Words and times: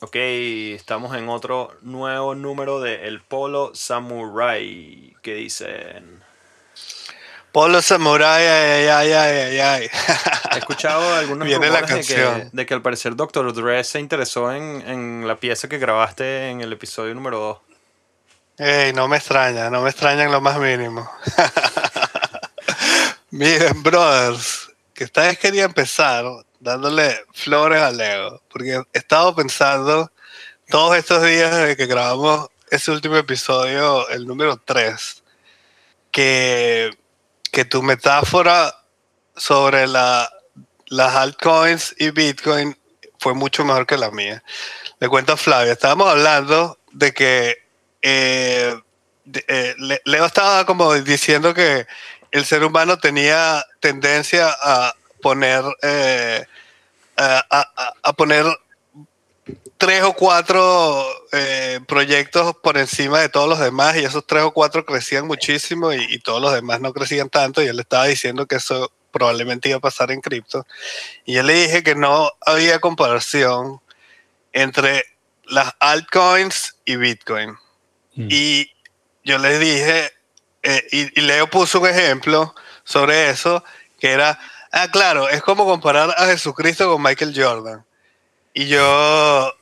Ok, 0.00 0.14
estamos 0.14 1.16
en 1.16 1.30
otro 1.30 1.74
nuevo 1.80 2.34
número 2.34 2.80
de 2.80 3.08
El 3.08 3.22
Polo 3.22 3.74
Samurai. 3.74 5.16
¿Qué 5.22 5.34
dicen? 5.34 6.22
Polo 7.50 7.80
Samurai, 7.80 8.46
ay, 8.46 8.88
ay, 8.88 9.12
ay, 9.12 9.38
ay, 9.38 9.58
ay. 9.58 9.90
He 10.54 10.58
escuchado 10.58 11.14
algunos 11.14 11.48
Viene 11.48 11.70
la 11.70 11.80
de 11.80 12.02
que, 12.02 12.48
de 12.52 12.66
que 12.66 12.74
al 12.74 12.82
parecer 12.82 13.16
Dr. 13.16 13.54
Dre 13.54 13.82
se 13.84 13.98
interesó 13.98 14.52
en, 14.52 14.86
en 14.86 15.26
la 15.26 15.36
pieza 15.36 15.66
que 15.66 15.78
grabaste 15.78 16.50
en 16.50 16.60
el 16.60 16.74
episodio 16.74 17.14
número 17.14 17.62
2. 18.58 18.68
Ey, 18.68 18.92
no 18.92 19.08
me 19.08 19.16
extraña, 19.16 19.70
no 19.70 19.80
me 19.80 19.88
extraña 19.88 20.24
en 20.24 20.32
lo 20.32 20.42
más 20.42 20.58
mínimo. 20.58 21.10
Miren, 23.30 23.82
brothers, 23.82 24.70
que 24.92 25.04
esta 25.04 25.22
vez 25.22 25.38
quería 25.38 25.64
empezar 25.64 26.26
dándole 26.60 27.24
flores 27.32 27.80
a 27.80 27.90
Leo, 27.90 28.42
porque 28.50 28.82
he 28.92 28.98
estado 28.98 29.34
pensando 29.34 30.10
todos 30.68 30.96
estos 30.96 31.22
días 31.24 31.54
desde 31.54 31.76
que 31.76 31.86
grabamos 31.86 32.48
ese 32.70 32.90
último 32.90 33.16
episodio, 33.16 34.08
el 34.08 34.26
número 34.26 34.56
3, 34.56 35.22
que, 36.10 36.90
que 37.52 37.64
tu 37.64 37.82
metáfora 37.82 38.74
sobre 39.36 39.86
la, 39.86 40.28
las 40.86 41.14
altcoins 41.14 41.94
y 41.98 42.10
Bitcoin 42.10 42.76
fue 43.18 43.34
mucho 43.34 43.64
mejor 43.64 43.86
que 43.86 43.96
la 43.96 44.10
mía. 44.10 44.42
Le 44.98 45.08
cuento 45.08 45.34
a 45.34 45.36
Flavia, 45.36 45.72
estábamos 45.72 46.08
hablando 46.08 46.78
de 46.92 47.12
que 47.12 47.56
eh, 48.02 48.74
eh, 49.48 49.74
Le- 49.78 50.02
Leo 50.04 50.26
estaba 50.26 50.64
como 50.66 50.92
diciendo 50.94 51.54
que 51.54 51.86
el 52.32 52.44
ser 52.44 52.64
humano 52.64 52.98
tenía 52.98 53.64
tendencia 53.80 54.48
a 54.60 54.94
poner 55.22 55.62
eh, 55.82 56.44
a, 57.16 57.44
a- 57.50 57.92
a 58.02 58.12
poner 58.12 58.44
tres 59.78 60.02
o 60.02 60.12
cuatro 60.14 61.04
eh, 61.32 61.80
proyectos 61.86 62.56
por 62.62 62.78
encima 62.78 63.20
de 63.20 63.28
todos 63.28 63.48
los 63.48 63.58
demás 63.58 63.96
y 63.96 64.04
esos 64.04 64.26
tres 64.26 64.42
o 64.42 64.52
cuatro 64.52 64.84
crecían 64.84 65.26
muchísimo 65.26 65.92
y, 65.92 66.02
y 66.08 66.18
todos 66.18 66.40
los 66.40 66.52
demás 66.52 66.80
no 66.80 66.92
crecían 66.92 67.28
tanto 67.28 67.62
y 67.62 67.66
él 67.68 67.78
estaba 67.78 68.06
diciendo 68.06 68.46
que 68.46 68.56
eso 68.56 68.90
probablemente 69.12 69.68
iba 69.68 69.78
a 69.78 69.80
pasar 69.80 70.10
en 70.10 70.20
cripto 70.20 70.66
y 71.24 71.34
yo 71.34 71.42
le 71.42 71.54
dije 71.54 71.82
que 71.82 71.94
no 71.94 72.30
había 72.40 72.80
comparación 72.80 73.80
entre 74.52 75.04
las 75.44 75.72
altcoins 75.80 76.76
y 76.84 76.96
Bitcoin 76.96 77.56
Mm. 78.18 78.28
y 78.30 78.70
yo 79.24 79.36
les 79.36 79.60
dije, 79.60 80.10
eh, 80.62 80.82
y, 80.90 81.20
y 81.20 81.22
Leo 81.22 81.50
puso 81.50 81.80
un 81.80 81.86
ejemplo 81.88 82.54
sobre 82.82 83.28
eso, 83.28 83.62
que 84.00 84.10
era, 84.12 84.38
ah, 84.72 84.88
claro, 84.90 85.28
es 85.28 85.42
como 85.42 85.64
comparar 85.64 86.14
a 86.16 86.26
Jesucristo 86.26 86.90
con 86.90 87.02
Michael 87.02 87.34
Jordan. 87.34 87.84
Y 88.54 88.66
yo 88.68 89.54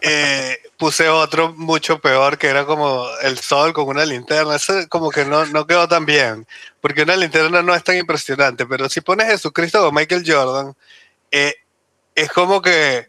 eh, 0.00 0.58
puse 0.76 1.08
otro 1.08 1.52
mucho 1.54 2.00
peor, 2.00 2.38
que 2.38 2.48
era 2.48 2.64
como 2.64 3.08
el 3.22 3.38
sol 3.38 3.72
con 3.72 3.88
una 3.88 4.04
linterna. 4.04 4.56
Eso 4.56 4.74
como 4.88 5.10
que 5.10 5.24
no, 5.24 5.46
no 5.46 5.66
quedó 5.66 5.88
tan 5.88 6.06
bien, 6.06 6.46
porque 6.80 7.02
una 7.02 7.16
linterna 7.16 7.62
no 7.62 7.74
es 7.74 7.82
tan 7.82 7.96
impresionante, 7.96 8.66
pero 8.66 8.88
si 8.88 9.00
pones 9.00 9.28
Jesucristo 9.28 9.84
con 9.84 9.94
Michael 9.94 10.24
Jordan, 10.26 10.74
eh, 11.30 11.54
es 12.14 12.30
como 12.30 12.62
que... 12.62 13.08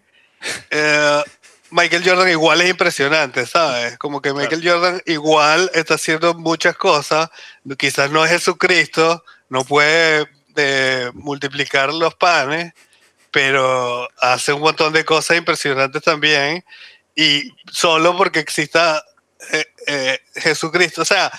eh, 0.72 1.24
Michael 1.72 2.04
Jordan 2.04 2.30
igual 2.30 2.62
es 2.62 2.70
impresionante, 2.70 3.46
¿sabes? 3.46 3.98
Como 3.98 4.22
que 4.22 4.34
Michael 4.34 4.68
Jordan 4.68 5.02
igual 5.06 5.70
está 5.74 5.96
haciendo 5.96 6.34
muchas 6.34 6.76
cosas, 6.76 7.30
quizás 7.78 8.10
no 8.10 8.26
es 8.26 8.32
Jesucristo, 8.32 9.24
no 9.50 9.64
puede 9.64 10.28
eh, 10.60 11.12
multiplicar 11.14 11.94
los 11.94 12.16
panes, 12.16 12.74
pero 13.32 14.08
hace 14.20 14.54
un 14.54 14.62
montón 14.62 14.94
de 14.94 15.06
cosas 15.06 15.38
impresionantes 15.38 16.02
también, 16.02 16.64
y 17.16 17.52
solo 17.72 18.16
porque 18.18 18.40
exista 18.40 19.04
eh, 19.52 19.66
eh, 19.88 20.20
Jesucristo, 20.36 21.02
o 21.02 21.06
sea, 21.06 21.32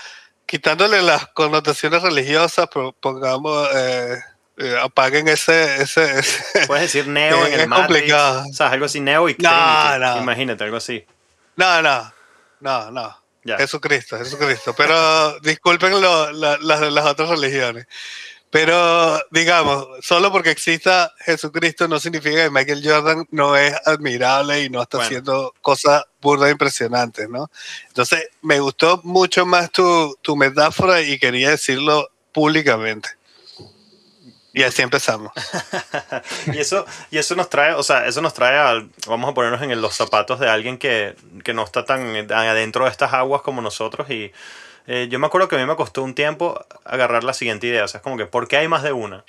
quitándole 0.46 1.02
las 1.02 1.28
connotaciones 1.28 2.02
religiosas, 2.02 2.68
pongamos, 3.00 3.68
eh, 3.74 4.18
eh, 4.58 4.76
apaguen 4.82 5.28
ese, 5.28 5.82
ese, 5.82 6.18
ese- 6.18 6.66
Puedes 6.66 6.92
decir 6.92 7.06
Neo 7.08 7.46
en 7.46 7.60
el 7.60 7.68
complicado. 7.70 8.44
O 8.50 8.52
sea, 8.52 8.68
algo 8.70 8.86
así, 8.86 9.00
Neo 9.00 9.28
y 9.28 9.36
No, 9.38 9.98
no. 9.98 10.18
Imagínate, 10.18 10.64
algo 10.64 10.76
así. 10.76 11.04
No, 11.56 11.80
no, 11.82 12.12
no, 12.60 12.90
no. 12.90 13.16
Ya. 13.42 13.56
Jesucristo, 13.56 14.18
Jesucristo. 14.18 14.74
Pero 14.76 15.40
disculpen 15.40 15.98
lo- 16.00 16.30
la- 16.32 16.58
las, 16.60 16.80
las 16.92 17.06
otras 17.06 17.30
religiones. 17.30 17.86
Pero 18.50 19.20
digamos, 19.30 19.86
solo 20.02 20.32
porque 20.32 20.50
exista 20.50 21.12
Jesucristo 21.20 21.86
no 21.86 22.00
significa 22.00 22.44
que 22.44 22.50
Michael 22.50 22.82
Jordan 22.84 23.26
no 23.30 23.56
es 23.56 23.74
admirable 23.86 24.64
y 24.64 24.70
no 24.70 24.82
está 24.82 24.98
Bueno. 24.98 25.06
haciendo 25.06 25.54
cosas 25.62 26.04
burdas 26.20 26.50
impresionantes, 26.50 27.28
¿no? 27.28 27.48
Entonces, 27.86 28.28
me 28.42 28.58
gustó 28.58 29.00
mucho 29.04 29.46
más 29.46 29.70
tu, 29.70 30.16
tu 30.20 30.36
metáfora 30.36 31.00
y 31.00 31.18
quería 31.18 31.50
decirlo 31.50 32.08
públicamente. 32.32 33.10
Y 34.52 34.64
así 34.64 34.82
empezamos. 34.82 35.32
y 36.52 36.58
eso 36.58 36.84
y 37.12 37.18
eso 37.18 37.36
nos 37.36 37.48
trae 37.48 37.72
o 37.74 37.84
sea 37.84 38.06
eso 38.06 38.20
nos 38.20 38.34
trae 38.34 38.58
al 38.58 38.90
vamos 39.06 39.30
a 39.30 39.34
ponernos 39.34 39.62
en 39.62 39.80
los 39.80 39.94
zapatos 39.94 40.40
de 40.40 40.50
alguien 40.50 40.76
que, 40.76 41.14
que 41.44 41.54
no 41.54 41.62
está 41.62 41.84
tan 41.84 42.16
adentro 42.32 42.84
de 42.84 42.90
estas 42.90 43.12
aguas 43.12 43.42
como 43.42 43.62
nosotros 43.62 44.10
y 44.10 44.32
eh, 44.92 45.08
yo 45.08 45.18
me 45.18 45.26
acuerdo 45.26 45.48
que 45.48 45.56
a 45.56 45.58
mí 45.58 45.66
me 45.66 45.76
costó 45.76 46.02
un 46.02 46.14
tiempo 46.14 46.64
agarrar 46.84 47.22
la 47.22 47.32
siguiente 47.32 47.66
idea 47.66 47.84
o 47.84 47.88
sea 47.88 47.98
es 47.98 48.02
como 48.02 48.16
que 48.16 48.26
¿por 48.26 48.48
qué 48.48 48.56
hay 48.56 48.68
más 48.68 48.82
de 48.82 48.92
una? 48.92 49.24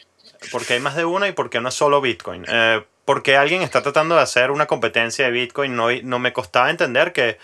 ¿por 0.51 0.65
qué 0.65 0.73
hay 0.73 0.79
más 0.79 0.95
de 0.95 1.05
una 1.05 1.27
y 1.27 1.33
por 1.33 1.49
qué 1.49 1.61
no 1.61 1.69
es 1.69 1.75
solo 1.75 2.01
Bitcoin? 2.01 2.45
Eh, 2.47 2.83
porque 3.05 3.37
alguien 3.37 3.61
está 3.61 3.81
tratando 3.81 4.15
de 4.15 4.21
hacer 4.21 4.51
una 4.51 4.65
competencia 4.65 5.25
de 5.25 5.31
Bitcoin 5.31 5.75
no, 5.75 5.91
no 6.03 6.19
me 6.19 6.33
costaba 6.33 6.69
entender 6.69 7.13
que 7.13 7.37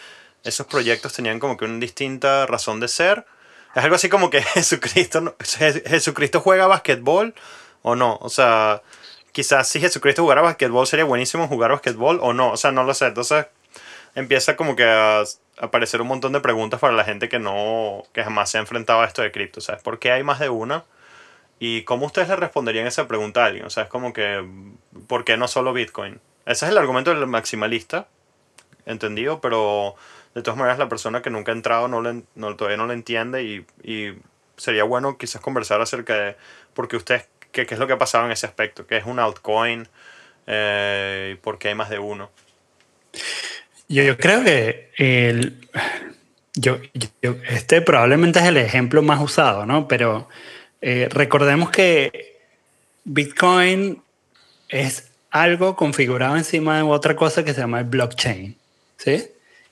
esos 0.43 0.65
proyectos 0.65 1.13
tenían 1.13 1.39
como 1.39 1.57
que 1.57 1.65
una 1.65 1.79
distinta 1.79 2.45
razón 2.45 2.79
de 2.79 2.87
ser 2.87 3.25
es 3.75 3.83
algo 3.83 3.95
así 3.95 4.09
como 4.09 4.29
que 4.29 4.41
Jesucristo 4.55 5.35
Jesucristo 5.85 6.41
juega 6.41 6.67
basquetbol 6.67 7.35
o 7.83 7.95
no. 7.95 8.17
O 8.21 8.29
sea, 8.29 8.81
quizás 9.31 9.67
si 9.67 9.79
Jesucristo 9.79 10.23
jugara 10.23 10.41
basquetbol 10.41 10.87
sería 10.87 11.05
buenísimo 11.05 11.47
jugar 11.47 11.71
basquetbol 11.71 12.19
o 12.21 12.33
no. 12.33 12.51
O 12.51 12.57
sea, 12.57 12.71
no 12.71 12.83
lo 12.83 12.93
sé. 12.93 13.07
Entonces 13.07 13.45
empieza 14.15 14.55
como 14.55 14.75
que 14.75 14.83
a 14.83 15.23
aparecer 15.57 16.01
un 16.01 16.07
montón 16.07 16.33
de 16.33 16.39
preguntas 16.39 16.79
para 16.79 16.93
la 16.93 17.03
gente 17.03 17.29
que 17.29 17.39
no, 17.39 18.03
que 18.13 18.23
jamás 18.23 18.49
se 18.49 18.57
ha 18.57 18.61
enfrentado 18.61 19.01
a 19.01 19.05
esto 19.05 19.21
de 19.21 19.31
cripto. 19.31 19.61
Sea, 19.61 19.77
¿por 19.77 19.99
qué 19.99 20.11
hay 20.11 20.23
más 20.23 20.39
de 20.39 20.49
una? 20.49 20.85
¿Y 21.59 21.83
cómo 21.83 22.05
ustedes 22.05 22.29
le 22.29 22.35
responderían 22.35 22.87
esa 22.87 23.07
pregunta 23.07 23.43
a 23.43 23.47
alguien? 23.47 23.65
O 23.65 23.69
sea, 23.69 23.83
es 23.83 23.89
como 23.89 24.13
que, 24.13 24.47
¿por 25.07 25.25
qué 25.25 25.37
no 25.37 25.47
solo 25.47 25.73
Bitcoin? 25.73 26.19
Ese 26.45 26.65
es 26.65 26.71
el 26.71 26.77
argumento 26.77 27.13
del 27.13 27.25
maximalista, 27.27 28.07
entendido, 28.85 29.41
pero 29.41 29.95
de 30.35 30.43
todas 30.43 30.57
maneras 30.57 30.77
la 30.77 30.87
persona 30.87 31.21
que 31.21 31.29
nunca 31.29 31.51
ha 31.51 31.55
entrado 31.55 31.87
no, 31.87 32.01
le, 32.01 32.23
no 32.35 32.55
todavía 32.55 32.77
no 32.77 32.85
lo 32.85 32.93
entiende 32.93 33.43
y, 33.43 33.65
y 33.83 34.13
sería 34.55 34.83
bueno 34.83 35.17
quizás 35.17 35.41
conversar 35.41 35.81
acerca 35.81 36.15
de 36.15 36.37
por 36.73 36.87
qué 36.87 36.95
ustedes, 36.95 37.27
qué, 37.51 37.65
qué 37.65 37.73
es 37.73 37.79
lo 37.79 37.87
que 37.87 37.93
ha 37.93 37.97
pasado 37.97 38.25
en 38.25 38.31
ese 38.31 38.45
aspecto, 38.45 38.85
qué 38.85 38.97
es 38.97 39.05
un 39.05 39.19
altcoin 39.19 39.87
eh, 40.47 41.37
por 41.41 41.59
qué 41.59 41.69
hay 41.69 41.75
más 41.75 41.89
de 41.89 41.99
uno. 41.99 42.31
Yo, 43.87 44.03
yo 44.03 44.17
creo 44.17 44.43
que 44.43 44.91
el, 44.97 45.57
yo, 46.55 46.79
yo- 47.21 47.35
este 47.49 47.81
probablemente 47.81 48.39
es 48.39 48.45
el 48.45 48.57
ejemplo 48.57 49.01
más 49.01 49.21
usado, 49.21 49.65
¿no? 49.65 49.87
Pero 49.87 50.27
eh, 50.81 51.07
recordemos 51.11 51.69
que 51.71 52.35
Bitcoin 53.05 54.01
es 54.69 55.09
algo 55.31 55.75
configurado 55.75 56.35
encima 56.35 56.77
de 56.77 56.83
otra 56.83 57.15
cosa 57.15 57.43
que 57.43 57.53
se 57.53 57.61
llama 57.61 57.79
el 57.79 57.85
blockchain, 57.85 58.55
¿sí? 58.97 59.27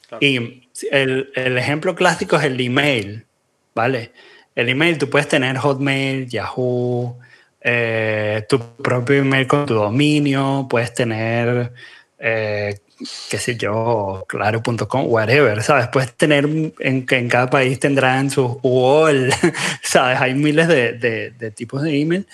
Claro. 0.08 0.26
Y 0.26 0.68
el, 0.92 1.32
el 1.36 1.58
ejemplo 1.58 1.96
clásico 1.96 2.38
es 2.38 2.44
el 2.46 2.60
email, 2.60 3.26
¿vale? 3.74 4.12
El 4.56 4.70
email, 4.70 4.98
tú 4.98 5.10
puedes 5.10 5.28
tener 5.28 5.58
Hotmail, 5.58 6.30
Yahoo, 6.30 7.18
eh, 7.62 8.46
tu 8.48 8.60
propio 8.78 9.18
email 9.18 9.48
con 9.48 9.66
tu 9.66 9.74
dominio, 9.74 10.68
puedes 10.70 10.94
tener, 10.94 11.74
eh, 12.20 12.80
qué 13.30 13.38
sé 13.38 13.56
yo, 13.58 14.26
claro.com, 14.28 15.06
whatever, 15.08 15.62
¿sabes? 15.64 15.88
Puedes 15.90 16.14
tener, 16.16 16.46
en, 16.46 16.74
en 17.10 17.30
cada 17.30 17.50
país 17.50 17.80
tendrán 17.80 18.30
su 18.30 18.60
UOL, 18.62 19.30
¿sabes? 19.84 20.20
Hay 20.22 20.34
miles 20.34 20.68
de, 20.68 20.94
de- 20.94 21.32
de 21.32 21.52
tipos 21.52 21.82
de 21.82 22.00
email 22.00 22.28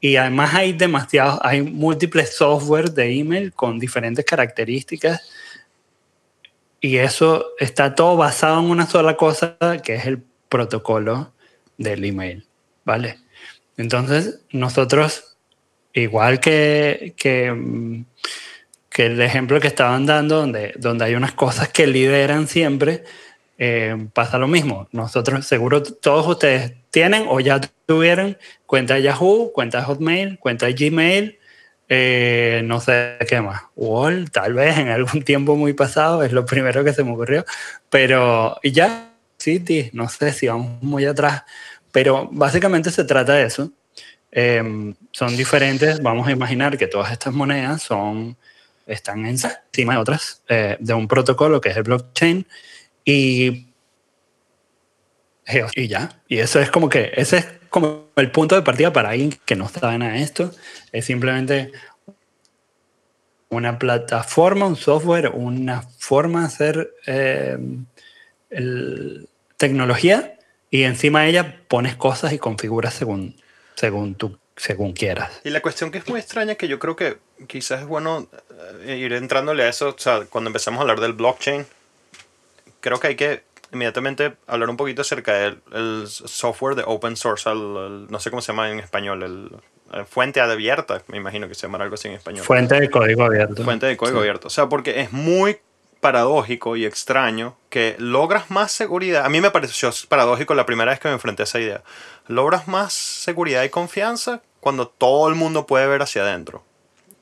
y 0.00 0.16
además 0.16 0.54
hay 0.54 0.72
demasiados, 0.72 1.38
hay 1.42 1.62
múltiples 1.62 2.34
software 2.36 2.90
de 2.92 3.18
email 3.18 3.52
con 3.52 3.78
diferentes 3.78 4.24
características 4.24 5.28
y 6.80 6.96
eso 6.98 7.46
está 7.58 7.94
todo 7.94 8.16
basado 8.16 8.60
en 8.60 8.70
una 8.70 8.86
sola 8.86 9.16
cosa 9.16 9.56
que 9.82 9.94
es 9.96 10.06
el 10.06 10.22
protocolo 10.48 11.32
del 11.76 12.04
email, 12.04 12.46
¿vale? 12.84 13.18
Entonces, 13.76 14.40
nosotros, 14.50 15.36
igual 15.92 16.40
que, 16.40 17.14
que, 17.16 17.50
mm, 17.52 18.04
que 18.98 19.06
el 19.06 19.20
ejemplo 19.20 19.60
que 19.60 19.68
estaban 19.68 20.06
dando, 20.06 20.38
donde, 20.38 20.74
donde 20.76 21.04
hay 21.04 21.14
unas 21.14 21.32
cosas 21.32 21.68
que 21.68 21.86
lideran 21.86 22.48
siempre, 22.48 23.04
eh, 23.56 23.96
pasa 24.12 24.38
lo 24.38 24.48
mismo. 24.48 24.88
Nosotros, 24.90 25.46
seguro 25.46 25.84
todos 25.84 26.26
ustedes 26.26 26.72
tienen 26.90 27.26
o 27.28 27.38
ya 27.38 27.60
tuvieron 27.86 28.36
cuenta 28.66 28.94
de 28.94 29.02
Yahoo, 29.02 29.52
cuenta 29.52 29.78
de 29.78 29.84
Hotmail, 29.84 30.38
cuenta 30.40 30.66
de 30.66 30.72
Gmail, 30.72 31.38
Eh, 31.88 32.62
no 32.64 32.80
sé 32.80 33.18
qué 33.28 33.40
más. 33.40 33.62
Wall, 33.76 34.32
tal 34.32 34.54
vez 34.54 34.76
en 34.78 34.88
algún 34.88 35.22
tiempo 35.22 35.54
muy 35.54 35.74
pasado, 35.74 36.24
es 36.24 36.32
lo 36.32 36.44
primero 36.44 36.82
que 36.82 36.92
se 36.92 37.04
me 37.04 37.12
ocurrió. 37.12 37.44
Pero 37.90 38.58
ya, 38.64 39.12
City, 39.38 39.90
no 39.92 40.08
sé 40.08 40.32
si 40.32 40.48
vamos 40.48 40.82
muy 40.82 41.04
atrás. 41.04 41.44
Pero 41.92 42.28
básicamente 42.32 42.90
se 42.90 43.04
trata 43.04 43.34
de 43.34 43.44
eso. 43.44 43.70
Em, 44.32 44.94
son 45.12 45.36
diferentes. 45.36 46.02
Vamos 46.02 46.26
a 46.26 46.32
imaginar 46.32 46.76
que 46.76 46.88
todas 46.88 47.12
estas 47.12 47.32
monedas 47.32 47.80
son, 47.82 48.36
están 48.88 49.26
encima 49.26 49.94
de 49.94 49.98
otras, 49.98 50.42
eh, 50.48 50.76
de 50.80 50.94
un 50.94 51.06
protocolo 51.06 51.60
que 51.60 51.68
es 51.68 51.76
el 51.76 51.84
blockchain. 51.84 52.46
Y, 53.04 53.68
y 55.74 55.88
ya. 55.88 56.20
Y 56.26 56.38
eso 56.38 56.60
es 56.60 56.70
como 56.70 56.88
que, 56.88 57.12
ese 57.14 57.38
es 57.38 57.46
como 57.70 58.08
el 58.16 58.30
punto 58.30 58.54
de 58.54 58.62
partida 58.62 58.92
para 58.92 59.10
alguien 59.10 59.38
que 59.44 59.56
no 59.56 59.68
sabe 59.68 59.98
nada 59.98 60.12
de 60.12 60.22
esto. 60.22 60.50
Es 60.92 61.04
simplemente 61.04 61.70
una 63.50 63.78
plataforma, 63.78 64.66
un 64.66 64.76
software, 64.76 65.30
una 65.34 65.82
forma 65.82 66.40
de 66.40 66.46
hacer 66.46 66.94
eh, 67.06 67.58
tecnología 69.56 70.38
y 70.70 70.82
encima 70.82 71.22
de 71.22 71.30
ella 71.30 71.60
pones 71.68 71.96
cosas 71.96 72.32
y 72.32 72.38
configuras 72.38 72.94
según, 72.94 73.36
según, 73.74 74.16
según 74.58 74.92
quieras. 74.92 75.40
Y 75.44 75.50
la 75.50 75.60
cuestión 75.60 75.90
que 75.90 75.98
es 75.98 76.08
muy 76.08 76.20
extraña, 76.20 76.56
que 76.56 76.68
yo 76.68 76.78
creo 76.78 76.96
que 76.96 77.18
quizás 77.46 77.80
es 77.80 77.86
bueno 77.86 78.28
eh, 78.82 78.96
ir 78.96 79.12
entrándole 79.12 79.62
a 79.62 79.68
eso, 79.68 79.90
o 79.90 79.98
sea, 79.98 80.26
cuando 80.28 80.48
empezamos 80.48 80.78
a 80.78 80.82
hablar 80.82 81.00
del 81.00 81.12
blockchain, 81.14 81.66
creo 82.80 83.00
que 83.00 83.08
hay 83.08 83.16
que 83.16 83.42
inmediatamente 83.72 84.34
hablar 84.46 84.70
un 84.70 84.76
poquito 84.76 85.02
acerca 85.02 85.34
del 85.34 86.06
software 86.06 86.74
de 86.74 86.82
open 86.86 87.16
source, 87.16 87.48
no 87.54 88.20
sé 88.20 88.30
cómo 88.30 88.40
se 88.40 88.52
llama 88.52 88.70
en 88.70 88.80
español, 88.80 89.22
el, 89.22 90.06
fuente 90.06 90.40
abierta, 90.40 91.02
me 91.06 91.16
imagino 91.16 91.48
que 91.48 91.54
se 91.54 91.62
llama 91.62 91.78
algo 91.78 91.94
así 91.94 92.08
en 92.08 92.14
español. 92.14 92.44
Fuente 92.44 92.78
de 92.78 92.90
código 92.90 93.24
abierto. 93.24 93.64
Fuente 93.64 93.86
de 93.86 93.96
código 93.96 94.18
abierto. 94.18 94.48
O 94.48 94.50
sea, 94.50 94.68
porque 94.68 95.00
es 95.00 95.12
muy 95.12 95.60
paradójico 96.00 96.76
y 96.76 96.84
extraño 96.84 97.56
que 97.70 97.96
logras 97.98 98.50
más 98.50 98.70
seguridad. 98.70 99.24
A 99.24 99.28
mí 99.28 99.40
me 99.40 99.50
pareció 99.50 99.90
paradójico 100.08 100.54
la 100.54 100.66
primera 100.66 100.90
vez 100.90 101.00
que 101.00 101.08
me 101.08 101.14
enfrenté 101.14 101.42
a 101.42 101.44
esa 101.44 101.58
idea. 101.58 101.82
Logras 102.26 102.68
más 102.68 102.92
seguridad 102.92 103.62
y 103.64 103.70
confianza 103.70 104.42
cuando 104.68 104.86
todo 104.86 105.30
el 105.30 105.34
mundo 105.34 105.66
puede 105.66 105.86
ver 105.86 106.02
hacia 106.02 106.20
adentro. 106.20 106.62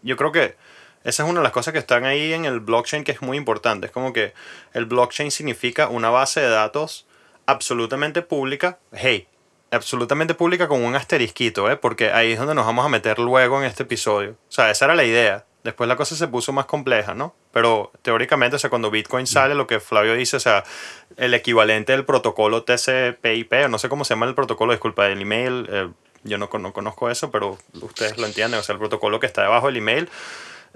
Yo 0.03 0.17
creo 0.17 0.33
que 0.33 0.57
esa 1.05 1.23
es 1.23 1.29
una 1.29 1.39
de 1.39 1.45
las 1.45 1.53
cosas 1.53 1.73
que 1.73 1.79
están 1.79 2.05
ahí 2.05 2.33
en 2.33 2.45
el 2.45 2.59
blockchain 2.59 3.05
que 3.05 3.13
es 3.13 3.23
muy 3.23 3.37
importante. 3.37 3.87
Es 3.87 3.93
como 3.93 4.13
que 4.13 4.35
el 4.73 4.85
blockchain 4.85 5.31
significa 5.31 5.87
una 5.87 6.11
base 6.11 6.41
de 6.41 6.49
datos 6.49 7.07
absolutamente 7.47 8.23
pública. 8.23 8.81
Hey, 8.91 9.29
absolutamente 9.71 10.35
pública 10.35 10.67
con 10.67 10.83
un 10.83 10.97
asterisquito, 10.97 11.71
¿eh? 11.71 11.77
porque 11.77 12.11
ahí 12.11 12.33
es 12.33 12.39
donde 12.41 12.57
nos 12.57 12.67
vamos 12.67 12.85
a 12.85 12.89
meter 12.89 13.21
luego 13.21 13.61
en 13.61 13.67
este 13.67 13.85
episodio. 13.85 14.33
O 14.33 14.53
sea, 14.53 14.69
esa 14.69 14.87
era 14.87 14.97
la 14.97 15.05
idea. 15.05 15.45
Después 15.63 15.87
la 15.87 15.95
cosa 15.95 16.17
se 16.17 16.27
puso 16.27 16.53
más 16.53 16.67
compleja, 16.67 17.15
¿no? 17.15 17.37
Pero 17.53 17.93
teóricamente, 18.03 18.57
o 18.57 18.59
sea, 18.59 18.71
cuando 18.71 18.91
Bitcoin 18.91 19.29
sale, 19.29 19.55
lo 19.55 19.69
que 19.69 19.79
Flavio 19.79 20.15
dice, 20.15 20.37
o 20.37 20.41
sea, 20.41 20.65
el 21.17 21.33
equivalente 21.33 21.93
del 21.93 22.05
protocolo 22.05 22.65
TCP/IP, 22.65 23.69
no 23.69 23.79
sé 23.79 23.89
cómo 23.89 24.05
se 24.05 24.15
llama 24.15 24.27
el 24.27 24.35
protocolo, 24.35 24.73
disculpa, 24.73 25.07
el 25.07 25.21
email, 25.21 25.95
yo 26.27 26.39
no, 26.39 26.51
no, 26.53 26.73
conozco 26.73 27.11
eso, 27.11 27.31
pero 27.31 27.59
ustedes 27.81 28.19
lo 28.19 28.27
entienden, 28.27 28.61
o 28.61 28.63
sea, 28.63 28.75
el 28.75 28.79
protocolo 28.79 29.19
que 29.21 29.27
está 29.27 29.43
debajo 29.43 29.67
del 29.67 29.79
email 29.79 30.09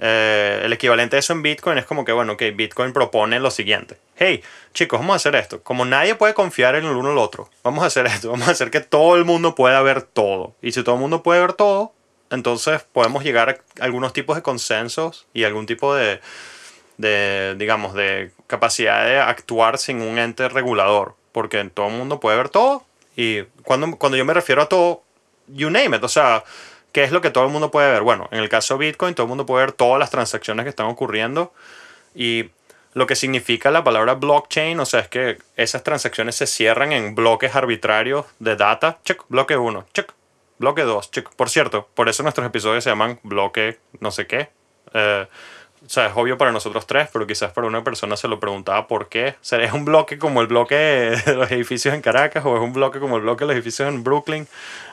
eh, 0.03 0.63
el 0.65 0.73
equivalente 0.73 1.17
de 1.17 1.21
eso 1.21 1.35
en 1.35 1.43
Bitcoin 1.43 1.77
es 1.77 1.85
como 1.85 2.07
que, 2.07 2.13
bueno, 2.13 2.39
que 2.39 2.53
Bitcoin 2.53 2.95
propone 2.95 3.39
lo 3.39 3.51
siguiente. 3.51 3.99
Hey, 4.17 4.43
chicos, 4.73 4.99
vamos 4.99 5.13
a 5.13 5.17
hacer 5.17 5.35
esto. 5.35 5.63
Como 5.63 5.85
nadie 5.85 6.15
puede 6.15 6.33
confiar 6.33 6.75
en 6.75 6.87
el 6.87 6.97
uno 6.97 7.13
el 7.13 7.19
otro, 7.19 7.51
vamos 7.63 7.85
a 7.85 7.89
hacer 7.89 8.07
esto. 8.07 8.31
Vamos 8.31 8.49
a 8.49 8.53
hacer 8.53 8.71
que 8.71 8.81
todo 8.81 9.17
el 9.17 9.27
mundo 9.27 9.55
pueda 9.55 9.81
ver 9.83 10.03
todo. 10.03 10.55
Y 10.63 10.73
si 10.73 10.83
todo 10.83 10.95
el 10.95 11.03
mundo 11.03 11.23
puede 11.23 11.41
ver 11.41 11.53
todo, 11.53 11.93
entonces 12.31 12.83
podemos 12.93 13.25
llegar 13.25 13.51
a 13.51 13.85
algunos 13.85 14.15
tipos 14.15 14.37
de 14.37 14.43
consensos 14.43 15.27
y 15.35 15.45
algún 15.45 15.67
tipo 15.67 15.95
de, 15.95 16.21
de 16.97 17.55
digamos, 17.59 17.93
de 17.93 18.31
capacidad 18.47 19.05
de 19.05 19.19
actuar 19.19 19.77
sin 19.77 20.01
un 20.01 20.19
ente 20.19 20.49
regulador. 20.49 21.15
Porque 21.33 21.63
todo 21.65 21.89
el 21.89 21.93
mundo 21.93 22.21
puede 22.21 22.39
ver 22.39 22.49
todo. 22.49 22.87
Y 23.17 23.43
cuando, 23.65 23.97
cuando 23.99 24.17
yo 24.17 24.25
me 24.25 24.33
refiero 24.33 24.63
a 24.63 24.69
todo, 24.69 25.03
you 25.53 25.71
name 25.71 25.97
it. 25.97 26.05
O 26.05 26.09
sea, 26.09 26.45
¿Qué 26.93 27.05
es 27.05 27.13
lo 27.13 27.21
que 27.21 27.31
todo 27.31 27.45
el 27.45 27.51
mundo 27.51 27.71
puede 27.71 27.91
ver? 27.91 28.03
Bueno, 28.03 28.29
en 28.33 28.41
el 28.41 28.49
caso 28.49 28.77
de 28.77 28.87
Bitcoin, 28.87 29.15
todo 29.15 29.25
el 29.25 29.29
mundo 29.29 29.47
puede 29.47 29.67
ver 29.67 29.73
todas 29.73 29.99
las 29.99 30.11
transacciones 30.11 30.65
que 30.65 30.71
están 30.71 30.87
ocurriendo 30.87 31.53
y 32.15 32.51
lo 32.95 33.07
que 33.07 33.15
significa 33.15 33.71
la 33.71 33.85
palabra 33.85 34.15
blockchain, 34.15 34.81
o 34.81 34.85
sea, 34.85 35.01
es 35.01 35.09
que 35.09 35.39
esas 35.57 35.85
transacciones 35.85 36.35
se 36.35 36.49
cierran 36.49 36.91
en 36.91 37.15
bloques 37.15 37.55
arbitrarios 37.55 38.27
de 38.41 38.57
data. 38.57 38.99
Check, 39.05 39.23
bloque 39.29 39.57
1, 39.57 39.87
check, 39.95 40.13
bloque 40.59 40.83
2, 40.83 41.11
check. 41.13 41.29
Por 41.31 41.49
cierto, 41.49 41.89
por 41.95 42.09
eso 42.09 42.25
nuestros 42.25 42.47
episodios 42.47 42.83
se 42.83 42.91
llaman 42.91 43.21
bloque 43.23 43.79
no 44.01 44.11
sé 44.11 44.27
qué. 44.27 44.51
Eh, 44.93 45.29
o 45.91 45.93
sea, 45.93 46.07
es 46.07 46.13
obvio 46.15 46.39
para 46.39 46.53
nosotros 46.53 46.87
tres, 46.87 47.09
pero 47.13 47.27
quizás 47.27 47.51
para 47.51 47.67
una 47.67 47.83
persona 47.83 48.17
se 48.17 48.29
lo 48.29 48.39
preguntaba 48.39 48.87
por 48.87 49.09
qué. 49.09 49.31
O 49.31 49.45
sea, 49.45 49.61
¿es 49.61 49.73
un 49.73 49.85
bloque 49.85 50.19
como 50.19 50.41
el 50.41 50.47
bloque 50.47 50.77
de 50.77 51.35
los 51.35 51.51
edificios 51.51 51.93
en 51.93 52.01
Caracas 52.01 52.45
o 52.47 52.55
es 52.55 52.63
un 52.63 52.73
bloque 52.73 53.01
como 53.01 53.17
el 53.17 53.23
bloque 53.23 53.43
de 53.43 53.49
los 53.49 53.57
edificios 53.57 53.89
en 53.89 54.05
Brooklyn? 54.05 54.47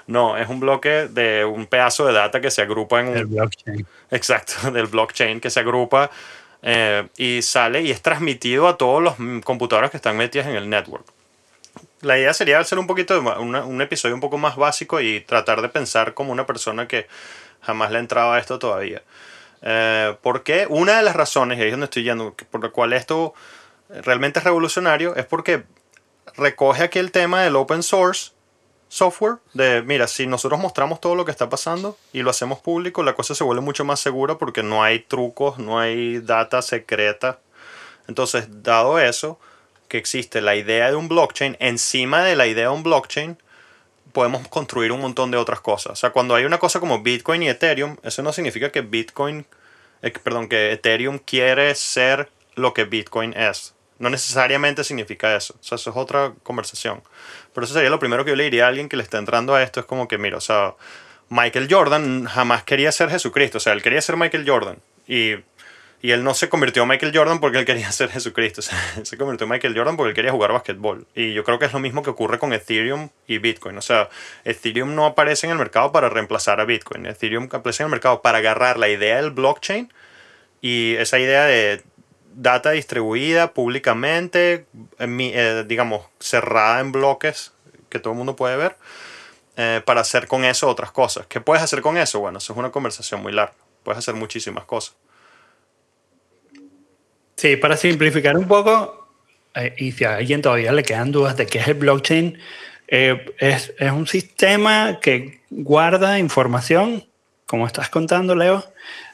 No, 0.08 0.38
es 0.38 0.50
un 0.50 0.60
bloque 0.60 1.08
de 1.08 1.46
un 1.46 1.68
pedazo 1.68 2.08
de 2.08 2.14
data 2.14 2.42
que 2.42 2.50
se 2.50 2.64
agrupa 2.64 3.00
en 3.00 3.10
un... 3.10 3.16
El 3.16 3.26
blockchain. 3.28 3.86
Exacto, 4.10 4.72
del 4.72 4.88
blockchain 4.88 5.40
que 5.40 5.52
se 5.52 5.60
agrupa 5.60 6.10
eh, 6.64 7.08
y 7.16 7.44
sale 7.44 7.84
y 7.84 7.92
es 7.92 8.02
transmitido 8.02 8.68
a 8.68 8.76
todos 8.76 9.04
los 9.04 9.18
computadores 9.44 9.92
que 9.92 9.98
están 9.98 10.18
metidos 10.18 10.48
en 10.48 10.56
el 10.56 10.68
network. 10.68 11.06
La 12.02 12.18
idea 12.18 12.34
sería 12.34 12.58
hacer 12.58 12.80
un 12.80 12.88
poquito 12.88 13.14
de 13.14 13.20
un 13.20 13.82
episodio 13.84 14.16
un 14.16 14.22
poco 14.22 14.40
más 14.40 14.56
básico 14.56 15.00
y 15.00 15.22
tratar 15.22 15.62
de 15.62 15.70
pensar 15.70 16.16
como 16.16 16.32
una 16.32 16.48
persona 16.48 16.88
que 16.88 17.06
jamás 17.62 17.92
le 17.92 18.00
entraba 18.00 18.38
a 18.38 18.40
esto 18.40 18.58
todavía. 18.58 19.04
Eh, 19.62 20.16
porque 20.22 20.68
una 20.70 20.98
de 20.98 21.04
las 21.04 21.16
razones, 21.16 21.58
y 21.58 21.62
ahí 21.62 21.68
es 21.68 21.74
donde 21.74 21.86
estoy 21.86 22.04
yendo, 22.04 22.36
por 22.52 22.64
la 22.64 22.70
cual 22.70 22.94
esto 22.94 23.34
realmente 23.90 24.40
es 24.40 24.46
revolucionario, 24.46 25.16
es 25.16 25.26
porque 25.26 25.64
recoge 26.36 26.84
aquí 26.84 27.00
el 27.00 27.12
tema 27.12 27.42
del 27.42 27.56
open 27.56 27.84
source 27.84 28.32
software, 28.90 29.38
de 29.54 29.82
mira, 29.82 30.08
si 30.08 30.28
nosotros 30.28 30.60
mostramos 30.60 31.02
todo 31.02 31.16
lo 31.16 31.26
que 31.26 31.32
está 31.32 31.50
pasando 31.50 31.98
y 32.14 32.22
lo 32.22 32.30
hacemos 32.30 32.60
público, 32.60 33.04
la 33.04 33.16
cosa 33.16 33.36
se 33.36 33.44
vuelve 33.44 33.62
mucho 33.62 33.84
más 33.84 34.00
segura 34.00 34.38
porque 34.38 34.64
no 34.64 34.84
hay 34.84 35.00
trucos, 35.00 35.58
no 35.58 35.80
hay 35.80 36.20
data 36.20 36.62
secreta. 36.62 37.40
Entonces, 38.08 38.48
dado 38.64 39.00
eso, 39.00 39.40
que 39.90 39.98
existe 39.98 40.42
la 40.42 40.56
idea 40.56 40.90
de 40.90 40.96
un 40.96 41.10
blockchain, 41.10 41.58
encima 41.60 42.24
de 42.24 42.36
la 42.36 42.48
idea 42.48 42.70
de 42.70 42.76
un 42.76 42.84
blockchain, 42.84 43.38
podemos 44.18 44.48
construir 44.48 44.92
un 44.92 45.00
montón 45.00 45.30
de 45.30 45.38
otras 45.38 45.60
cosas. 45.60 45.92
O 45.92 45.96
sea, 45.96 46.10
cuando 46.10 46.34
hay 46.34 46.44
una 46.44 46.58
cosa 46.58 46.80
como 46.80 47.04
Bitcoin 47.04 47.44
y 47.44 47.50
Ethereum, 47.50 47.98
eso 48.02 48.24
no 48.24 48.34
significa 48.34 48.72
que 48.72 48.82
Bitcoin, 48.82 49.46
eh, 50.02 50.10
perdón, 50.10 50.50
que 50.50 50.72
Ethereum 50.72 51.20
quiere 51.20 51.76
ser 51.76 52.28
lo 52.56 52.74
que 52.74 52.86
Bitcoin 52.86 53.38
es. 53.38 53.76
No 54.00 54.10
necesariamente 54.10 54.84
significa 54.84 55.36
eso. 55.36 55.54
O 55.62 55.64
sea, 55.64 55.76
eso 55.76 55.92
es 55.92 55.96
otra 55.96 56.34
conversación. 56.42 57.04
Pero 57.54 57.66
eso 57.66 57.76
sería 57.76 57.92
lo 57.92 58.00
primero 58.00 58.26
que 58.26 58.32
yo 58.32 58.36
le 58.36 58.46
diría 58.46 58.66
a 58.66 58.70
alguien 58.70 58.90
que 58.90 58.98
le 58.98 59.04
está 59.04 59.20
entrando 59.20 59.54
a 59.54 59.62
esto. 59.62 59.82
Es 59.82 59.86
como 59.86 60.08
que, 60.08 60.18
mira, 60.18 60.38
o 60.38 60.42
sea, 60.42 60.74
Michael 61.30 61.68
Jordan 61.70 62.26
jamás 62.26 62.64
quería 62.64 62.92
ser 62.92 63.12
Jesucristo. 63.12 63.60
O 63.60 63.62
sea, 63.62 63.74
él 63.74 63.84
quería 63.84 64.02
ser 64.02 64.18
Michael 64.18 64.50
Jordan. 64.50 64.80
Y 65.08 65.36
y 66.02 66.12
él 66.12 66.24
no 66.24 66.34
se 66.34 66.48
convirtió 66.48 66.84
en 66.84 66.90
Michael 66.90 67.12
Jordan 67.16 67.40
porque 67.40 67.58
él 67.58 67.66
quería 67.66 67.92
ser 67.94 68.10
Jesucristo. 68.10 68.62
se 68.62 69.18
convirtió 69.18 69.46
en 69.46 69.52
Michael 69.52 69.76
Jordan 69.76 69.98
porque 69.98 70.10
él 70.10 70.16
quería 70.16 70.32
jugar 70.32 70.52
basquetbol. 70.52 71.08
Y 71.16 71.34
yo 71.34 71.44
creo 71.44 71.60
que 71.60 71.66
es 71.66 71.74
lo 71.74 71.80
mismo 71.80 72.04
que 72.04 72.10
ocurre 72.10 72.40
con 72.40 72.54
Ethereum 72.54 73.10
y 73.28 73.40
Bitcoin. 73.40 73.78
O 73.78 73.82
sea, 73.82 74.10
Ethereum 74.46 74.94
no 74.96 75.06
aparece 75.06 75.48
en 75.48 75.54
el 75.54 75.58
mercado 75.58 75.92
para 75.92 76.10
reemplazar 76.10 76.60
a 76.60 76.66
Bitcoin. 76.66 77.06
Ethereum 77.06 77.50
aparece 77.52 77.84
en 77.84 77.88
el 77.88 77.92
mercado 77.92 78.22
para 78.22 78.38
agarrar 78.38 78.78
la 78.78 78.90
idea 78.90 79.18
del 79.18 79.32
blockchain 79.32 79.92
y 80.62 80.96
esa 80.96 81.20
idea 81.20 81.46
de 81.46 81.82
data 82.36 82.72
distribuida 82.72 83.54
públicamente, 83.54 84.68
eh, 85.00 85.66
digamos, 85.68 86.06
cerrada 86.20 86.80
en 86.80 86.92
bloques 86.92 87.52
que 87.90 88.00
todo 88.00 88.14
el 88.14 88.18
mundo 88.18 88.36
puede 88.36 88.58
ver, 88.58 88.78
eh, 89.56 89.82
para 89.86 90.02
hacer 90.02 90.28
con 90.28 90.46
eso 90.46 90.68
otras 90.68 90.92
cosas. 90.92 91.26
¿Qué 91.28 91.42
puedes 91.42 91.64
hacer 91.64 91.82
con 91.82 91.98
eso? 91.98 92.20
Bueno, 92.20 92.38
eso 92.38 92.54
es 92.54 92.60
una 92.60 92.72
conversación 92.72 93.22
muy 93.22 93.32
larga. 93.32 93.56
Puedes 93.84 93.98
hacer 94.00 94.14
muchísimas 94.14 94.66
cosas. 94.66 94.96
Sí, 97.38 97.56
para 97.56 97.78
simplificar 97.78 98.36
un 98.36 98.48
poco, 98.48 99.08
eh, 99.54 99.76
y 99.78 99.92
si 99.92 100.06
a 100.06 100.16
alguien 100.16 100.42
todavía 100.42 100.72
le 100.72 100.82
quedan 100.82 101.12
dudas 101.12 101.38
de 101.38 101.46
qué 101.46 101.60
es 101.60 101.68
el 101.68 101.76
blockchain, 101.76 102.40
eh, 102.88 103.32
es, 103.38 103.74
es, 103.78 103.92
un 103.92 104.08
sistema 104.08 105.00
que 105.00 105.42
guarda 105.52 106.18
información, 106.18 107.06
como 107.46 107.68
estás 107.68 107.90
contando, 107.90 108.36
Leo, 108.36 108.66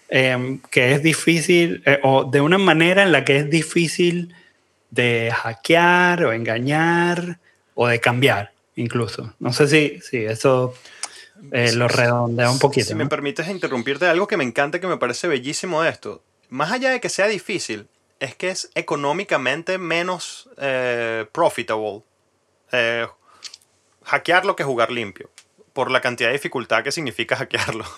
em, 0.08 0.62
que 0.72 0.94
es 0.94 1.04
difícil, 1.04 1.84
eh, 1.86 2.00
o 2.02 2.24
de 2.24 2.40
una 2.40 2.58
manera 2.58 3.04
en 3.04 3.12
la 3.12 3.26
que 3.26 3.40
es 3.40 3.50
difícil 3.50 4.34
de 4.90 5.30
hackear 5.36 6.24
o 6.24 6.32
engañar 6.32 7.40
o 7.74 7.88
de 7.88 8.00
cambiar, 8.00 8.54
incluso. 8.78 9.34
No 9.40 9.52
sé 9.52 9.68
si, 9.68 10.00
si 10.00 10.18
eso 10.18 10.74
lo 11.52 11.88
redondea 11.90 12.50
un 12.50 12.60
poquito. 12.60 12.88
Si 12.88 12.96
me 12.96 13.08
permites 13.08 13.50
interrumpirte, 13.50 14.06
algo 14.06 14.28
que 14.28 14.38
me 14.38 14.46
encanta, 14.46 14.80
que 14.80 14.88
me 14.88 14.96
parece 14.96 15.28
bellísimo 15.28 15.82
de 15.82 15.90
esto. 15.90 16.24
Más 16.50 16.72
allá 16.72 16.92
de 16.92 17.02
que 17.02 17.10
sea 17.10 17.28
difícil, 17.28 17.88
es 18.24 18.36
que 18.36 18.50
es 18.50 18.72
económicamente 18.76 19.78
menos 19.78 20.50
eh, 20.58 21.26
profitable 21.32 22.02
eh, 22.72 23.08
hackearlo 24.06 24.56
que 24.56 24.64
jugar 24.64 24.92
limpio, 24.92 25.30
por 25.74 25.92
la 25.92 26.02
cantidad 26.02 26.30
de 26.30 26.34
dificultad 26.34 26.84
que 26.84 26.92
significa 26.92 27.36
hackearlo. 27.36 27.86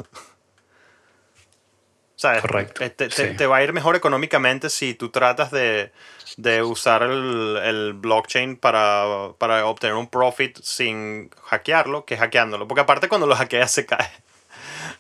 sea, 2.18 2.40
Correcto, 2.42 2.84
eh, 2.84 2.90
Te, 2.90 3.10
te- 3.10 3.32
sí. 3.32 3.36
te 3.36 3.46
va 3.46 3.58
a 3.58 3.64
ir 3.64 3.74
mejor 3.74 3.96
económicamente 3.96 4.70
si 4.70 4.94
tú 4.94 5.10
tratas 5.10 5.52
de, 5.52 5.92
de 6.38 6.64
usar 6.64 7.04
el, 7.04 7.58
el 7.64 7.94
blockchain 7.94 8.56
para, 8.58 9.34
para 9.38 9.66
obtener 9.66 9.96
un 9.96 10.08
profit 10.10 10.58
sin 10.62 11.30
hackearlo 11.44 12.06
que 12.06 12.16
hackeándolo. 12.18 12.68
Porque 12.68 12.82
aparte 12.82 13.10
cuando 13.10 13.28
lo 13.28 13.36
hackeas 13.36 13.72
se 13.72 13.86
cae. 13.86 14.10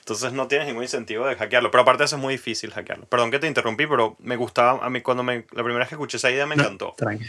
Entonces 0.05 0.33
no 0.33 0.47
tienes 0.47 0.67
ningún 0.67 0.83
incentivo 0.83 1.25
de 1.25 1.35
hackearlo. 1.35 1.71
Pero 1.71 1.81
aparte 1.81 2.03
eso 2.03 2.15
es 2.15 2.21
muy 2.21 2.35
difícil 2.35 2.69
hackearlo. 2.71 3.05
Perdón 3.07 3.31
que 3.31 3.39
te 3.39 3.47
interrumpí, 3.47 3.87
pero 3.87 4.15
me 4.19 4.35
gustaba, 4.35 4.85
a 4.85 4.89
mí 4.91 5.01
cuando 5.01 5.23
me, 5.23 5.47
la 5.51 5.63
primera 5.63 5.79
vez 5.79 5.87
que 5.89 5.95
escuché 5.95 6.17
esa 6.17 6.29
idea 6.29 6.45
me 6.45 6.55
No, 6.55 6.61
encantó. 6.63 6.93
tranqui. 6.95 7.25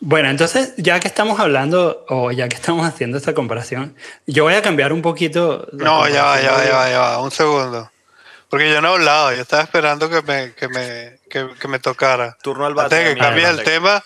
Bueno, 0.00 0.28
entonces, 0.30 0.74
ya 0.76 0.98
que 0.98 1.06
estamos 1.08 1.38
hablando, 1.38 2.04
o 2.08 2.32
ya 2.32 2.48
que 2.48 2.56
estamos 2.56 2.86
haciendo 2.86 3.18
esta 3.18 3.34
comparación, 3.34 3.94
yo 4.26 4.44
voy 4.44 4.54
a 4.54 4.62
cambiar 4.62 4.92
un 4.92 5.00
poquito. 5.02 5.68
No, 5.72 6.08
ya 6.08 6.24
va, 6.24 6.40
ya 6.40 6.52
va, 6.52 6.64
ya 6.64 6.74
va, 6.74 6.90
ya 6.90 6.98
va, 6.98 7.22
un 7.22 7.30
segundo. 7.30 7.90
Porque 8.48 8.68
yo 8.68 8.80
no 8.80 8.88
he 8.88 8.92
hablado, 8.94 9.32
yo 9.34 9.42
estaba 9.42 9.62
esperando 9.62 10.08
que 10.10 10.22
me, 10.22 10.54
que 10.54 10.68
me, 10.68 11.18
que, 11.30 11.48
que 11.60 11.68
me 11.68 11.78
tocara. 11.78 12.36
Turno 12.42 12.66
al 12.66 12.78
Antes 12.78 12.98
de 12.98 13.04
que 13.04 13.14
mira, 13.14 13.26
cambies 13.26 13.48
el 13.50 13.62
tema, 13.62 14.02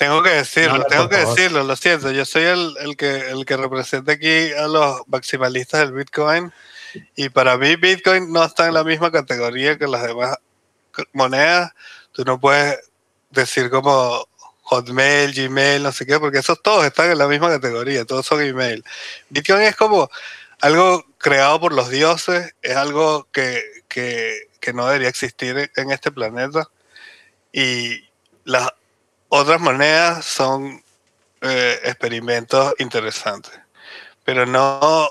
tengo 0.00 0.22
que 0.22 0.30
decirlo, 0.30 0.78
No, 0.78 0.84
tengo 0.86 1.08
que 1.10 1.16
decirlo, 1.36 1.64
lo 1.64 1.76
siento. 1.76 2.10
Yo 2.10 2.24
soy 2.24 2.44
el, 2.44 2.74
el 2.80 2.96
que, 2.96 3.30
el 3.30 3.44
que 3.44 3.56
representa 3.56 4.12
aquí 4.12 4.52
a 4.52 4.66
los 4.68 5.02
maximalistas 5.08 5.80
del 5.80 5.92
Bitcoin. 5.92 6.52
Y 7.16 7.28
para 7.28 7.56
mí, 7.58 7.76
Bitcoin 7.76 8.32
no 8.32 8.44
está 8.44 8.66
en 8.66 8.74
la 8.74 8.84
misma 8.84 9.12
categoría 9.12 9.78
que 9.78 9.86
las 9.86 10.02
demás 10.02 10.36
monedas. 11.12 11.72
Tú 12.12 12.24
no 12.24 12.40
puedes 12.40 12.78
decir 13.30 13.70
como 13.70 14.26
Hotmail, 14.62 15.32
Gmail, 15.34 15.82
no 15.82 15.92
sé 15.92 16.06
qué, 16.06 16.18
porque 16.18 16.38
esos 16.38 16.62
todos 16.62 16.84
están 16.86 17.10
en 17.12 17.18
la 17.18 17.28
misma 17.28 17.48
categoría, 17.50 18.04
todos 18.06 18.26
son 18.26 18.42
email. 18.42 18.84
Bitcoin 19.28 19.62
es 19.62 19.76
como 19.76 20.10
algo 20.62 21.04
creado 21.18 21.60
por 21.60 21.72
los 21.74 21.90
dioses, 21.90 22.54
es 22.62 22.76
algo 22.76 23.28
que, 23.32 23.62
que- 23.88 24.48
que 24.60 24.72
no 24.74 24.86
debería 24.86 25.08
existir 25.08 25.70
en 25.76 25.90
este 25.90 26.12
planeta. 26.12 26.68
Y 27.52 28.08
las 28.44 28.70
otras 29.30 29.60
monedas 29.60 30.24
son 30.26 30.82
eh, 31.40 31.80
experimentos 31.84 32.74
interesantes, 32.78 33.52
pero 34.24 34.44
no 34.44 35.08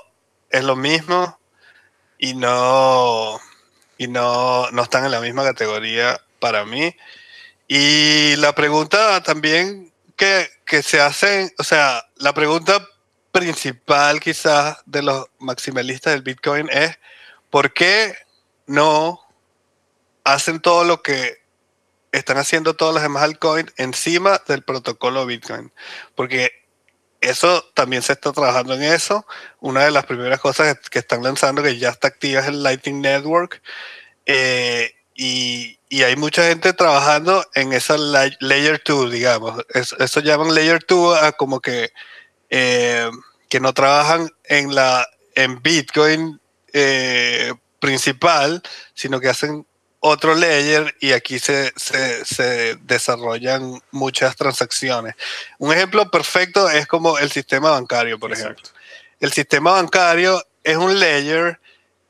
es 0.50 0.62
lo 0.62 0.76
mismo 0.76 1.38
y 2.18 2.34
no, 2.34 3.40
y 3.98 4.06
no, 4.06 4.70
no 4.70 4.82
están 4.82 5.06
en 5.06 5.10
la 5.10 5.20
misma 5.20 5.42
categoría 5.42 6.20
para 6.38 6.64
mí. 6.64 6.94
Y 7.66 8.36
la 8.36 8.54
pregunta 8.54 9.22
también 9.22 9.92
que, 10.16 10.48
que 10.66 10.82
se 10.82 11.00
hace, 11.00 11.54
o 11.58 11.64
sea, 11.64 12.04
la 12.16 12.34
pregunta 12.34 12.86
principal 13.32 14.20
quizás 14.20 14.78
de 14.84 15.02
los 15.02 15.26
maximalistas 15.38 16.12
del 16.12 16.22
Bitcoin 16.22 16.68
es, 16.70 16.98
¿por 17.48 17.72
qué 17.72 18.14
no 18.66 19.20
hacen 20.24 20.60
todo 20.60 20.84
lo 20.84 21.02
que 21.02 21.39
están 22.12 22.38
haciendo 22.38 22.74
todas 22.74 22.94
las 22.94 23.02
demás 23.02 23.22
altcoins 23.22 23.72
encima 23.76 24.40
del 24.46 24.62
protocolo 24.62 25.26
Bitcoin? 25.26 25.72
Porque 26.14 26.50
eso 27.20 27.62
también 27.74 28.02
se 28.02 28.12
está 28.12 28.32
trabajando 28.32 28.74
en 28.74 28.82
eso. 28.82 29.26
Una 29.60 29.84
de 29.84 29.90
las 29.90 30.06
primeras 30.06 30.40
cosas 30.40 30.78
que, 30.90 30.98
están 30.98 31.22
lanzando 31.22 31.62
que 31.62 31.78
ya 31.78 31.90
está 31.90 32.08
activa 32.08 32.40
es 32.40 32.48
el 32.48 32.62
Lightning 32.62 33.00
Network. 33.00 33.62
Eh, 34.26 34.92
y, 35.14 35.78
hay 36.02 36.16
mucha 36.16 36.44
gente 36.48 36.72
trabajando 36.72 37.44
en 37.54 37.72
esa 37.72 37.98
la- 37.98 38.30
layer 38.40 38.80
2, 38.84 39.10
digamos. 39.12 39.62
Es- 39.68 39.94
eso 39.98 40.20
llaman 40.20 40.54
layer 40.54 40.80
2 40.88 41.20
a 41.22 41.32
como 41.32 41.60
que, 41.60 41.90
eh, 42.48 43.10
que 43.48 43.60
no 43.60 43.74
trabajan 43.74 44.30
en, 44.44 44.74
la, 44.74 45.06
en 45.34 45.60
Bitcoin 45.62 46.40
eh, 46.72 47.52
principal, 47.80 48.62
sino 48.94 49.20
que 49.20 49.28
hacen 49.28 49.66
otro 50.00 50.34
layer 50.34 50.94
y 50.98 51.12
aquí 51.12 51.38
se, 51.38 51.72
se, 51.76 52.24
se 52.24 52.76
desarrollan 52.76 53.80
muchas 53.90 54.34
transacciones. 54.34 55.14
Un 55.58 55.72
ejemplo 55.72 56.10
perfecto 56.10 56.68
es 56.70 56.86
como 56.86 57.18
el 57.18 57.30
sistema 57.30 57.70
bancario, 57.70 58.18
por 58.18 58.32
ejemplo. 58.32 58.64
El 59.20 59.32
sistema 59.32 59.72
bancario 59.72 60.42
es 60.64 60.76
un 60.76 60.98
layer 60.98 61.60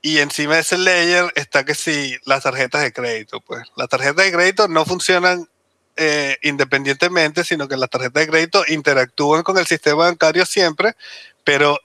y 0.02 0.18
encima 0.18 0.54
de 0.54 0.60
ese 0.60 0.78
layer 0.78 1.32
está 1.34 1.64
que 1.64 1.74
si 1.74 2.16
las 2.24 2.44
tarjetas 2.44 2.82
de 2.82 2.92
crédito, 2.92 3.40
pues. 3.40 3.68
Las 3.76 3.88
tarjetas 3.88 4.24
de 4.24 4.32
crédito 4.32 4.68
no 4.68 4.84
funcionan 4.84 5.48
eh, 5.96 6.38
independientemente, 6.42 7.42
sino 7.42 7.66
que 7.66 7.76
las 7.76 7.90
tarjetas 7.90 8.22
de 8.22 8.30
crédito 8.30 8.64
interactúan 8.68 9.42
con 9.42 9.58
el 9.58 9.66
sistema 9.66 10.04
bancario 10.04 10.46
siempre, 10.46 10.94
pero 11.42 11.78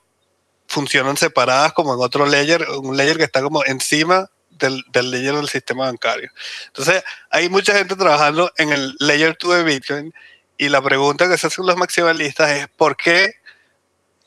funcionan 0.68 1.18
separadas 1.18 1.74
como 1.74 1.96
en 1.96 2.00
otro 2.00 2.26
layer, 2.28 2.68
un 2.70 2.96
layer 2.96 3.18
que 3.18 3.24
está 3.24 3.42
como 3.42 3.66
encima 3.66 4.30
del, 4.58 4.84
del 4.92 5.12
del 5.12 5.50
sistema 5.50 5.86
bancario. 5.86 6.32
Entonces, 6.68 7.04
hay 7.30 7.50
mucha 7.50 7.74
gente 7.74 7.96
trabajando 7.96 8.52
en 8.58 8.72
el 8.72 8.96
layer 9.00 9.38
2 9.40 9.58
de 9.58 9.64
Bitcoin 9.64 10.14
y 10.58 10.70
la 10.70 10.82
pregunta 10.82 11.28
que 11.28 11.38
se 11.38 11.48
hacen 11.48 11.66
los 11.66 11.76
maximalistas 11.76 12.50
es 12.52 12.68
¿por 12.70 12.96
qué 12.96 13.34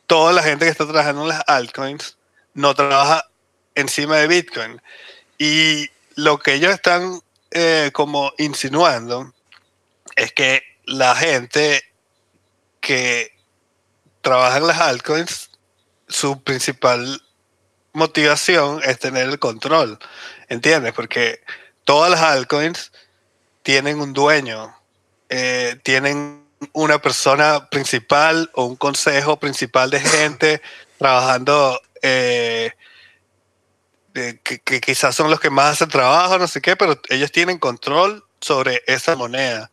toda 0.08 0.32
la 0.32 0.42
gente 0.42 0.64
que 0.64 0.70
está 0.70 0.86
trabajando 0.86 1.22
en 1.22 1.28
las 1.28 1.42
altcoins 1.46 2.16
no 2.54 2.74
trabaja 2.74 3.24
encima 3.76 4.16
de 4.16 4.26
Bitcoin. 4.26 4.82
Y 5.38 5.88
lo 6.16 6.38
que 6.38 6.54
ellos 6.54 6.72
están 6.72 7.20
eh, 7.52 7.90
como 7.92 8.32
insinuando 8.38 9.32
es 10.16 10.32
que 10.32 10.62
la 10.84 11.14
gente 11.14 11.84
que 12.80 13.30
trabaja 14.22 14.56
en 14.56 14.66
las 14.66 14.80
altcoins, 14.80 15.50
su 16.08 16.42
principal 16.42 17.22
motivación 17.98 18.80
es 18.84 18.98
tener 18.98 19.28
el 19.28 19.38
control, 19.38 19.98
¿entiendes? 20.48 20.92
Porque 20.94 21.40
todas 21.84 22.10
las 22.10 22.22
altcoins 22.22 22.92
tienen 23.62 24.00
un 24.00 24.12
dueño, 24.14 24.74
eh, 25.28 25.78
tienen 25.82 26.46
una 26.72 26.98
persona 27.00 27.68
principal 27.68 28.50
o 28.54 28.64
un 28.64 28.76
consejo 28.76 29.38
principal 29.38 29.90
de 29.90 30.00
gente 30.00 30.62
trabajando 30.98 31.80
eh, 32.02 32.72
que, 34.14 34.58
que 34.60 34.80
quizás 34.80 35.14
son 35.14 35.30
los 35.30 35.38
que 35.38 35.50
más 35.50 35.72
hacen 35.72 35.88
trabajo, 35.88 36.38
no 36.38 36.48
sé 36.48 36.60
qué, 36.60 36.74
pero 36.76 37.00
ellos 37.08 37.30
tienen 37.30 37.58
control 37.58 38.24
sobre 38.40 38.82
esa 38.86 39.14
moneda 39.14 39.70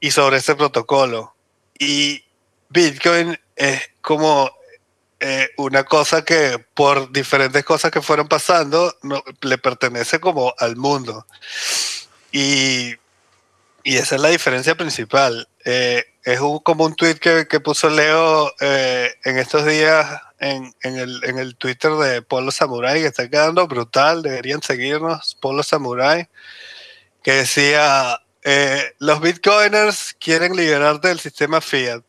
y 0.00 0.10
sobre 0.10 0.38
ese 0.38 0.54
protocolo. 0.54 1.34
Y 1.78 2.24
Bitcoin 2.68 3.38
es 3.56 3.90
como 4.00 4.50
eh, 5.24 5.50
una 5.56 5.84
cosa 5.84 6.24
que 6.24 6.58
por 6.74 7.12
diferentes 7.12 7.64
cosas 7.64 7.92
que 7.92 8.02
fueron 8.02 8.26
pasando 8.26 8.98
no, 9.02 9.22
le 9.40 9.56
pertenece 9.56 10.18
como 10.18 10.52
al 10.58 10.74
mundo. 10.74 11.28
Y, 12.32 12.96
y 13.84 13.96
esa 13.98 14.16
es 14.16 14.20
la 14.20 14.30
diferencia 14.30 14.74
principal. 14.74 15.48
Eh, 15.64 16.04
es 16.24 16.40
un, 16.40 16.58
como 16.58 16.84
un 16.84 16.96
tweet 16.96 17.20
que, 17.20 17.46
que 17.46 17.60
puso 17.60 17.88
Leo 17.88 18.52
eh, 18.60 19.14
en 19.24 19.38
estos 19.38 19.64
días 19.64 20.20
en, 20.40 20.74
en, 20.82 20.98
el, 20.98 21.22
en 21.22 21.38
el 21.38 21.54
Twitter 21.54 21.92
de 21.92 22.22
Polo 22.22 22.50
Samurai, 22.50 23.00
que 23.00 23.06
está 23.06 23.30
quedando 23.30 23.68
brutal. 23.68 24.22
Deberían 24.22 24.60
seguirnos, 24.60 25.36
Polo 25.40 25.62
Samurai, 25.62 26.28
que 27.22 27.32
decía: 27.32 28.20
eh, 28.42 28.92
Los 28.98 29.20
bitcoiners 29.20 30.16
quieren 30.18 30.56
liberarte 30.56 31.06
del 31.06 31.20
sistema 31.20 31.60
fiat. 31.60 32.02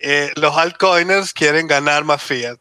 Eh, 0.00 0.32
los 0.36 0.56
altcoiners 0.56 1.32
quieren 1.32 1.66
ganar 1.66 2.04
más 2.04 2.22
fiat. 2.22 2.58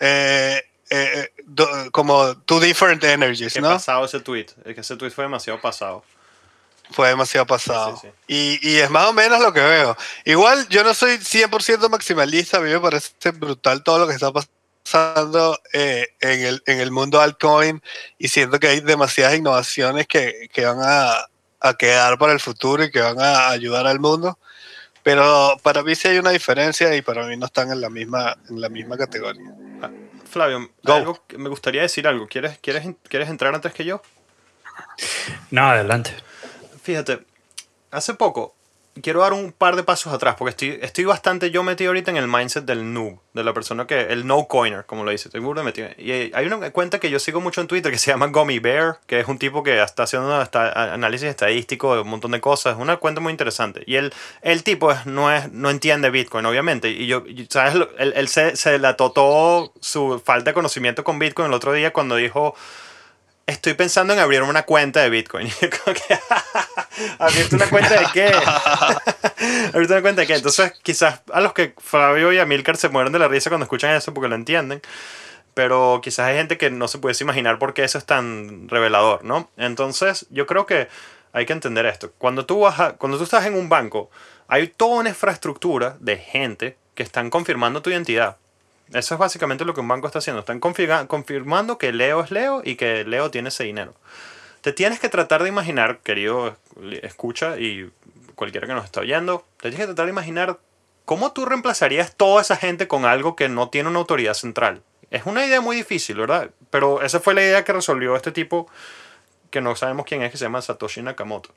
Eh, 0.00 0.62
eh, 0.90 1.28
do- 1.44 1.90
como 1.92 2.36
two 2.42 2.60
different 2.60 3.02
energies, 3.04 3.54
Qué 3.54 3.60
¿no? 3.60 3.70
pasado 3.70 4.04
ese 4.04 4.20
tweet. 4.20 4.46
Es 4.64 4.74
que 4.74 4.80
ese 4.80 4.96
tweet 4.96 5.10
fue 5.10 5.24
demasiado 5.24 5.60
pasado. 5.60 6.04
Fue 6.90 7.08
demasiado 7.08 7.46
pasado. 7.46 7.98
Sí, 8.00 8.08
sí, 8.08 8.58
Y, 8.62 8.70
y 8.74 8.76
es 8.78 8.90
más 8.90 9.06
o 9.08 9.12
menos 9.12 9.40
lo 9.40 9.52
que 9.52 9.60
veo. 9.60 9.96
Igual 10.24 10.68
yo 10.68 10.84
no 10.84 10.92
soy 10.94 11.16
100% 11.18 11.88
maximalista, 11.88 12.58
a 12.58 12.60
mí 12.60 12.70
me 12.70 12.80
parece 12.80 13.30
brutal 13.32 13.82
todo 13.82 14.00
lo 14.00 14.06
que 14.06 14.12
está 14.14 14.30
pasando 14.30 15.58
eh, 15.72 16.08
en, 16.20 16.40
el, 16.44 16.62
en 16.66 16.80
el 16.80 16.90
mundo 16.90 17.20
altcoin 17.20 17.82
y 18.18 18.28
siento 18.28 18.60
que 18.60 18.68
hay 18.68 18.80
demasiadas 18.80 19.34
innovaciones 19.36 20.06
que, 20.06 20.48
que 20.52 20.66
van 20.66 20.78
a, 20.82 21.24
a 21.60 21.74
quedar 21.74 22.18
para 22.18 22.34
el 22.34 22.40
futuro 22.40 22.84
y 22.84 22.90
que 22.90 23.00
van 23.00 23.18
a 23.18 23.48
ayudar 23.48 23.86
al 23.86 23.98
mundo. 23.98 24.38
Pero 25.04 25.56
para 25.62 25.82
mí 25.82 25.94
sí 25.94 26.08
hay 26.08 26.18
una 26.18 26.30
diferencia 26.30 26.96
y 26.96 27.02
para 27.02 27.26
mí 27.26 27.36
no 27.36 27.46
están 27.46 27.70
en 27.70 27.80
la 27.80 27.90
misma, 27.90 28.36
en 28.48 28.60
la 28.60 28.70
misma 28.70 28.96
categoría. 28.96 29.54
Flavio, 30.28 30.70
Go. 30.82 30.94
algo 30.94 31.22
que 31.28 31.38
me 31.38 31.50
gustaría 31.50 31.82
decir 31.82 32.08
algo. 32.08 32.26
¿Quieres, 32.26 32.58
quieres, 32.58 32.88
¿Quieres 33.08 33.28
entrar 33.28 33.54
antes 33.54 33.72
que 33.72 33.84
yo? 33.84 34.02
No, 35.50 35.68
adelante. 35.68 36.10
Fíjate, 36.82 37.20
hace 37.90 38.14
poco 38.14 38.54
quiero 39.02 39.20
dar 39.20 39.32
un 39.32 39.52
par 39.52 39.76
de 39.76 39.82
pasos 39.82 40.12
atrás, 40.12 40.36
porque 40.38 40.50
estoy, 40.50 40.78
estoy 40.82 41.04
bastante 41.04 41.50
yo 41.50 41.62
metido 41.62 41.90
ahorita 41.90 42.10
en 42.10 42.16
el 42.16 42.28
mindset 42.28 42.64
del 42.64 42.92
noob, 42.92 43.18
de 43.32 43.44
la 43.44 43.52
persona 43.52 43.86
que, 43.86 44.00
el 44.00 44.26
no 44.26 44.46
coiner, 44.46 44.84
como 44.86 45.04
lo 45.04 45.10
dice, 45.10 45.28
estoy 45.28 45.40
muy 45.40 45.54
metido. 45.62 45.88
Y 45.98 46.12
hay 46.12 46.46
una 46.46 46.70
cuenta 46.70 47.00
que 47.00 47.10
yo 47.10 47.18
sigo 47.18 47.40
mucho 47.40 47.60
en 47.60 47.66
Twitter 47.66 47.90
que 47.90 47.98
se 47.98 48.10
llama 48.10 48.26
Gummy 48.26 48.58
Bear, 48.58 49.00
que 49.06 49.20
es 49.20 49.28
un 49.28 49.38
tipo 49.38 49.62
que 49.62 49.82
está 49.82 50.04
haciendo 50.04 50.34
hasta 50.34 50.92
análisis 50.92 51.28
estadístico 51.28 51.94
de 51.94 52.02
un 52.02 52.08
montón 52.08 52.30
de 52.30 52.40
cosas, 52.40 52.74
es 52.74 52.80
una 52.80 52.96
cuenta 52.96 53.20
muy 53.20 53.30
interesante. 53.30 53.82
Y 53.86 53.96
el, 53.96 54.12
el 54.42 54.62
tipo 54.62 54.92
no, 55.06 55.32
es, 55.32 55.50
no 55.52 55.70
entiende 55.70 56.10
Bitcoin, 56.10 56.46
obviamente, 56.46 56.90
y 56.90 57.06
yo, 57.06 57.24
¿sabes? 57.50 57.74
Él, 57.98 58.12
él 58.16 58.28
se, 58.28 58.56
se 58.56 58.78
la 58.78 58.96
totó 58.96 59.72
su 59.80 60.20
falta 60.24 60.50
de 60.50 60.54
conocimiento 60.54 61.04
con 61.04 61.18
Bitcoin 61.18 61.48
el 61.48 61.54
otro 61.54 61.72
día 61.72 61.92
cuando 61.92 62.16
dijo 62.16 62.54
estoy 63.46 63.74
pensando 63.74 64.12
en 64.12 64.18
abrir 64.18 64.42
una 64.42 64.62
cuenta 64.64 65.00
de 65.02 65.10
Bitcoin. 65.10 65.48
¿Abrirte 67.18 67.56
una 67.56 67.68
cuenta 67.68 68.00
de 68.00 68.06
qué? 68.12 68.26
¿Abrirte 69.72 69.92
una 69.92 70.02
cuenta 70.02 70.20
de 70.22 70.26
qué? 70.26 70.34
Entonces, 70.34 70.72
quizás 70.82 71.20
a 71.32 71.40
los 71.40 71.52
que 71.52 71.74
Fabio 71.78 72.32
y 72.32 72.38
Amilcar 72.38 72.76
se 72.76 72.88
mueren 72.88 73.12
de 73.12 73.18
la 73.18 73.28
risa 73.28 73.50
cuando 73.50 73.64
escuchan 73.64 73.94
eso 73.94 74.14
porque 74.14 74.28
lo 74.28 74.34
entienden. 74.34 74.80
Pero 75.54 76.00
quizás 76.02 76.26
hay 76.26 76.36
gente 76.36 76.58
que 76.58 76.70
no 76.70 76.88
se 76.88 76.98
puede 76.98 77.16
imaginar 77.20 77.58
por 77.58 77.74
qué 77.74 77.84
eso 77.84 77.98
es 77.98 78.04
tan 78.04 78.68
revelador, 78.68 79.24
¿no? 79.24 79.50
Entonces, 79.56 80.26
yo 80.30 80.46
creo 80.46 80.66
que 80.66 80.88
hay 81.32 81.46
que 81.46 81.52
entender 81.52 81.86
esto. 81.86 82.12
Cuando 82.18 82.44
tú, 82.44 82.60
vas 82.60 82.94
cuando 82.98 83.18
tú 83.18 83.24
estás 83.24 83.46
en 83.46 83.54
un 83.54 83.68
banco, 83.68 84.10
hay 84.48 84.68
toda 84.68 85.00
una 85.00 85.10
infraestructura 85.10 85.96
de 86.00 86.16
gente 86.16 86.76
que 86.94 87.04
están 87.04 87.30
confirmando 87.30 87.82
tu 87.82 87.90
identidad. 87.90 88.36
Eso 88.92 89.14
es 89.14 89.18
básicamente 89.18 89.64
lo 89.64 89.74
que 89.74 89.80
un 89.80 89.88
banco 89.88 90.06
está 90.06 90.18
haciendo. 90.18 90.40
Están 90.40 90.60
confirmando 90.60 91.78
que 91.78 91.92
Leo 91.92 92.22
es 92.22 92.30
Leo 92.30 92.62
y 92.64 92.76
que 92.76 93.04
Leo 93.04 93.30
tiene 93.30 93.48
ese 93.48 93.64
dinero. 93.64 93.94
Te 94.60 94.72
tienes 94.72 95.00
que 95.00 95.08
tratar 95.08 95.42
de 95.42 95.48
imaginar, 95.48 95.98
querido 95.98 96.56
escucha 97.02 97.58
y 97.58 97.90
cualquiera 98.34 98.66
que 98.66 98.74
nos 98.74 98.84
está 98.84 99.00
oyendo, 99.00 99.44
te 99.58 99.68
tienes 99.68 99.80
que 99.80 99.86
tratar 99.86 100.06
de 100.06 100.12
imaginar 100.12 100.58
cómo 101.04 101.32
tú 101.32 101.44
reemplazarías 101.44 102.14
toda 102.14 102.40
esa 102.42 102.56
gente 102.56 102.88
con 102.88 103.04
algo 103.04 103.36
que 103.36 103.48
no 103.48 103.68
tiene 103.68 103.88
una 103.88 103.98
autoridad 103.98 104.34
central. 104.34 104.82
Es 105.10 105.26
una 105.26 105.46
idea 105.46 105.60
muy 105.60 105.76
difícil, 105.76 106.16
¿verdad? 106.16 106.50
Pero 106.70 107.02
esa 107.02 107.20
fue 107.20 107.34
la 107.34 107.42
idea 107.42 107.64
que 107.64 107.72
resolvió 107.72 108.16
este 108.16 108.32
tipo 108.32 108.68
que 109.50 109.60
no 109.60 109.76
sabemos 109.76 110.06
quién 110.06 110.22
es, 110.22 110.32
que 110.32 110.38
se 110.38 110.44
llama 110.44 110.62
Satoshi 110.62 111.02
Nakamoto. 111.02 111.50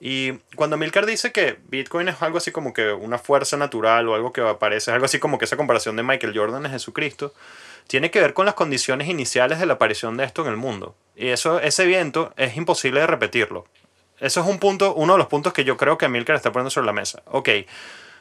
Y 0.00 0.34
cuando 0.54 0.76
Milcar 0.76 1.06
dice 1.06 1.32
que 1.32 1.58
Bitcoin 1.68 2.08
es 2.08 2.22
algo 2.22 2.38
así 2.38 2.52
como 2.52 2.72
que 2.72 2.92
una 2.92 3.18
fuerza 3.18 3.56
natural 3.56 4.08
o 4.08 4.14
algo 4.14 4.32
que 4.32 4.40
aparece, 4.40 4.90
es 4.90 4.94
algo 4.94 5.06
así 5.06 5.18
como 5.18 5.38
que 5.38 5.44
esa 5.44 5.56
comparación 5.56 5.96
de 5.96 6.04
Michael 6.04 6.36
Jordan 6.36 6.66
es 6.66 6.72
Jesucristo, 6.72 7.34
tiene 7.88 8.10
que 8.10 8.20
ver 8.20 8.34
con 8.34 8.46
las 8.46 8.54
condiciones 8.54 9.08
iniciales 9.08 9.58
de 9.58 9.66
la 9.66 9.74
aparición 9.74 10.16
de 10.16 10.24
esto 10.24 10.42
en 10.42 10.48
el 10.48 10.56
mundo. 10.56 10.94
Y 11.16 11.28
eso, 11.28 11.58
ese 11.60 11.84
evento 11.84 12.32
es 12.36 12.56
imposible 12.56 13.00
de 13.00 13.06
repetirlo. 13.06 13.66
Eso 14.20 14.40
es 14.40 14.46
un 14.46 14.58
punto, 14.58 14.94
uno 14.94 15.14
de 15.14 15.18
los 15.18 15.28
puntos 15.28 15.52
que 15.52 15.64
yo 15.64 15.76
creo 15.76 15.98
que 15.98 16.08
Milcar 16.08 16.36
está 16.36 16.52
poniendo 16.52 16.70
sobre 16.70 16.86
la 16.86 16.92
mesa. 16.92 17.22
Ok, 17.26 17.48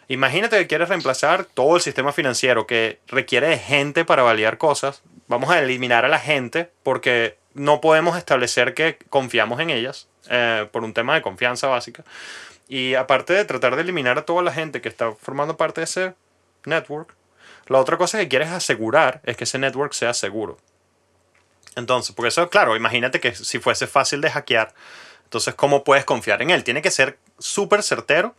imagínate 0.07 0.57
que 0.57 0.67
quieres 0.67 0.89
reemplazar 0.89 1.46
todo 1.46 1.75
el 1.75 1.81
sistema 1.81 2.12
financiero 2.12 2.65
que 2.65 3.00
requiere 3.07 3.50
de 3.50 3.57
gente 3.57 4.05
para 4.05 4.24
validar 4.24 4.57
cosas. 4.57 5.01
Vamos 5.27 5.50
a 5.50 5.60
eliminar 5.60 6.05
a 6.05 6.07
la 6.07 6.19
gente 6.19 6.72
porque 6.84 7.38
no 7.57 7.81
podemos 7.81 8.17
establecer 8.17 8.73
que 8.73 8.97
confiamos 9.09 9.59
en 9.59 9.69
ellas 9.69 10.07
eh, 10.29 10.67
por 10.71 10.83
un 10.83 10.93
tema 10.93 11.15
de 11.15 11.21
confianza 11.21 11.67
básica. 11.67 12.03
Y 12.67 12.95
aparte 12.95 13.33
de 13.33 13.45
tratar 13.45 13.75
de 13.75 13.81
eliminar 13.81 14.17
a 14.17 14.25
toda 14.25 14.43
la 14.43 14.53
gente 14.53 14.81
que 14.81 14.89
está 14.89 15.13
formando 15.13 15.57
parte 15.57 15.81
de 15.81 15.85
ese 15.85 16.13
network, 16.65 17.13
la 17.67 17.79
otra 17.79 17.97
cosa 17.97 18.17
que 18.19 18.27
quieres 18.27 18.49
asegurar 18.49 19.21
es 19.23 19.37
que 19.37 19.45
ese 19.45 19.57
network 19.57 19.93
sea 19.93 20.13
seguro. 20.13 20.57
Entonces, 21.75 22.15
porque 22.15 22.29
eso, 22.29 22.49
claro, 22.49 22.75
imagínate 22.75 23.19
que 23.19 23.35
si 23.35 23.59
fuese 23.59 23.87
fácil 23.87 24.21
de 24.21 24.31
hackear, 24.31 24.73
entonces, 25.25 25.55
¿cómo 25.55 25.83
puedes 25.83 26.05
confiar 26.05 26.41
en 26.41 26.51
él? 26.51 26.63
Tiene 26.63 26.81
que 26.81 26.89
ser 26.89 27.17
súper 27.37 27.83
certero. 27.83 28.33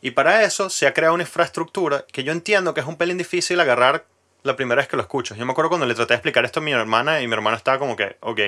Y 0.00 0.12
para 0.12 0.44
eso 0.44 0.70
se 0.70 0.86
ha 0.86 0.94
creado 0.94 1.14
una 1.14 1.24
infraestructura 1.24 2.06
que 2.10 2.24
yo 2.24 2.32
entiendo 2.32 2.72
que 2.72 2.80
es 2.80 2.86
un 2.86 2.96
pelín 2.96 3.18
difícil 3.18 3.60
agarrar 3.60 4.06
la 4.42 4.56
primera 4.56 4.80
vez 4.80 4.88
que 4.88 4.96
lo 4.96 5.02
escucho. 5.02 5.34
Yo 5.34 5.46
me 5.46 5.52
acuerdo 5.52 5.70
cuando 5.70 5.86
le 5.86 5.94
traté 5.94 6.14
de 6.14 6.16
explicar 6.16 6.44
esto 6.44 6.60
a 6.60 6.62
mi 6.62 6.72
hermana 6.72 7.20
y 7.20 7.26
mi 7.26 7.34
hermana 7.34 7.56
estaba 7.56 7.78
como 7.78 7.96
que, 7.96 8.16
ok, 8.20 8.40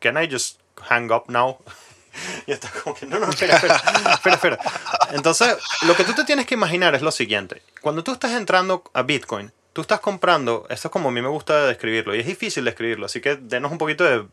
can 0.00 0.22
I 0.22 0.28
just 0.30 0.60
hang 0.88 1.10
up 1.10 1.24
now? 1.28 1.58
y 2.46 2.52
está 2.52 2.70
como 2.82 2.94
que, 2.94 3.06
no, 3.06 3.18
no, 3.18 3.30
espera, 3.30 3.56
espera, 3.56 3.76
espera, 4.14 4.34
espera. 4.34 4.58
Entonces, 5.12 5.56
lo 5.82 5.94
que 5.94 6.04
tú 6.04 6.14
te 6.14 6.24
tienes 6.24 6.46
que 6.46 6.54
imaginar 6.54 6.94
es 6.94 7.02
lo 7.02 7.10
siguiente. 7.10 7.62
Cuando 7.80 8.02
tú 8.02 8.12
estás 8.12 8.32
entrando 8.32 8.82
a 8.92 9.02
Bitcoin, 9.02 9.52
tú 9.72 9.82
estás 9.82 10.00
comprando, 10.00 10.66
esto 10.70 10.88
es 10.88 10.92
como 10.92 11.10
a 11.10 11.12
mí 11.12 11.20
me 11.20 11.28
gusta 11.28 11.66
describirlo, 11.66 12.14
y 12.14 12.20
es 12.20 12.26
difícil 12.26 12.64
describirlo, 12.64 13.04
así 13.04 13.20
que 13.20 13.36
denos 13.36 13.70
un 13.70 13.76
poquito 13.76 14.04
de 14.04 14.26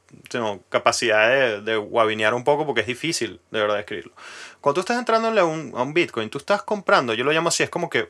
capacidad 0.70 1.28
de, 1.30 1.62
de 1.62 1.76
guabinear 1.76 2.34
un 2.34 2.46
poco 2.46 2.66
porque 2.66 2.80
es 2.80 2.88
difícil 2.88 3.42
de 3.52 3.60
verdad 3.60 3.76
describirlo. 3.76 4.14
Cuando 4.62 4.76
tú 4.76 4.80
estás 4.80 4.98
entrando 4.98 5.28
a 5.28 5.44
un, 5.44 5.74
a 5.76 5.82
un 5.82 5.94
Bitcoin, 5.94 6.30
tú 6.30 6.38
estás 6.38 6.64
comprando, 6.64 7.14
yo 7.14 7.26
lo 7.26 7.34
llamo 7.34 7.50
así, 7.50 7.62
es 7.62 7.70
como 7.70 7.90
que 7.90 8.08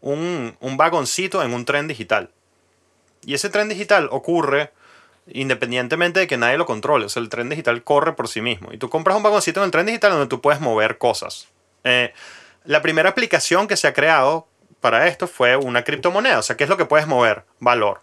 un, 0.00 0.56
un 0.60 0.76
vagoncito 0.78 1.42
en 1.42 1.52
un 1.52 1.66
tren 1.66 1.86
digital. 1.86 2.30
Y 3.24 3.34
ese 3.34 3.50
tren 3.50 3.68
digital 3.68 4.08
ocurre 4.10 4.72
independientemente 5.26 6.20
de 6.20 6.26
que 6.26 6.36
nadie 6.36 6.58
lo 6.58 6.66
controle. 6.66 7.06
O 7.06 7.08
sea, 7.08 7.22
el 7.22 7.28
tren 7.28 7.48
digital 7.48 7.82
corre 7.84 8.14
por 8.14 8.28
sí 8.28 8.40
mismo. 8.40 8.72
Y 8.72 8.78
tú 8.78 8.88
compras 8.90 9.16
un 9.16 9.22
vagoncito 9.22 9.60
en 9.60 9.66
el 9.66 9.70
tren 9.70 9.86
digital 9.86 10.12
donde 10.12 10.26
tú 10.26 10.40
puedes 10.40 10.60
mover 10.60 10.98
cosas. 10.98 11.48
Eh, 11.84 12.12
la 12.64 12.82
primera 12.82 13.10
aplicación 13.10 13.68
que 13.68 13.76
se 13.76 13.88
ha 13.88 13.94
creado 13.94 14.46
para 14.80 15.06
esto 15.06 15.26
fue 15.26 15.56
una 15.56 15.84
criptomoneda. 15.84 16.38
O 16.38 16.42
sea, 16.42 16.56
¿qué 16.56 16.64
es 16.64 16.70
lo 16.70 16.76
que 16.76 16.86
puedes 16.86 17.06
mover? 17.06 17.44
Valor. 17.58 18.02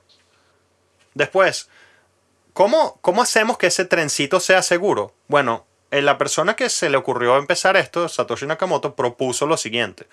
Después, 1.13 1.69
¿cómo, 2.53 2.99
cómo 3.01 3.21
hacemos 3.21 3.57
que 3.57 3.67
ese 3.67 3.85
trencito 3.85 4.39
sea 4.39 4.61
seguro? 4.61 5.13
Bueno, 5.27 5.65
eh, 5.89 6.01
la 6.01 6.17
persona 6.17 6.55
que 6.55 6.69
se 6.69 6.89
le 6.89 6.97
ocurrió 6.97 7.37
empezar 7.37 7.77
esto, 7.77 8.07
Satoshi 8.07 8.45
Nakamoto, 8.45 8.95
propuso 8.95 9.47
lo 9.47 9.57
siguiente. 9.57 10.07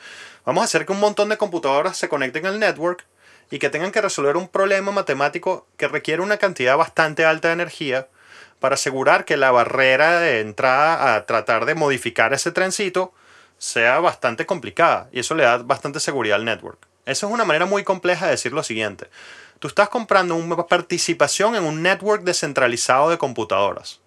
Vamos 0.45 0.63
a 0.63 0.65
hacer 0.65 0.87
que 0.87 0.93
un 0.93 1.01
montón 1.01 1.29
de 1.29 1.37
computadoras 1.37 1.97
se 1.97 2.09
conecten 2.09 2.47
al 2.47 2.61
network 2.61 3.05
y 3.51 3.59
que 3.59 3.71
tengan 3.71 3.93
que 3.93 4.01
resolver 4.01 4.37
un 4.37 4.49
problema 4.49 4.93
matemático 4.93 5.67
que 5.77 5.89
requiere 5.89 6.23
una 6.23 6.39
cantidad 6.39 6.77
bastante 6.77 7.25
alta 7.25 7.49
de 7.49 7.55
energía 7.55 8.09
para 8.59 8.75
asegurar 8.77 9.25
que 9.25 9.37
la 9.37 9.51
barrera 9.51 10.21
de 10.21 10.41
entrada 10.41 11.15
a 11.15 11.27
tratar 11.27 11.67
de 11.67 11.75
modificar 11.75 12.33
ese 12.33 12.51
trencito 12.51 13.13
sea 13.59 14.01
bastante 14.01 14.47
complicada 14.47 15.09
y 15.13 15.21
eso 15.21 15.35
le 15.35 15.45
da 15.45 15.59
bastante 15.59 16.01
seguridad 16.01 16.37
al 16.37 16.45
network. 16.45 16.79
Eso 17.07 17.27
es 17.27 17.33
una 17.33 17.45
manera 17.45 17.67
muy 17.67 17.85
compleja 17.85 18.25
de 18.25 18.33
decir 18.33 18.53
lo 18.53 18.63
siguiente. 18.63 19.09
Tú 19.59 19.69
estás 19.69 19.89
comprando 19.91 20.35
una 20.35 20.67
participación 20.67 21.55
en 21.55 21.65
un 21.65 21.83
network 21.83 22.23
descentralizado 22.23 23.11
de 23.11 23.19
computadoras. 23.19 24.01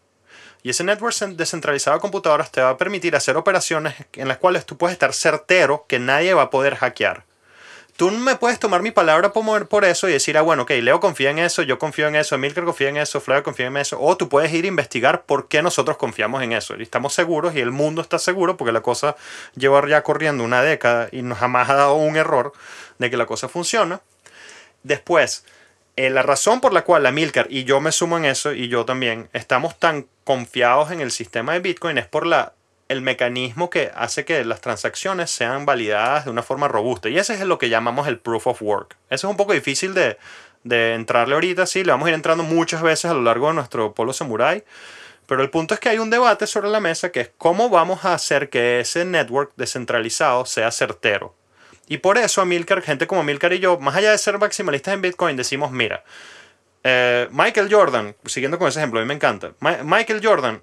Y 0.64 0.72
ese 0.72 0.84
network 0.84 1.16
descentralizado 1.16 1.98
de 1.98 2.02
computadoras 2.02 2.52
te 2.52 2.62
va 2.62 2.72
a 2.72 2.78
permitir 2.78 3.16
hacer 3.16 3.38
operaciones 3.38 3.94
en 4.14 4.28
las 4.28 4.38
cuales 4.38 4.66
tú 4.66 4.78
puedes 4.78 4.94
estar 4.94 5.14
certero 5.14 5.86
que 5.88 6.00
nadie 6.00 6.34
va 6.34 6.44
a 6.44 6.50
poder 6.50 6.76
hackear 6.76 7.27
tú 7.98 8.12
me 8.12 8.36
puedes 8.36 8.60
tomar 8.60 8.84
mi 8.84 8.92
palabra 8.92 9.34
por, 9.34 9.84
eso 9.84 10.08
y 10.08 10.14
decir, 10.14 10.38
ah, 10.38 10.42
bueno, 10.42 10.64
ok, 10.64 10.70
Leo 10.82 11.00
confía 11.00 11.32
en 11.32 11.40
eso, 11.40 11.64
yo 11.64 11.80
confío 11.80 12.08
en 12.08 12.16
eso, 12.16 12.36
Emilcar 12.36 12.64
confía 12.64 12.90
en 12.90 12.98
eso, 12.98 13.20
Flavio 13.20 13.44
confía 13.44 13.66
en 13.66 13.76
eso, 13.76 14.00
o 14.00 14.16
tú 14.16 14.30
puedes 14.30 14.54
ir 14.54 14.66
a 14.66 14.68
investigar 14.68 15.24
por 15.24 15.48
qué 15.48 15.62
nosotros 15.64 15.98
confiamos 15.98 16.44
en 16.44 16.54
eso. 16.54 16.76
Y 16.78 16.84
estamos 16.84 17.14
seguros 17.14 17.56
y 17.56 17.60
el 17.60 17.72
mundo 17.72 18.02
está 18.02 18.20
seguro 18.20 18.56
porque 18.56 18.72
la 18.72 18.82
cosa 18.82 19.16
lleva 19.56 19.86
ya 19.88 20.04
corriendo 20.04 20.44
una 20.44 20.62
década 20.62 21.10
y 21.12 21.24
nos 21.24 21.40
jamás 21.40 21.70
ha 21.70 21.76
dado 21.76 21.96
un 21.96 22.16
error 22.16 22.54
de 23.00 23.10
que 23.10 23.18
la 23.18 23.26
cosa 23.26 23.50
funciona. 23.50 24.00
Después, 24.84 25.44
eh, 25.96 26.12
la 26.12 26.22
razón 26.22 26.62
por 26.62 26.74
la 26.74 26.84
cual 26.84 27.02
la 27.02 27.14
y 27.50 27.64
yo 27.64 27.82
me 27.82 27.92
sumo 27.92 28.18
en 28.18 28.26
eso, 28.26 28.54
y 28.54 28.68
yo 28.68 28.86
también, 28.86 29.28
estamos 29.34 29.78
tan 29.80 30.06
confiados 30.24 30.92
en 30.92 31.02
el 31.02 31.10
sistema 31.10 31.54
de 31.54 31.60
Bitcoin 31.62 31.98
es 31.98 32.06
por 32.06 32.28
la 32.28 32.54
el 32.90 33.02
mecanismo 33.02 33.70
que 33.70 33.92
hace 33.96 34.26
que 34.26 34.44
las 34.46 34.62
transacciones 34.62 35.30
sean 35.30 35.66
validadas 35.66 36.26
de 36.26 36.32
una 36.32 36.44
forma 36.44 36.68
robusta. 36.68 37.10
Y 37.10 37.18
ese 37.18 37.34
es 37.34 37.42
lo 37.42 37.58
que 37.58 37.70
llamamos 37.70 38.08
el 38.08 38.20
proof 38.20 38.48
of 38.48 38.62
work. 38.62 38.96
Eso 39.10 39.28
es 39.28 39.32
un 39.32 39.38
poco 39.38 39.54
difícil 39.54 39.94
de, 39.94 40.18
de 40.64 40.94
entrarle 40.94 41.34
ahorita, 41.36 41.66
sí, 41.66 41.84
le 41.84 41.92
vamos 41.92 42.08
a 42.08 42.10
ir 42.10 42.16
entrando 42.16 42.44
muchas 42.44 42.82
veces 42.82 43.06
a 43.06 43.14
lo 43.14 43.22
largo 43.22 43.48
de 43.48 43.56
nuestro 43.56 43.94
polo 43.94 44.14
samurai. 44.14 44.64
Pero 45.26 45.44
el 45.44 45.50
punto 45.50 45.74
es 45.74 45.80
que 45.80 45.90
hay 45.90 46.00
un 46.00 46.10
debate 46.10 46.48
sobre 46.48 46.70
la 46.70 46.80
mesa 46.80 47.12
que 47.12 47.20
es 47.20 47.32
cómo 47.38 47.70
vamos 47.70 48.06
a 48.06 48.14
hacer 48.14 48.50
que 48.50 48.80
ese 48.80 49.04
network 49.04 49.52
descentralizado 49.58 50.46
sea 50.46 50.72
certero. 50.72 51.36
Y 51.90 51.98
por 51.98 52.18
eso 52.18 52.46
Milcar, 52.46 52.82
gente 52.82 53.08
como 53.08 53.24
Milcar 53.24 53.54
y 53.54 53.60
yo, 53.60 53.78
más 53.80 53.96
allá 53.96 54.12
de 54.12 54.18
ser 54.18 54.38
maximalistas 54.38 54.94
en 54.94 55.02
Bitcoin, 55.02 55.36
decimos, 55.36 55.72
mira, 55.72 56.04
eh, 56.84 57.28
Michael 57.32 57.68
Jordan, 57.70 58.16
siguiendo 58.26 58.58
con 58.58 58.70
ese 58.70 58.80
ejemplo, 58.80 59.00
a 59.00 59.04
mí 59.04 59.08
me 59.08 59.14
encanta, 59.14 59.52
Michael 59.84 60.22
Jordan 60.24 60.62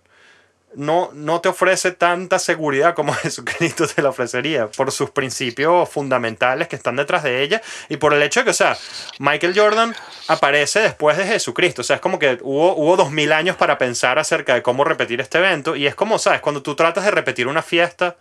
no, 0.77 1.11
no 1.15 1.41
te 1.41 1.49
ofrece 1.49 1.93
tanta 1.93 2.39
seguridad 2.39 2.95
como 2.95 3.13
Jesucristo 3.15 3.87
te 3.87 4.03
la 4.03 4.11
ofrecería 4.11 4.71
por 4.71 4.93
sus 4.93 5.11
principios 5.11 5.89
fundamentales 5.89 6.69
que 6.69 6.77
están 6.77 6.97
detrás 6.97 7.23
de 7.23 7.43
ella 7.43 7.63
y 7.89 7.97
por 7.97 8.15
el 8.15 8.23
hecho 8.23 8.41
de 8.41 8.45
que, 8.45 8.51
o 8.51 8.55
sea, 8.55 8.77
Michael 9.19 9.59
Jordan 9.59 9.95
aparece 10.29 10.81
después 10.81 11.17
de 11.17 11.27
Jesucristo. 11.27 11.83
O 11.83 11.85
sea, 11.85 11.97
es 11.97 12.03
como 12.03 12.19
que 12.19 12.39
hubo, 12.43 12.77
hubo 12.77 12.97
dos 12.97 13.11
mil 13.11 13.33
años 13.33 13.57
para 13.57 13.79
pensar 13.79 14.19
acerca 14.19 14.55
de 14.55 14.63
cómo 14.63 14.85
repetir 14.85 15.21
este 15.21 15.39
evento 15.39 15.77
y 15.77 15.87
es 15.87 15.95
como, 15.95 16.19
¿sabes? 16.19 16.41
Cuando 16.41 16.63
tú 16.63 16.75
tratas 16.75 17.05
de 17.05 17.11
repetir 17.11 17.47
una 17.47 17.63
fiesta, 17.63 18.17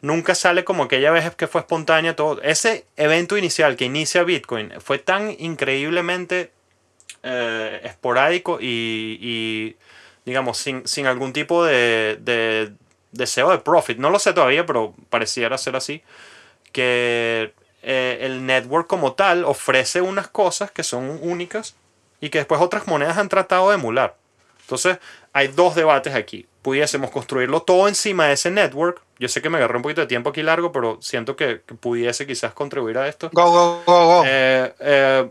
nunca 0.00 0.34
sale 0.34 0.64
como 0.64 0.84
aquella 0.84 1.10
vez 1.10 1.34
que 1.34 1.46
fue 1.46 1.60
espontánea 1.60 2.16
todo. 2.16 2.40
Ese 2.42 2.86
evento 2.96 3.36
inicial 3.36 3.76
que 3.76 3.84
inicia 3.84 4.22
Bitcoin 4.22 4.72
fue 4.80 4.98
tan 4.98 5.34
increíblemente 5.38 6.52
eh, 7.22 7.80
esporádico 7.84 8.58
y 8.60 9.76
digamos, 10.28 10.58
sin, 10.58 11.06
algún 11.06 11.32
tipo 11.32 11.64
de, 11.64 12.72
deseo 13.12 13.50
de 13.50 13.58
profit, 13.58 13.96
no 13.96 14.10
lo 14.10 14.18
sé 14.18 14.34
todavía, 14.34 14.66
pero 14.66 14.94
pareciera 15.08 15.56
ser 15.56 15.74
así, 15.74 16.02
que 16.70 17.54
eh, 17.82 18.18
el 18.20 18.44
network 18.44 18.86
como 18.86 19.14
tal 19.14 19.46
ofrece 19.46 20.02
unas 20.02 20.28
cosas 20.28 20.70
que 20.70 20.82
son 20.82 21.18
únicas 21.22 21.76
y 22.20 22.28
que 22.28 22.38
después 22.38 22.60
otras 22.60 22.86
monedas 22.86 23.16
han 23.16 23.30
tratado 23.30 23.70
de 23.70 23.76
emular. 23.76 24.16
Entonces, 24.60 24.98
hay 25.32 25.48
dos 25.48 25.74
debates 25.74 26.14
aquí. 26.14 26.46
Pudiésemos 26.60 27.10
construirlo 27.10 27.62
todo 27.62 27.88
encima 27.88 28.26
de 28.26 28.34
ese 28.34 28.50
network. 28.50 29.00
Yo 29.18 29.28
sé 29.28 29.40
que 29.40 29.48
me 29.48 29.56
agarré 29.56 29.76
un 29.76 29.82
poquito 29.82 30.02
de 30.02 30.06
tiempo 30.06 30.28
aquí 30.28 30.42
largo, 30.42 30.72
pero 30.72 30.98
siento 31.00 31.36
que, 31.36 31.62
que 31.64 31.74
pudiese 31.74 32.26
quizás 32.26 32.52
contribuir 32.52 32.98
a 32.98 33.08
esto. 33.08 33.30
Go, 33.32 33.50
go, 33.50 33.82
go, 33.86 34.06
go. 34.06 34.24
Eh, 34.26 34.74
eh, 34.78 35.30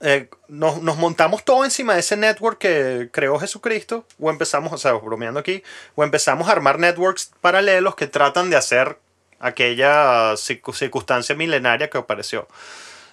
eh, 0.00 0.28
nos, 0.48 0.82
nos 0.82 0.96
montamos 0.96 1.44
todo 1.44 1.64
encima 1.64 1.94
de 1.94 2.00
ese 2.00 2.16
network 2.16 2.58
que 2.58 3.08
creó 3.12 3.38
Jesucristo, 3.38 4.04
o 4.20 4.30
empezamos, 4.30 4.72
o 4.72 4.78
sea, 4.78 4.92
bromeando 4.92 5.40
aquí, 5.40 5.62
o 5.94 6.04
empezamos 6.04 6.48
a 6.48 6.52
armar 6.52 6.78
networks 6.78 7.32
paralelos 7.40 7.94
que 7.94 8.06
tratan 8.06 8.50
de 8.50 8.56
hacer 8.56 8.98
aquella 9.40 10.32
circu- 10.34 10.74
circunstancia 10.74 11.34
milenaria 11.34 11.90
que 11.90 11.98
apareció. 11.98 12.48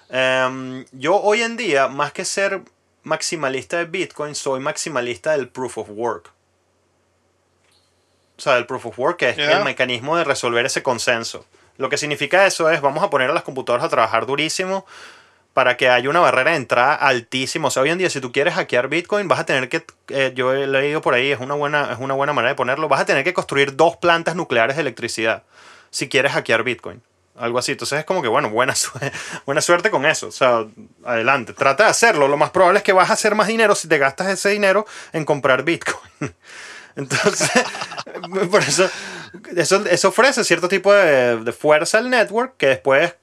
Em, 0.08 0.84
yo 0.92 1.16
hoy 1.20 1.42
en 1.42 1.56
día, 1.56 1.88
más 1.88 2.12
que 2.12 2.24
ser 2.24 2.62
maximalista 3.02 3.78
de 3.78 3.84
Bitcoin, 3.84 4.34
soy 4.34 4.60
maximalista 4.60 5.32
del 5.32 5.48
proof 5.48 5.78
of 5.78 5.88
work. 5.90 6.30
O 8.38 8.40
sea, 8.40 8.58
el 8.58 8.66
proof 8.66 8.86
of 8.86 8.98
work 8.98 9.16
que 9.18 9.30
es 9.30 9.38
el 9.38 9.64
mecanismo 9.64 10.16
de 10.16 10.24
resolver 10.24 10.66
ese 10.66 10.82
consenso. 10.82 11.46
Lo 11.78 11.88
que 11.88 11.96
significa 11.96 12.46
eso 12.46 12.70
es, 12.70 12.80
vamos 12.80 13.02
a 13.02 13.10
poner 13.10 13.30
a 13.30 13.32
las 13.34 13.42
computadoras 13.42 13.86
a 13.86 13.88
trabajar 13.88 14.26
durísimo 14.26 14.86
para 15.56 15.78
que 15.78 15.88
haya 15.88 16.10
una 16.10 16.20
barrera 16.20 16.50
de 16.50 16.58
entrada 16.58 16.94
altísima. 16.96 17.68
O 17.68 17.70
sea, 17.70 17.82
hoy 17.82 17.88
en 17.88 17.96
día, 17.96 18.10
si 18.10 18.20
tú 18.20 18.30
quieres 18.30 18.52
hackear 18.52 18.88
Bitcoin, 18.88 19.26
vas 19.26 19.40
a 19.40 19.46
tener 19.46 19.70
que, 19.70 19.86
eh, 20.08 20.32
yo 20.34 20.52
he 20.52 20.66
leído 20.66 21.00
por 21.00 21.14
ahí, 21.14 21.32
es 21.32 21.40
una, 21.40 21.54
buena, 21.54 21.92
es 21.92 21.98
una 21.98 22.12
buena 22.12 22.34
manera 22.34 22.50
de 22.50 22.56
ponerlo, 22.56 22.88
vas 22.88 23.00
a 23.00 23.06
tener 23.06 23.24
que 23.24 23.32
construir 23.32 23.74
dos 23.74 23.96
plantas 23.96 24.36
nucleares 24.36 24.76
de 24.76 24.82
electricidad 24.82 25.44
si 25.88 26.10
quieres 26.10 26.32
hackear 26.32 26.62
Bitcoin. 26.62 27.00
Algo 27.38 27.58
así. 27.58 27.72
Entonces 27.72 28.00
es 28.00 28.04
como 28.04 28.20
que, 28.20 28.28
bueno, 28.28 28.50
buena, 28.50 28.74
su- 28.76 28.90
buena 29.46 29.62
suerte 29.62 29.88
con 29.90 30.04
eso. 30.04 30.26
O 30.26 30.30
sea, 30.30 30.66
adelante. 31.06 31.54
Trata 31.54 31.84
de 31.84 31.90
hacerlo. 31.90 32.28
Lo 32.28 32.36
más 32.36 32.50
probable 32.50 32.80
es 32.80 32.82
que 32.84 32.92
vas 32.92 33.08
a 33.08 33.14
hacer 33.14 33.34
más 33.34 33.46
dinero 33.46 33.74
si 33.74 33.88
te 33.88 33.96
gastas 33.96 34.28
ese 34.28 34.50
dinero 34.50 34.84
en 35.14 35.24
comprar 35.24 35.62
Bitcoin. 35.62 35.96
Entonces, 36.96 37.50
por 38.50 38.62
eso, 38.62 38.90
eso, 39.56 39.86
eso 39.86 40.08
ofrece 40.08 40.44
cierto 40.44 40.68
tipo 40.68 40.92
de, 40.92 41.38
de 41.38 41.52
fuerza 41.52 41.96
al 41.96 42.10
network 42.10 42.58
que 42.58 42.66
después 42.66 43.14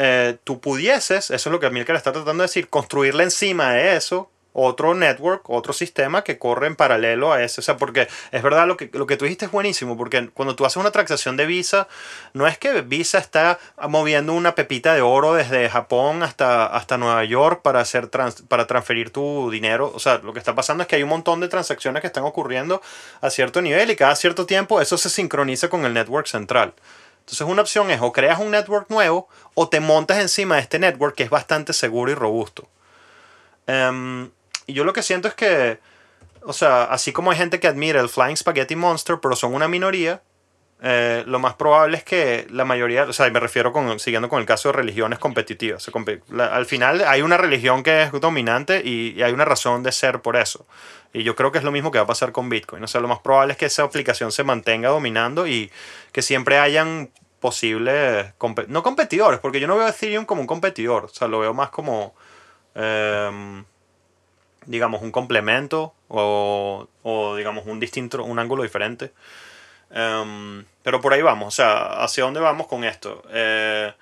eh, 0.00 0.38
tú 0.44 0.60
pudieses, 0.60 1.32
eso 1.32 1.48
es 1.48 1.52
lo 1.52 1.58
que 1.58 1.68
Milker 1.70 1.96
está 1.96 2.12
tratando 2.12 2.42
de 2.42 2.46
decir, 2.46 2.68
construirle 2.68 3.24
encima 3.24 3.72
de 3.72 3.96
eso 3.96 4.30
otro 4.52 4.94
network, 4.94 5.48
otro 5.50 5.72
sistema 5.72 6.24
que 6.24 6.38
corre 6.38 6.66
en 6.66 6.76
paralelo 6.76 7.32
a 7.32 7.42
ese. 7.42 7.60
O 7.60 7.64
sea, 7.64 7.76
porque 7.76 8.08
es 8.32 8.42
verdad 8.42 8.66
lo 8.66 8.76
que, 8.76 8.90
lo 8.92 9.06
que 9.06 9.16
tú 9.16 9.24
dijiste 9.24 9.44
es 9.44 9.52
buenísimo, 9.52 9.96
porque 9.96 10.30
cuando 10.30 10.56
tú 10.56 10.64
haces 10.64 10.78
una 10.78 10.90
transacción 10.90 11.36
de 11.36 11.46
Visa, 11.46 11.86
no 12.32 12.46
es 12.46 12.58
que 12.58 12.82
Visa 12.82 13.18
está 13.18 13.58
moviendo 13.88 14.32
una 14.32 14.54
pepita 14.54 14.94
de 14.94 15.00
oro 15.00 15.34
desde 15.34 15.68
Japón 15.68 16.22
hasta, 16.22 16.66
hasta 16.66 16.98
Nueva 16.98 17.24
York 17.24 17.62
para, 17.62 17.80
hacer 17.80 18.08
para 18.10 18.66
transferir 18.66 19.10
tu 19.10 19.50
dinero. 19.50 19.92
O 19.94 19.98
sea, 19.98 20.18
lo 20.18 20.32
que 20.32 20.38
está 20.38 20.54
pasando 20.54 20.82
es 20.82 20.88
que 20.88 20.96
hay 20.96 21.02
un 21.02 21.10
montón 21.10 21.40
de 21.40 21.48
transacciones 21.48 22.00
que 22.00 22.06
están 22.08 22.24
ocurriendo 22.24 22.82
a 23.20 23.30
cierto 23.30 23.62
nivel 23.62 23.90
y 23.90 23.96
cada 23.96 24.16
cierto 24.16 24.46
tiempo 24.46 24.80
eso 24.80 24.98
se 24.98 25.10
sincroniza 25.10 25.68
con 25.68 25.84
el 25.84 25.94
network 25.94 26.26
central. 26.26 26.74
Entonces 27.28 27.46
una 27.46 27.60
opción 27.60 27.90
es 27.90 28.00
o 28.00 28.10
creas 28.10 28.40
un 28.40 28.50
network 28.50 28.88
nuevo 28.88 29.28
o 29.52 29.68
te 29.68 29.80
montas 29.80 30.16
encima 30.16 30.54
de 30.54 30.62
este 30.62 30.78
network 30.78 31.14
que 31.14 31.24
es 31.24 31.30
bastante 31.30 31.74
seguro 31.74 32.10
y 32.10 32.14
robusto. 32.14 32.66
Em, 33.66 34.30
y 34.66 34.72
yo 34.72 34.82
lo 34.84 34.94
que 34.94 35.02
siento 35.02 35.28
es 35.28 35.34
que, 35.34 35.78
o 36.40 36.54
sea, 36.54 36.84
así 36.84 37.12
como 37.12 37.30
hay 37.30 37.36
gente 37.36 37.60
que 37.60 37.68
admira 37.68 38.00
el 38.00 38.08
Flying 38.08 38.38
Spaghetti 38.38 38.76
Monster, 38.76 39.18
pero 39.20 39.36
son 39.36 39.52
una 39.52 39.68
minoría, 39.68 40.22
eh, 40.80 41.24
lo 41.26 41.40
más 41.40 41.54
probable 41.54 41.96
es 41.96 42.04
que 42.04 42.46
la 42.50 42.64
mayoría, 42.64 43.04
o 43.04 43.12
sea, 43.12 43.28
me 43.30 43.40
refiero 43.40 43.72
siguiendo 43.98 44.28
con 44.28 44.38
el 44.38 44.46
caso 44.46 44.68
de 44.68 44.74
religiones 44.74 45.18
competitivas. 45.18 45.90
al 46.38 46.66
final 46.66 47.04
hay 47.06 47.22
una 47.22 47.36
religión 47.36 47.82
que 47.82 48.02
es 48.02 48.12
dominante 48.12 48.82
y, 48.84 49.20
hay 49.22 49.32
una 49.32 49.44
razón 49.44 49.82
de 49.82 49.90
ser 49.90 50.20
por 50.20 50.36
eso. 50.36 50.66
Y 51.12 51.24
yo 51.24 51.34
creo 51.34 51.50
que 51.50 51.58
es 51.58 51.64
lo 51.64 51.72
mismo 51.72 51.90
que 51.90 51.98
va 51.98 52.04
a 52.04 52.06
pasar 52.06 52.32
con 52.32 52.48
Bitcoin. 52.48 52.84
O 52.84 52.86
sea, 52.86 53.00
lo 53.00 53.08
más 53.08 53.18
probable 53.20 53.52
es 53.52 53.58
que 53.58 53.66
esa 53.66 53.82
aplicación 53.82 54.30
se 54.30 54.44
mantenga 54.44 54.90
dominando 54.90 55.46
y 55.46 55.70
que 56.12 56.22
siempre 56.22 56.58
hayan 56.58 57.10
posibles, 57.40 58.34
no 58.68 58.82
competidores, 58.82 59.40
porque 59.40 59.60
yo 59.60 59.66
no 59.66 59.76
veo 59.76 59.86
a 59.86 59.90
Ethereum 59.90 60.24
como 60.24 60.40
un 60.40 60.46
competidor, 60.46 61.04
o 61.04 61.08
sea, 61.08 61.28
lo 61.28 61.38
veo 61.38 61.54
más 61.54 61.70
como, 61.70 62.14
em, 62.74 63.64
digamos, 64.66 65.02
un 65.02 65.12
complemento 65.12 65.94
o, 66.08 66.88
o, 67.02 67.36
digamos, 67.36 67.66
un 67.66 67.78
distinto, 67.78 68.24
un 68.24 68.38
ángulo 68.38 68.64
diferente. 68.64 69.12
Em, 69.90 70.64
pero 70.82 71.00
por 71.00 71.12
ahí 71.14 71.22
vamos, 71.22 71.48
o 71.48 71.56
sea, 71.56 72.02
¿hacia 72.04 72.24
dónde 72.24 72.40
vamos 72.40 72.66
con 72.66 72.84
esto? 72.84 73.22
Eh, 73.30 73.92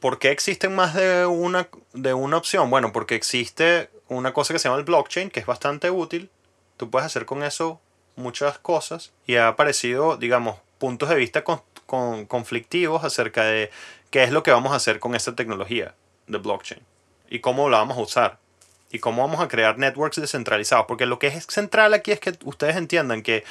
¿Por 0.00 0.18
qué 0.18 0.30
existen 0.30 0.74
más 0.74 0.94
de 0.94 1.24
una, 1.26 1.68
de 1.94 2.12
una 2.14 2.36
opción? 2.36 2.68
Bueno, 2.70 2.92
porque 2.92 3.14
existe 3.14 3.90
una 4.08 4.32
cosa 4.34 4.52
que 4.52 4.58
se 4.58 4.68
llama 4.68 4.78
el 4.78 4.84
blockchain, 4.84 5.30
que 5.30 5.40
es 5.40 5.46
bastante 5.46 5.90
útil. 5.90 6.30
Tú 6.76 6.90
puedes 6.90 7.06
hacer 7.06 7.24
con 7.26 7.42
eso 7.42 7.80
muchas 8.16 8.58
cosas 8.58 9.12
y 9.26 9.36
ha 9.36 9.48
aparecido, 9.48 10.16
digamos, 10.16 10.56
puntos 10.78 11.08
de 11.08 11.14
vista 11.14 11.42
con- 11.44 11.62
con- 11.86 12.26
conflictivos 12.26 13.04
acerca 13.04 13.44
de 13.44 13.70
qué 14.10 14.24
es 14.24 14.30
lo 14.32 14.42
que 14.42 14.50
vamos 14.50 14.72
a 14.72 14.76
hacer 14.76 14.98
con 15.00 15.14
esta 15.14 15.34
tecnología 15.34 15.94
de 16.26 16.38
blockchain 16.38 16.80
y 17.30 17.40
cómo 17.40 17.68
la 17.70 17.78
vamos 17.78 17.96
a 17.96 18.00
usar 18.00 18.38
y 18.90 18.98
cómo 18.98 19.22
vamos 19.22 19.40
a 19.40 19.48
crear 19.48 19.78
networks 19.78 20.20
descentralizados. 20.20 20.86
Porque 20.86 21.06
lo 21.06 21.18
que 21.18 21.28
es 21.28 21.46
central 21.46 21.94
aquí 21.94 22.12
es 22.12 22.20
que 22.20 22.34
ustedes 22.44 22.76
entiendan 22.76 23.22
que 23.22 23.44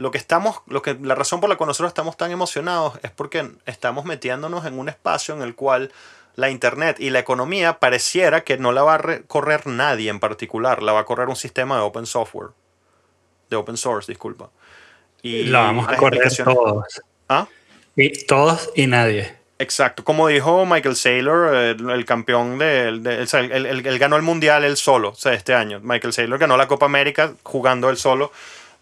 lo 0.00 0.10
que 0.10 0.16
estamos, 0.16 0.62
lo 0.66 0.80
que, 0.80 0.94
la 1.02 1.14
razón 1.14 1.40
por 1.40 1.50
la 1.50 1.56
que 1.58 1.66
nosotros 1.66 1.90
estamos 1.90 2.16
tan 2.16 2.30
emocionados 2.30 2.98
es 3.02 3.10
porque 3.10 3.50
estamos 3.66 4.06
metiéndonos 4.06 4.64
en 4.64 4.78
un 4.78 4.88
espacio 4.88 5.34
en 5.34 5.42
el 5.42 5.54
cual 5.54 5.92
la 6.36 6.48
internet 6.48 6.96
y 7.00 7.10
la 7.10 7.18
economía 7.18 7.78
pareciera 7.80 8.42
que 8.42 8.56
no 8.56 8.72
la 8.72 8.82
va 8.82 8.94
a 8.94 8.98
re- 8.98 9.24
correr 9.24 9.66
nadie 9.66 10.08
en 10.08 10.18
particular, 10.18 10.82
la 10.82 10.92
va 10.92 11.00
a 11.00 11.04
correr 11.04 11.28
un 11.28 11.36
sistema 11.36 11.76
de 11.76 11.82
open 11.82 12.06
software, 12.06 12.48
de 13.50 13.56
open 13.56 13.76
source, 13.76 14.10
disculpa. 14.10 14.48
Y 15.20 15.42
Lo 15.44 15.58
vamos 15.58 15.86
a 15.86 15.96
correr 15.98 16.32
todos. 16.44 17.02
¿Ah? 17.28 17.46
Y 17.94 18.24
todos 18.24 18.70
y 18.74 18.86
nadie. 18.86 19.36
Exacto, 19.58 20.02
como 20.02 20.28
dijo 20.28 20.64
Michael 20.64 20.96
Saylor, 20.96 21.54
el, 21.54 21.90
el 21.90 22.04
campeón 22.06 22.56
de, 22.56 22.88
él- 22.88 23.06
él 23.86 23.98
ganó 23.98 24.16
el 24.16 24.22
mundial 24.22 24.64
él 24.64 24.78
solo, 24.78 25.10
o 25.10 25.14
sea, 25.14 25.34
este 25.34 25.52
año. 25.52 25.78
Michael 25.82 26.14
Saylor 26.14 26.38
ganó 26.38 26.56
la 26.56 26.66
Copa 26.68 26.86
América 26.86 27.34
jugando 27.42 27.90
él 27.90 27.98
solo. 27.98 28.32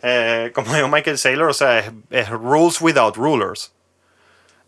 Eh, 0.03 0.53
como 0.55 0.75
dijo 0.75 0.89
Michael 0.89 1.19
Saylor, 1.19 1.49
o 1.49 1.55
sea, 1.55 1.81
es, 1.81 1.93
es 2.11 2.29
rules 2.31 2.81
without 2.81 3.17
rulers. 3.17 3.73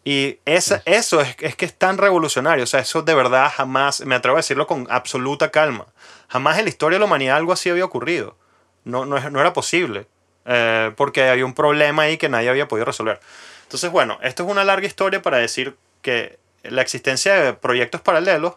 Y 0.05 0.39
esa, 0.47 0.83
eso 0.87 1.21
es, 1.21 1.37
es 1.41 1.57
que 1.57 1.67
es 1.67 1.75
tan 1.75 1.99
revolucionario, 1.99 2.65
o 2.65 2.67
sea, 2.67 2.81
eso 2.81 3.03
de 3.03 3.15
verdad 3.15 3.53
jamás, 3.55 4.01
me 4.07 4.15
atrevo 4.15 4.37
a 4.37 4.41
decirlo 4.41 4.67
con 4.67 4.87
absoluta 4.91 5.51
calma, 5.51 5.87
jamás 6.29 6.59
en 6.59 6.65
la 6.65 6.71
historia 6.71 6.97
de 6.97 7.01
la 7.01 7.05
humanidad 7.05 7.37
algo 7.37 7.53
así 7.53 7.69
había 7.69 7.85
ocurrido. 7.85 8.37
No, 8.85 9.05
no, 9.05 9.29
no 9.29 9.41
era 9.41 9.53
posible, 9.53 10.07
eh, 10.47 10.93
porque 10.97 11.29
había 11.29 11.45
un 11.45 11.55
problema 11.55 12.03
ahí 12.03 12.17
que 12.17 12.31
nadie 12.31 12.49
había 12.49 12.67
podido 12.67 12.87
resolver. 12.87 13.21
Entonces, 13.65 13.91
bueno, 13.91 14.19
esto 14.23 14.43
es 14.45 14.51
una 14.51 14.65
larga 14.65 14.87
historia 14.87 15.21
para 15.21 15.37
decir 15.37 15.77
que 16.01 16.39
la 16.63 16.81
existencia 16.81 17.35
de 17.35 17.53
proyectos 17.53 18.01
paralelos 18.01 18.55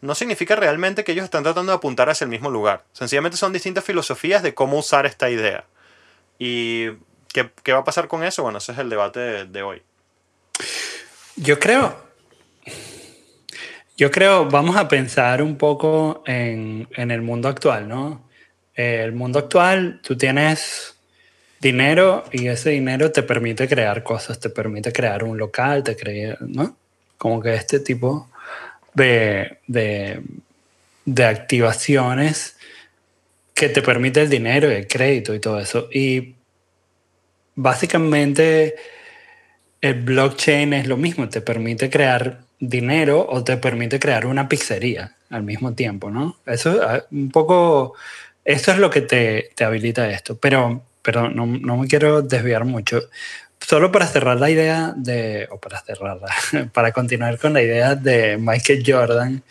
no 0.00 0.14
significa 0.14 0.54
realmente 0.54 1.04
que 1.04 1.12
ellos 1.12 1.24
están 1.24 1.42
tratando 1.42 1.72
de 1.72 1.76
apuntar 1.76 2.08
hacia 2.08 2.24
el 2.24 2.30
mismo 2.30 2.48
lugar. 2.48 2.84
Sencillamente 2.92 3.36
son 3.36 3.52
distintas 3.52 3.84
filosofías 3.84 4.42
de 4.42 4.54
cómo 4.54 4.78
usar 4.78 5.04
esta 5.04 5.30
idea. 5.30 5.64
¿Y 6.38 6.90
qué, 7.32 7.50
qué 7.62 7.72
va 7.72 7.80
a 7.80 7.84
pasar 7.84 8.08
con 8.08 8.24
eso? 8.24 8.42
Bueno, 8.42 8.58
ese 8.58 8.72
es 8.72 8.78
el 8.78 8.90
debate 8.90 9.46
de, 9.46 9.62
hoy. 9.62 9.82
Yo 11.36 11.58
creo. 11.58 12.04
Yo 13.96 14.10
creo, 14.10 14.46
vamos 14.46 14.76
a 14.76 14.88
pensar 14.88 15.42
un 15.42 15.56
poco 15.56 16.22
en, 16.26 16.86
en 16.96 17.10
el 17.10 17.22
mundo 17.22 17.48
actual, 17.48 17.88
¿no? 17.88 18.28
Eh, 18.74 19.02
el 19.02 19.12
mundo 19.12 19.38
actual, 19.38 20.00
tú 20.02 20.16
tienes 20.16 20.96
dinero 21.60 22.24
y 22.30 22.48
ese 22.48 22.70
dinero 22.70 23.10
te 23.10 23.22
permite 23.22 23.66
crear 23.66 24.02
cosas, 24.02 24.38
te 24.38 24.50
permite 24.50 24.92
crear 24.92 25.24
un 25.24 25.38
local, 25.38 25.82
te 25.82 25.96
crea, 25.96 26.36
¿no? 26.40 26.76
Como 27.16 27.40
que 27.40 27.54
este 27.54 27.80
tipo 27.80 28.28
de, 28.92 29.58
de, 29.66 30.20
de 31.06 31.24
activaciones 31.24 32.56
que 33.56 33.70
te 33.70 33.80
permite 33.80 34.20
el 34.20 34.28
dinero 34.28 34.70
y 34.70 34.74
el 34.74 34.86
crédito 34.86 35.34
y 35.34 35.40
todo 35.40 35.58
eso. 35.58 35.88
Y 35.90 36.36
básicamente 37.54 38.74
el 39.80 39.94
blockchain 40.02 40.74
es 40.74 40.86
lo 40.86 40.98
mismo, 40.98 41.26
te 41.30 41.40
permite 41.40 41.88
crear 41.88 42.42
dinero 42.60 43.26
o 43.26 43.42
te 43.42 43.56
permite 43.56 43.98
crear 43.98 44.26
una 44.26 44.46
pizzería 44.46 45.16
al 45.30 45.42
mismo 45.42 45.72
tiempo, 45.72 46.10
¿no? 46.10 46.36
Eso 46.44 46.80
ah, 46.86 47.06
un 47.10 47.30
poco, 47.30 47.94
eso 48.44 48.72
es 48.72 48.78
lo 48.78 48.90
que 48.90 49.00
te, 49.00 49.50
te 49.54 49.64
habilita 49.64 50.10
esto, 50.10 50.36
pero, 50.36 50.84
pero 51.00 51.30
no, 51.30 51.46
no 51.46 51.78
me 51.78 51.88
quiero 51.88 52.20
desviar 52.20 52.66
mucho. 52.66 53.08
Solo 53.58 53.90
para 53.90 54.06
cerrar 54.06 54.38
la 54.38 54.50
idea 54.50 54.92
de, 54.94 55.48
o 55.50 55.58
para 55.58 55.80
cerrarla, 55.80 56.28
para 56.74 56.92
continuar 56.92 57.38
con 57.38 57.54
la 57.54 57.62
idea 57.62 57.94
de 57.94 58.36
Michael 58.36 58.84
Jordan 58.86 59.42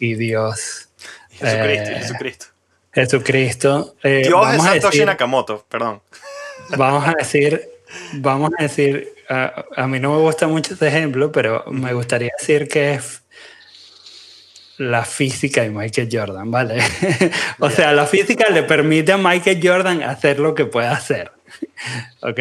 y 0.00 0.14
Dios. 0.14 0.88
Jesucristo, 1.30 1.90
Eh, 1.90 1.96
Jesucristo. 2.00 2.46
Jesucristo. 2.94 3.96
eh, 4.02 4.22
Dios 4.24 4.40
es 4.52 4.58
vamos 4.58 4.66
a 4.66 4.74
decir- 4.74 5.06
Nakamoto, 5.06 5.66
perdón. 5.68 6.00
vamos 6.76 7.06
a 7.06 7.12
decir 7.18 7.74
vamos 8.12 8.50
a 8.58 8.62
decir, 8.62 9.14
a, 9.28 9.64
a, 9.76 9.86
mí 9.86 10.00
no 10.00 10.14
me 10.14 10.20
gusta 10.20 10.46
mucho 10.46 10.74
este 10.74 10.88
ejemplo, 10.88 11.32
pero 11.32 11.64
me 11.70 11.92
gustaría 11.92 12.30
decir 12.38 12.68
que 12.68 12.94
es 12.94 13.22
la 14.76 15.04
física 15.04 15.62
de 15.62 15.70
Michael 15.70 16.08
Jordan, 16.10 16.50
¿vale? 16.50 16.78
o 17.60 17.70
sea, 17.70 17.92
la 17.92 18.06
física 18.06 18.48
le 18.50 18.64
permite 18.64 19.12
a 19.12 19.18
Michael 19.18 19.60
Jordan 19.62 20.02
hacer 20.02 20.40
lo 20.40 20.54
que 20.54 20.66
puede 20.66 20.88
hacer, 20.88 21.30
¿ok? 22.22 22.40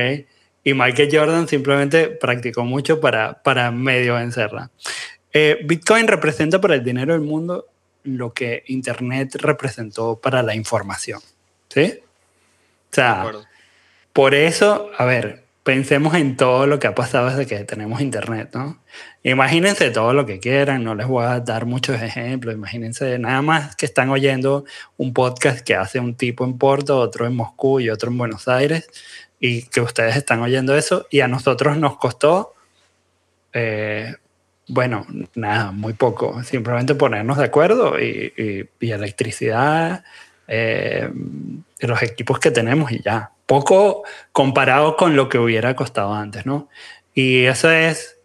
Y 0.63 0.73
Michael 0.73 1.09
Jordan 1.11 1.47
simplemente 1.47 2.07
practicó 2.07 2.63
mucho 2.63 2.99
para, 2.99 3.43
para 3.43 3.69
medio 3.71 4.15
vencerla. 4.15 4.71
Eh, 5.33 5.59
Bitcoin 5.65 6.07
representa 6.07 6.61
para 6.61 6.75
el 6.75 6.83
dinero 6.83 7.13
del 7.13 7.21
mundo 7.21 7.67
lo 8.03 8.33
que 8.33 8.63
Internet 8.67 9.35
representó 9.35 10.19
para 10.19 10.43
la 10.43 10.55
información, 10.55 11.21
¿sí? 11.69 11.99
O 12.91 12.95
sea, 12.95 13.31
por 14.11 14.35
eso, 14.35 14.91
a 14.97 15.05
ver, 15.05 15.43
pensemos 15.63 16.13
en 16.15 16.35
todo 16.35 16.67
lo 16.67 16.77
que 16.77 16.87
ha 16.87 16.95
pasado 16.95 17.29
desde 17.29 17.47
que 17.47 17.63
tenemos 17.63 18.01
Internet, 18.01 18.49
¿no? 18.53 18.79
Imagínense 19.23 19.89
todo 19.91 20.13
lo 20.13 20.25
que 20.25 20.39
quieran, 20.39 20.83
no 20.83 20.93
les 20.93 21.07
voy 21.07 21.25
a 21.25 21.39
dar 21.39 21.65
muchos 21.65 22.01
ejemplos, 22.01 22.53
imagínense 22.53 23.17
nada 23.17 23.41
más 23.41 23.75
que 23.75 23.85
están 23.85 24.09
oyendo 24.09 24.65
un 24.97 25.13
podcast 25.13 25.61
que 25.61 25.75
hace 25.75 25.99
un 25.99 26.15
tipo 26.15 26.43
en 26.43 26.57
Porto, 26.57 26.99
otro 26.99 27.25
en 27.25 27.35
Moscú 27.35 27.79
y 27.79 27.89
otro 27.89 28.11
en 28.11 28.17
Buenos 28.17 28.47
Aires, 28.47 28.89
y 29.39 29.63
que 29.63 29.81
ustedes 29.81 30.17
están 30.17 30.41
oyendo 30.41 30.75
eso, 30.75 31.07
y 31.09 31.21
a 31.21 31.27
nosotros 31.29 31.77
nos 31.77 31.97
costó, 31.97 32.53
eh, 33.53 34.15
bueno, 34.67 35.05
nada, 35.35 35.71
muy 35.71 35.93
poco, 35.93 36.43
simplemente 36.43 36.95
ponernos 36.95 37.37
de 37.37 37.45
acuerdo 37.45 37.99
y, 37.99 38.69
y, 38.79 38.91
electricidad, 38.91 40.03
eh, 40.47 41.09
los 41.79 42.01
equipos 42.01 42.39
que 42.39 42.51
tenemos 42.51 42.91
y 42.91 43.01
ya, 43.01 43.31
poco 43.45 44.03
comparado 44.31 44.95
con 44.95 45.15
lo 45.15 45.29
que 45.29 45.37
hubiera 45.37 45.75
costado 45.75 46.13
antes, 46.13 46.45
¿no? 46.45 46.69
Y 47.13 47.43
eso 47.45 47.69
es 47.71 48.17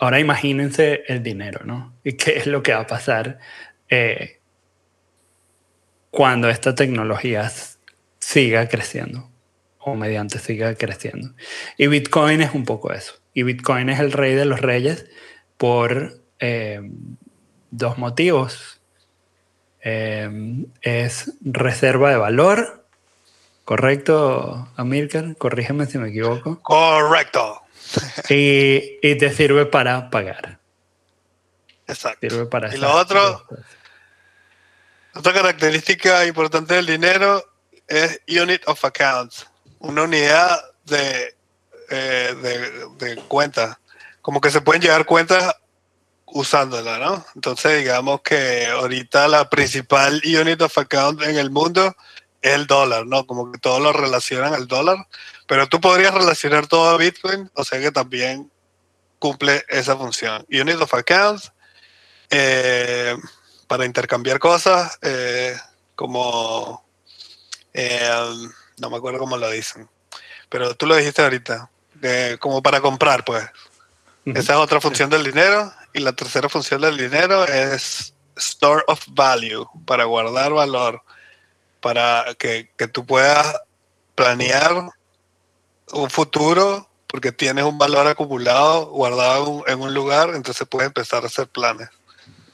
Ahora 0.00 0.20
imagínense 0.20 1.02
el 1.08 1.22
dinero, 1.22 1.60
¿no? 1.64 1.94
¿Y 2.04 2.12
qué 2.12 2.36
es 2.36 2.46
lo 2.46 2.62
que 2.62 2.72
va 2.72 2.80
a 2.80 2.86
pasar 2.86 3.38
eh, 3.88 4.38
cuando 6.10 6.48
esta 6.48 6.74
tecnología 6.74 7.50
siga 8.20 8.68
creciendo 8.68 9.28
o 9.78 9.96
mediante 9.96 10.38
siga 10.38 10.74
creciendo? 10.76 11.34
Y 11.76 11.88
Bitcoin 11.88 12.42
es 12.42 12.54
un 12.54 12.64
poco 12.64 12.92
eso. 12.92 13.14
Y 13.38 13.44
Bitcoin 13.44 13.88
es 13.88 14.00
el 14.00 14.10
rey 14.10 14.34
de 14.34 14.46
los 14.46 14.60
reyes 14.60 15.06
por 15.58 16.20
eh, 16.40 16.80
dos 17.70 17.96
motivos. 17.96 18.80
Eh, 19.80 20.64
es 20.82 21.34
reserva 21.42 22.10
de 22.10 22.16
valor, 22.16 22.84
¿correcto, 23.64 24.68
Amilcar? 24.74 25.36
Corrígeme 25.36 25.86
si 25.86 25.98
me 25.98 26.08
equivoco. 26.08 26.60
Correcto 26.62 27.62
y, 28.28 28.98
y, 29.02 29.14
te 29.18 29.32
sirve 29.32 29.66
para 29.66 30.10
pagar. 30.10 30.58
Exacto. 31.86 32.28
Sirve 32.28 32.46
para 32.46 32.74
y 32.74 32.78
lo 32.78 32.92
otro, 32.92 33.46
otra 35.14 35.32
característica 35.32 36.26
importante 36.26 36.74
del 36.74 36.86
dinero 36.86 37.44
es 37.86 38.20
unit 38.26 38.62
of 38.66 38.84
accounts, 38.84 39.46
una 39.78 40.02
unidad 40.02 40.60
de, 40.86 41.37
eh, 41.90 42.34
de, 42.98 43.06
de 43.06 43.16
cuenta. 43.22 43.80
Como 44.22 44.40
que 44.40 44.50
se 44.50 44.60
pueden 44.60 44.82
llevar 44.82 45.06
cuentas 45.06 45.54
usándola, 46.26 46.98
¿no? 46.98 47.24
Entonces 47.34 47.78
digamos 47.78 48.20
que 48.22 48.66
ahorita 48.66 49.28
la 49.28 49.48
principal 49.48 50.20
unit 50.24 50.60
of 50.60 50.76
account 50.76 51.22
en 51.22 51.38
el 51.38 51.50
mundo 51.50 51.96
es 52.40 52.54
el 52.54 52.66
dólar, 52.66 53.06
¿no? 53.06 53.26
Como 53.26 53.50
que 53.50 53.58
todos 53.58 53.80
lo 53.80 53.92
relacionan 53.92 54.54
al 54.54 54.66
dólar, 54.66 55.06
pero 55.46 55.66
tú 55.68 55.80
podrías 55.80 56.14
relacionar 56.14 56.66
todo 56.66 56.90
a 56.90 56.96
Bitcoin, 56.96 57.50
o 57.54 57.64
sea 57.64 57.80
que 57.80 57.90
también 57.90 58.50
cumple 59.18 59.64
esa 59.68 59.96
función. 59.96 60.46
Unit 60.50 60.80
of 60.80 60.94
Accounts, 60.94 61.52
eh, 62.30 63.16
para 63.66 63.84
intercambiar 63.84 64.38
cosas, 64.38 64.98
eh, 65.02 65.56
como, 65.94 66.84
eh, 67.72 68.10
no 68.78 68.90
me 68.90 68.96
acuerdo 68.96 69.18
cómo 69.18 69.36
lo 69.36 69.50
dicen, 69.50 69.88
pero 70.48 70.74
tú 70.76 70.86
lo 70.86 70.96
dijiste 70.96 71.22
ahorita, 71.22 71.70
como 72.38 72.62
para 72.62 72.80
comprar, 72.80 73.24
pues. 73.24 73.44
Esa 74.26 74.52
es 74.52 74.58
otra 74.58 74.80
función 74.80 75.08
del 75.08 75.24
dinero. 75.24 75.72
Y 75.94 76.00
la 76.00 76.12
tercera 76.12 76.48
función 76.48 76.82
del 76.82 76.96
dinero 76.96 77.44
es 77.44 78.14
store 78.36 78.84
of 78.86 79.02
value, 79.08 79.66
para 79.86 80.04
guardar 80.04 80.52
valor, 80.52 81.02
para 81.80 82.26
que, 82.38 82.70
que 82.76 82.88
tú 82.88 83.06
puedas 83.06 83.56
planear 84.14 84.90
un 85.92 86.10
futuro 86.10 86.88
porque 87.08 87.32
tienes 87.32 87.64
un 87.64 87.78
valor 87.78 88.06
acumulado 88.06 88.86
guardado 88.90 89.64
en 89.66 89.80
un 89.80 89.94
lugar, 89.94 90.30
entonces 90.34 90.66
puedes 90.68 90.86
empezar 90.88 91.24
a 91.24 91.26
hacer 91.26 91.48
planes. 91.48 91.88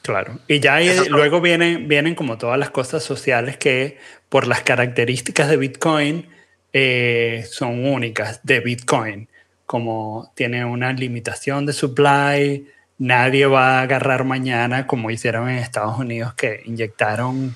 Claro, 0.02 0.38
y 0.48 0.60
ya 0.60 0.78
luego 1.08 1.40
vienen, 1.40 1.88
vienen 1.88 2.14
como 2.14 2.36
todas 2.38 2.58
las 2.58 2.70
cosas 2.70 3.02
sociales 3.02 3.56
que 3.56 3.98
por 4.28 4.46
las 4.46 4.62
características 4.62 5.48
de 5.48 5.56
Bitcoin 5.56 6.28
eh, 6.72 7.46
son 7.50 7.86
únicas 7.86 8.40
de 8.42 8.60
Bitcoin, 8.60 9.28
como 9.66 10.32
tiene 10.34 10.64
una 10.64 10.92
limitación 10.92 11.66
de 11.66 11.72
supply, 11.72 12.66
nadie 12.98 13.46
va 13.46 13.78
a 13.78 13.82
agarrar 13.82 14.24
mañana 14.24 14.86
como 14.86 15.10
hicieron 15.10 15.48
en 15.48 15.58
Estados 15.58 15.98
Unidos 15.98 16.34
que 16.34 16.62
inyectaron 16.64 17.54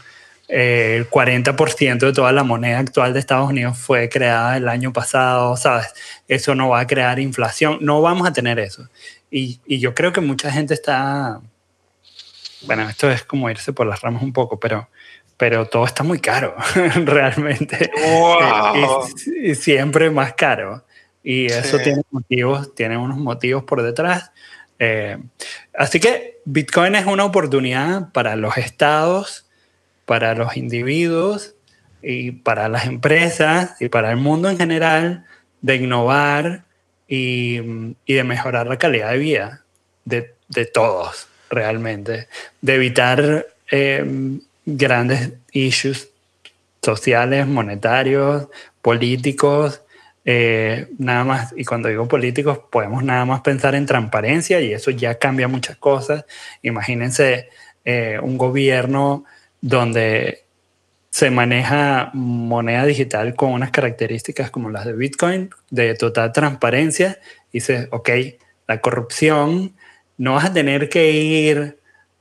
eh, 0.49 0.97
el 0.97 1.11
40% 1.11 1.99
de 1.99 2.13
toda 2.13 2.33
la 2.33 2.43
moneda 2.43 2.79
actual 2.79 3.13
de 3.13 3.21
Estados 3.21 3.51
Unidos 3.51 3.77
fue 3.77 4.09
creada 4.09 4.57
el 4.57 4.69
año 4.69 4.93
pasado, 4.93 5.57
¿sabes? 5.57 5.93
Eso 6.27 6.55
no 6.55 6.71
va 6.71 6.81
a 6.81 6.87
crear 6.87 7.19
inflación, 7.19 7.79
no 7.83 8.01
vamos 8.01 8.27
a 8.27 8.33
tener 8.33 8.59
eso. 8.59 8.89
Y, 9.31 9.61
y 9.67 9.79
yo 9.79 9.95
creo 9.95 10.13
que 10.13 10.23
mucha 10.23 10.51
gente 10.51 10.73
está, 10.73 11.41
bueno, 12.63 12.89
esto 12.89 13.11
es 13.11 13.23
como 13.25 13.51
irse 13.51 13.73
por 13.73 13.87
las 13.87 14.01
ramas 14.01 14.23
un 14.23 14.33
poco, 14.33 14.59
pero, 14.59 14.89
pero 15.37 15.67
todo 15.67 15.85
está 15.85 16.03
muy 16.03 16.19
caro, 16.19 16.55
realmente. 17.05 17.91
Y, 19.43 19.55
siempre 19.55 20.11
más 20.11 20.33
caro. 20.33 20.85
Y 21.29 21.47
eso 21.47 21.79
tiene 21.79 22.03
motivos, 22.11 22.75
tiene 22.75 22.97
unos 22.97 23.19
motivos 23.19 23.65
por 23.65 23.83
detrás. 23.83 24.31
Eh, 24.79 25.19
así 25.75 26.01
que 26.01 26.39
Bitcoin 26.47 26.95
es 26.95 27.05
una 27.05 27.25
oportunidad 27.25 28.13
para 28.13 28.37
los 28.37 28.57
estados 28.57 29.45
para 30.09 30.35
los 30.35 30.57
individuos 30.57 31.55
y 32.03 32.31
para 32.31 32.71
las 32.71 32.87
empresas 32.87 33.77
y 33.79 33.91
para 33.91 34.11
el 34.11 34.17
mundo 34.17 34.49
en 34.49 34.57
general 34.57 35.27
de 35.61 35.77
innovar 35.77 36.65
y, 37.07 37.61
y 38.07 38.15
de 38.15 38.25
mejorar 38.25 38.69
la 38.69 38.79
calidad 38.79 39.11
de 39.11 39.19
vida 39.19 39.65
de, 40.07 40.35
de 40.49 40.65
todos 40.65 41.29
realmente, 41.51 42.27
de 42.63 42.75
evitar 42.75 43.49
eh, 43.71 44.03
grandes 44.65 45.35
issues 45.53 46.09
sociales, 46.81 47.47
monetarios, 47.47 48.49
políticos, 48.81 49.83
eh, 50.31 50.89
nada 50.99 51.25
más, 51.25 51.55
y 51.57 51.65
cuando 51.65 51.89
digo 51.89 52.07
políticos, 52.07 52.61
podemos 52.71 53.03
nada 53.03 53.25
más 53.25 53.41
pensar 53.41 53.75
en 53.75 53.87
transparencia 53.87 54.61
y 54.61 54.75
eso 54.75 54.91
ya 54.91 55.19
cambia 55.19 55.49
muchas 55.49 55.79
cosas. 55.79 56.27
Imagínense 56.61 57.49
eh, 57.87 58.19
un 58.23 58.37
gobierno 58.37 59.25
donde 59.63 60.45
se 61.09 61.31
maneja 61.31 62.11
moneda 62.13 62.85
digital 62.85 63.35
con 63.35 63.53
unas 63.55 63.71
características 63.71 64.51
como 64.51 64.69
las 64.69 64.85
de 64.85 64.93
Bitcoin, 64.93 65.49
de 65.71 65.95
total 65.95 66.31
transparencia, 66.31 67.19
y 67.51 67.61
dices, 67.61 67.89
ok, 67.91 68.11
la 68.67 68.83
corrupción, 68.83 69.77
no 70.19 70.35
vas 70.35 70.45
a 70.45 70.53
tener 70.53 70.91
que 70.91 71.11
ir 71.11 71.79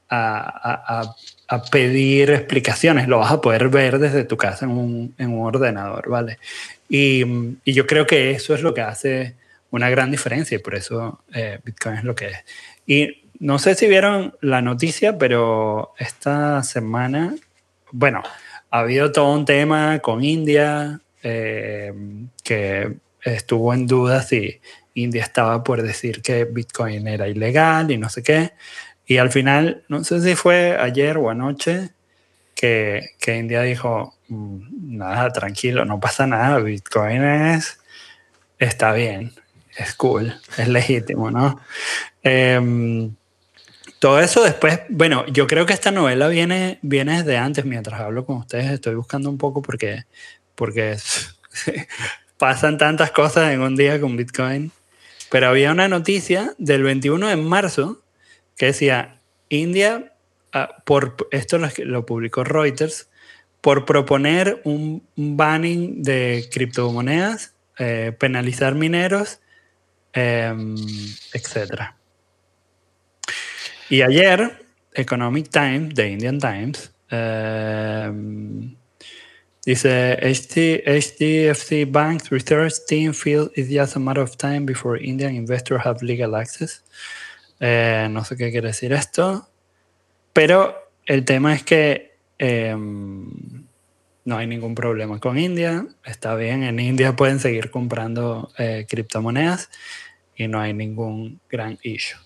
a, 0.09 1.13
pedir 1.71 2.31
explicaciones, 2.31 3.09
lo 3.09 3.19
vas 3.19 3.33
a 3.33 3.41
poder 3.41 3.67
ver 3.67 3.99
desde 3.99 4.23
tu 4.23 4.37
casa 4.37 4.63
en 4.65 4.71
un, 4.71 5.39
ordenador, 5.41 6.07
¿vale? 6.09 6.39
Y, 6.89 7.25
yo 7.65 7.85
creo 7.85 8.07
que 8.07 8.31
eso 8.31 8.53
es 8.53 8.61
lo 8.61 8.73
que 8.73 8.81
hace 8.81 9.35
una 9.71 9.89
gran 9.89 10.11
diferencia 10.11 10.55
y 10.55 10.59
por 10.59 10.75
eso 10.75 11.21
eh, 11.33 11.59
Bitcoin 11.63 11.95
es 11.97 12.03
lo 12.03 12.15
que 12.15 12.27
es. 12.27 12.37
Y 12.85 13.23
no 13.39 13.59
sé 13.59 13.75
si 13.75 13.87
vieron 13.87 14.35
la 14.41 14.61
noticia, 14.61 15.17
pero 15.17 15.93
esta 15.99 16.63
semana, 16.63 17.35
bueno, 17.91 18.23
ha 18.71 18.79
habido 18.79 19.11
todo 19.11 19.33
un 19.33 19.45
tema 19.45 19.99
con 19.99 20.23
India 20.23 21.01
eh, 21.21 21.93
que 22.43 22.95
estuvo 23.21 23.73
en 23.73 23.87
duda 23.87 24.21
si 24.21 24.59
India 24.93 25.23
estaba 25.23 25.63
por 25.63 25.81
decir 25.81 26.21
que 26.21 26.45
Bitcoin 26.45 27.07
era 27.07 27.27
ilegal 27.27 27.91
y 27.91 27.97
no 27.97 28.09
sé 28.09 28.23
qué. 28.23 28.51
Y 29.05 29.17
al 29.17 29.31
final, 29.31 29.83
no 29.87 30.03
sé 30.03 30.21
si 30.21 30.35
fue 30.35 30.77
ayer 30.77 31.17
o 31.17 31.29
anoche, 31.29 31.91
que, 32.55 33.11
que 33.19 33.37
India 33.37 33.61
dijo, 33.61 34.16
nada, 34.29 35.31
tranquilo, 35.31 35.85
no 35.85 35.99
pasa 35.99 36.27
nada, 36.27 36.59
Bitcoin 36.59 37.23
es, 37.23 37.79
está 38.59 38.93
bien, 38.93 39.33
es 39.77 39.93
cool, 39.95 40.33
es 40.57 40.67
legítimo, 40.67 41.31
¿no? 41.31 41.59
Eh, 42.23 43.09
todo 43.99 44.19
eso 44.19 44.43
después, 44.43 44.81
bueno, 44.89 45.25
yo 45.27 45.47
creo 45.47 45.65
que 45.65 45.73
esta 45.73 45.89
novela 45.89 46.27
viene, 46.27 46.77
viene 46.83 47.17
desde 47.17 47.37
antes, 47.37 47.65
mientras 47.65 47.99
hablo 47.99 48.25
con 48.25 48.37
ustedes, 48.37 48.71
estoy 48.71 48.93
buscando 48.93 49.29
un 49.29 49.39
poco 49.39 49.61
porque, 49.63 50.03
porque 50.53 50.97
pasan 52.37 52.77
tantas 52.77 53.11
cosas 53.11 53.51
en 53.51 53.61
un 53.61 53.75
día 53.75 53.99
con 53.99 54.15
Bitcoin. 54.15 54.71
Pero 55.29 55.49
había 55.49 55.71
una 55.71 55.87
noticia 55.87 56.53
del 56.57 56.83
21 56.83 57.27
de 57.27 57.35
marzo 57.35 58.01
que 58.55 58.67
decía, 58.67 59.19
India, 59.49 60.13
ah, 60.53 60.69
por, 60.85 61.15
esto 61.31 61.57
lo 61.57 62.05
publicó 62.05 62.43
Reuters, 62.43 63.09
por 63.67 63.83
proponer 63.83 64.61
un, 64.63 65.05
banning 65.17 66.01
de 66.01 66.47
criptomonedas, 66.49 67.53
eh, 67.77 68.13
penalizar 68.17 68.75
mineros, 68.75 69.41
em, 70.13 70.73
etc. 71.33 71.91
Y 73.89 74.03
ayer, 74.03 74.65
Economic 74.93 75.49
Times, 75.49 75.93
The 75.95 76.07
Indian 76.07 76.39
Times, 76.39 76.93
em, 77.11 78.77
dice 79.65 80.17
HDFC 80.21 81.83
Bank's 81.83 82.29
research 82.29 82.75
team 82.87 83.13
feels 83.13 83.51
it's 83.53 83.69
just 83.69 83.97
a 83.97 83.99
matter 83.99 84.23
of 84.23 84.37
time 84.37 84.61
before 84.61 84.97
Indian 84.97 85.35
investors 85.35 85.81
have 85.83 86.01
legal 86.01 86.35
access. 86.35 86.85
Eh, 87.59 88.07
no 88.09 88.23
sé 88.23 88.37
qué 88.37 88.49
quiere 88.49 88.69
decir 88.69 88.93
esto, 88.93 89.49
pero 90.31 90.89
el 91.05 91.25
tema 91.25 91.53
es 91.53 91.63
que 91.63 92.16
em, 92.37 93.65
no 94.25 94.37
hay 94.37 94.47
ningún 94.47 94.75
problema 94.75 95.19
con 95.19 95.37
India, 95.37 95.85
está 96.03 96.35
bien, 96.35 96.63
en 96.63 96.79
India 96.79 97.15
pueden 97.15 97.39
seguir 97.39 97.71
comprando 97.71 98.51
eh, 98.57 98.85
criptomonedas 98.89 99.69
y 100.35 100.47
no 100.47 100.59
hay 100.59 100.73
ningún 100.73 101.39
gran 101.49 101.79
issue. 101.81 102.19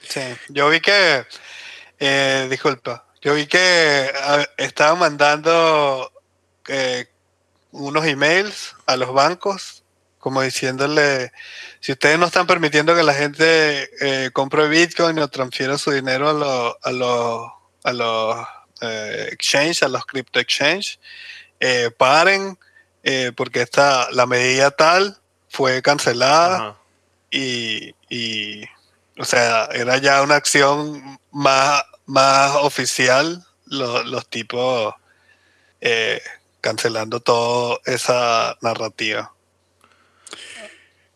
Sí, 0.00 0.20
yo 0.48 0.68
vi 0.68 0.80
que, 0.80 1.24
eh, 1.98 2.46
disculpa, 2.48 3.06
yo 3.20 3.34
vi 3.34 3.46
que 3.46 4.10
ah, 4.14 4.46
estaban 4.56 4.98
mandando 4.98 6.12
eh, 6.68 7.06
unos 7.72 8.06
emails 8.06 8.76
a 8.86 8.96
los 8.96 9.12
bancos 9.12 9.82
como 10.26 10.42
diciéndole, 10.42 11.30
si 11.78 11.92
ustedes 11.92 12.18
no 12.18 12.26
están 12.26 12.48
permitiendo 12.48 12.96
que 12.96 13.04
la 13.04 13.14
gente 13.14 13.88
eh, 14.00 14.30
compre 14.32 14.66
Bitcoin 14.66 15.16
o 15.20 15.28
transfiera 15.28 15.78
su 15.78 15.92
dinero 15.92 16.28
a 16.30 16.32
los 16.32 16.74
a 16.82 16.90
los 16.90 17.52
a 17.84 17.92
los 17.92 18.46
eh, 18.80 19.28
exchange, 19.32 19.82
a 19.82 19.88
los 19.88 20.04
crypto 20.06 20.38
exchange, 20.40 20.98
eh, 21.60 21.90
paren 21.96 22.58
eh, 23.02 23.32
porque 23.36 23.62
esta 23.62 24.10
la 24.12 24.26
medida 24.26 24.70
tal 24.72 25.16
fue 25.48 25.80
cancelada 25.82 26.76
y, 27.30 27.94
y, 28.10 28.64
o 29.18 29.24
sea, 29.24 29.66
era 29.72 29.96
ya 29.98 30.22
una 30.22 30.34
acción 30.36 31.18
más, 31.30 31.82
más 32.06 32.56
oficial, 32.56 33.44
lo- 33.66 34.02
los 34.04 34.28
tipos 34.28 34.92
eh, 35.80 36.20
cancelando 36.60 37.20
toda 37.20 37.78
esa 37.86 38.56
narrativa. 38.60 39.32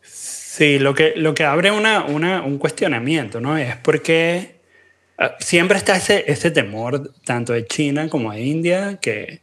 Sí, 0.02 0.78
lo 0.78 0.94
que, 0.94 1.14
lo 1.16 1.34
que 1.34 1.44
abre 1.44 1.70
una, 1.70 2.04
una- 2.04 2.42
un 2.42 2.58
cuestionamiento, 2.58 3.40
¿no? 3.40 3.56
Es 3.56 3.76
porque 3.76 4.59
siempre 5.38 5.78
está 5.78 5.96
ese, 5.96 6.50
temor, 6.50 7.12
tanto 7.24 7.52
de 7.52 7.66
China 7.66 8.08
como 8.08 8.32
de 8.32 8.42
India, 8.42 8.98
que 9.00 9.42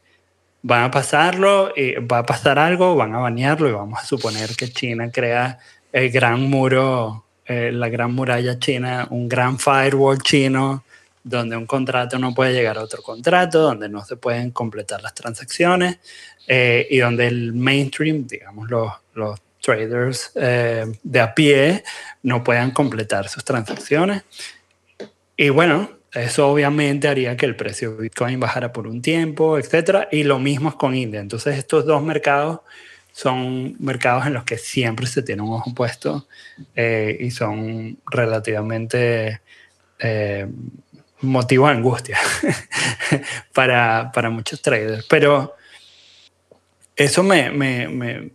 van 0.62 0.84
a 0.84 0.92
pasarlo, 0.92 1.72
y 1.76 1.94
va 1.96 2.20
a 2.20 2.26
pasar 2.26 2.60
algo, 2.60 2.96
van 2.96 3.13
a 3.16 3.20
banearlo 3.20 3.70
y 3.70 3.74
vamos 3.74 4.00
a 4.00 4.06
suponer 4.06 4.56
que 4.56 4.70
China 4.70 5.12
crea 5.12 5.60
el 5.92 6.12
gran 6.12 6.42
muro, 6.44 7.26
eh, 7.46 7.72
la 7.72 7.90
gran 7.90 8.13
muralla 8.13 8.60
china, 8.60 9.08
un 9.10 9.30
gran 9.30 9.58
firewall 9.58 10.22
chino, 10.22 10.84
donde 11.24 11.56
un 11.58 11.66
contrato 11.66 12.20
no 12.20 12.34
puede 12.34 12.54
llegar 12.54 12.78
a 12.78 12.84
otro 12.84 13.02
contrato, 13.02 13.62
donde 13.62 13.90
no 13.90 14.04
se 14.04 14.16
pueden 14.18 14.52
completar 14.52 15.02
las 15.02 15.13
transacciones 15.13 15.98
eh, 16.48 16.88
y 16.90 16.98
donde 17.00 17.28
el 17.28 17.54
mainstream, 17.54 18.28
digamos, 18.28 18.70
los, 18.70 18.92
los 19.13 19.40
traders 19.62 20.32
eh, 20.36 20.86
de 21.04 21.20
a 21.20 21.34
pie 21.34 21.84
no 22.24 22.44
puedan 22.44 22.72
completar 22.72 23.28
sus 23.28 23.44
transacciones. 23.44 24.24
Y 25.38 25.50
bueno, 25.50 25.89
eso 26.13 26.50
obviamente 26.50 27.08
haría 27.08 27.38
que 27.38 27.45
el 27.45 27.56
precio 27.56 27.91
de 27.95 28.04
Bitcoin 28.04 28.39
bajara 28.39 28.73
por 28.73 28.88
un 28.88 29.02
tiempo, 29.02 29.58
etcétera. 29.58 30.08
Y 30.12 30.23
lo 30.23 30.39
mismo 30.39 30.69
es 30.69 30.76
con 30.76 30.95
India. 30.95 31.19
Entonces, 31.19 31.58
estos 31.58 31.86
dos 31.86 32.02
mercados 32.04 32.62
son 33.12 33.76
mercados 33.80 34.26
en 34.28 34.34
los 34.34 34.43
que 34.43 34.58
siempre 34.58 35.08
se 35.08 35.23
tiene 35.23 35.41
un 35.41 35.54
ojo 35.54 35.73
puesto 35.73 36.28
eh, 36.76 37.17
y 37.19 37.32
son 37.32 37.97
relativamente 38.12 39.41
eh, 40.00 40.47
motivo 41.21 41.67
de 41.67 41.73
angustia 41.73 42.17
para, 43.54 44.12
para 44.13 44.30
muchos 44.30 44.62
traders. 44.62 45.06
Pero 45.10 45.56
eso 46.95 47.23
me, 47.23 48.32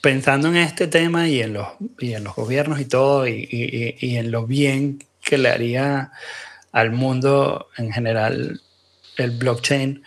pensando 0.00 0.48
en 0.48 0.56
este 0.56 0.86
tema 0.86 1.28
y 1.28 1.40
en 1.42 1.54
los, 1.54 1.68
y 1.98 2.12
en 2.14 2.24
los 2.24 2.34
gobiernos 2.34 2.80
y 2.80 2.84
todo, 2.86 3.26
y- 3.26 3.96
y 3.98 4.16
en 4.16 4.30
lo 4.30 4.46
bien 4.46 4.98
que 5.28 5.36
le 5.36 5.50
haría 5.50 6.10
al 6.72 6.90
mundo 6.90 7.68
en 7.76 7.92
general 7.92 8.62
el 9.18 9.30
blockchain 9.32 10.02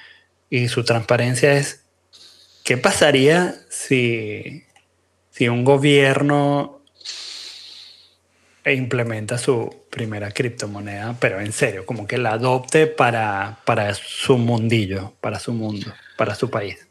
y 0.49 0.67
su 0.67 0.84
transparencia 0.84 1.53
es, 1.53 1.84
¿qué 2.63 2.77
pasaría 2.77 3.53
si, 3.69 4.63
si 5.29 5.47
un 5.47 5.63
gobierno 5.63 6.81
implementa 8.65 9.38
su 9.38 9.86
primera 9.91 10.31
criptomoneda, 10.31 11.15
pero 11.19 11.39
en 11.39 11.51
serio, 11.51 11.86
como 11.86 12.07
que 12.07 12.17
la 12.17 12.31
adopte 12.31 12.88
para, 12.88 13.60
para 13.63 13.93
su 13.93 14.39
mundillo, 14.39 15.13
para 15.21 15.38
su 15.38 15.53
mundo, 15.53 15.93
para 16.17 16.34
su 16.34 16.49
país? 16.49 16.88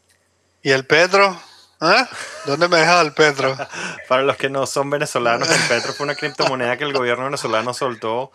¿Y 0.63 0.69
el 0.71 0.85
Petro? 0.85 1.37
¿Ah? 1.81 2.07
¿Dónde 2.45 2.67
me 2.67 2.77
deja 2.77 3.01
el 3.01 3.11
Petro? 3.13 3.57
Para 4.07 4.21
los 4.21 4.37
que 4.37 4.49
no 4.49 4.65
son 4.67 4.89
venezolanos, 4.89 5.49
el 5.49 5.61
petro 5.67 5.93
fue 5.93 6.03
una 6.05 6.15
criptomoneda 6.15 6.77
que 6.77 6.83
el 6.83 6.93
gobierno 6.93 7.25
venezolano 7.25 7.73
soltó 7.73 8.31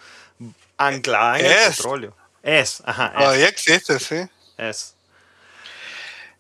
anclada 0.76 1.38
en 1.38 1.46
el 1.46 1.52
Es. 1.52 1.76
petróleo. 1.76 2.16
Es, 2.42 2.82
ajá, 2.84 3.12
Todavía 3.16 3.46
es, 3.46 3.52
existe, 3.52 3.98
sí. 4.00 4.28
es. 4.58 4.94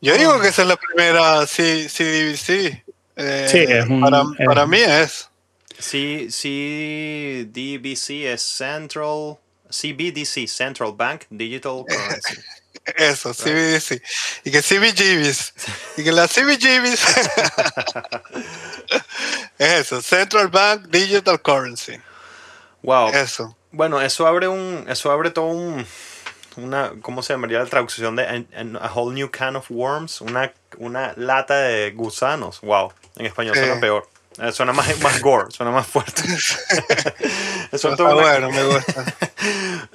Yo 0.00 0.16
digo 0.18 0.40
que 0.40 0.48
esa 0.48 0.62
es 0.62 0.68
la 0.68 0.76
primera 0.76 1.46
C- 1.46 1.88
CDBC. 1.88 2.84
Eh, 3.16 3.48
Sí, 3.50 3.58
es 3.68 3.86
un- 3.86 4.00
para, 4.00 4.22
es- 4.38 4.46
para 4.46 4.66
mí 4.66 4.78
es. 4.78 5.28
Sí, 5.78 6.28
sí, 6.30 7.48
DBC 7.52 8.32
es 8.32 8.42
Central, 8.42 9.36
CBDC, 9.70 10.46
Central 10.48 10.92
Bank 10.96 11.22
Digital 11.30 11.84
Currency. 11.86 12.36
Eso, 12.94 13.32
CBDC. 13.34 14.02
Y 14.44 14.50
que 14.50 14.62
CBGBs. 14.62 15.52
Y 15.96 16.04
que 16.04 16.12
la 16.12 16.28
CBGBs. 16.28 17.04
es 19.58 19.72
eso, 19.80 20.00
Central 20.02 20.48
Bank 20.48 20.86
Digital 20.88 21.40
Currency. 21.40 22.00
Wow. 22.82 23.08
Eso. 23.08 23.56
Bueno, 23.72 24.00
eso 24.00 24.26
abre 24.26 24.48
un, 24.48 24.86
eso 24.88 25.10
abre 25.10 25.30
todo 25.30 25.46
un, 25.46 25.84
una, 26.56 26.92
¿cómo 27.02 27.22
se 27.22 27.32
llamaría 27.32 27.58
la 27.58 27.66
traducción 27.66 28.16
de 28.16 28.24
a 28.80 28.92
whole 28.92 29.14
new 29.14 29.30
can 29.30 29.56
of 29.56 29.70
worms? 29.70 30.20
Una, 30.20 30.52
una 30.78 31.12
lata 31.16 31.56
de 31.56 31.90
gusanos. 31.90 32.60
Wow. 32.60 32.92
En 33.16 33.26
español 33.26 33.56
suena 33.56 33.80
peor. 33.80 34.08
Eh, 34.38 34.52
suena 34.52 34.72
más, 34.72 35.00
más 35.00 35.20
gore, 35.20 35.50
suena 35.50 35.72
más 35.72 35.86
fuerte. 35.86 36.22
Eso 36.26 36.58
es 37.72 37.84
Está 37.84 38.12
bueno, 38.14 38.50
me 38.50 38.64
gusta. 38.64 39.04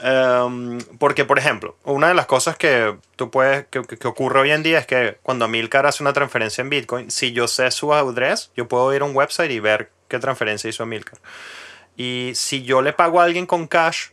Em, 0.03 0.79
porque, 0.99 1.25
por 1.25 1.37
ejemplo, 1.37 1.75
una 1.83 2.07
de 2.07 2.13
las 2.13 2.25
cosas 2.25 2.55
que 2.57 2.95
tú 3.15 3.29
puedes, 3.29 3.65
que, 3.67 3.83
que- 3.83 4.07
ocurre 4.07 4.39
hoy 4.39 4.51
en 4.51 4.63
día 4.63 4.79
es 4.79 4.87
que 4.87 5.17
cuando 5.21 5.45
Amilcar 5.45 5.85
hace 5.85 6.01
una 6.01 6.13
transferencia 6.13 6.61
en 6.61 6.69
Bitcoin, 6.69 7.11
si 7.11 7.33
yo 7.33 7.47
sé 7.47 7.69
su 7.71 7.93
address, 7.93 8.51
yo 8.55 8.67
puedo 8.67 8.93
ir 8.95 9.01
a 9.01 9.05
un 9.05 9.15
website 9.15 9.51
y 9.51 9.59
ver 9.59 9.91
qué 10.07 10.17
transferencia 10.19 10.69
hizo 10.69 10.83
Amilcar. 10.83 11.19
Y 11.97 12.31
si 12.35 12.63
yo 12.63 12.81
le 12.81 12.93
pago 12.93 13.19
a 13.21 13.25
alguien 13.25 13.45
con 13.45 13.67
cash, 13.67 14.07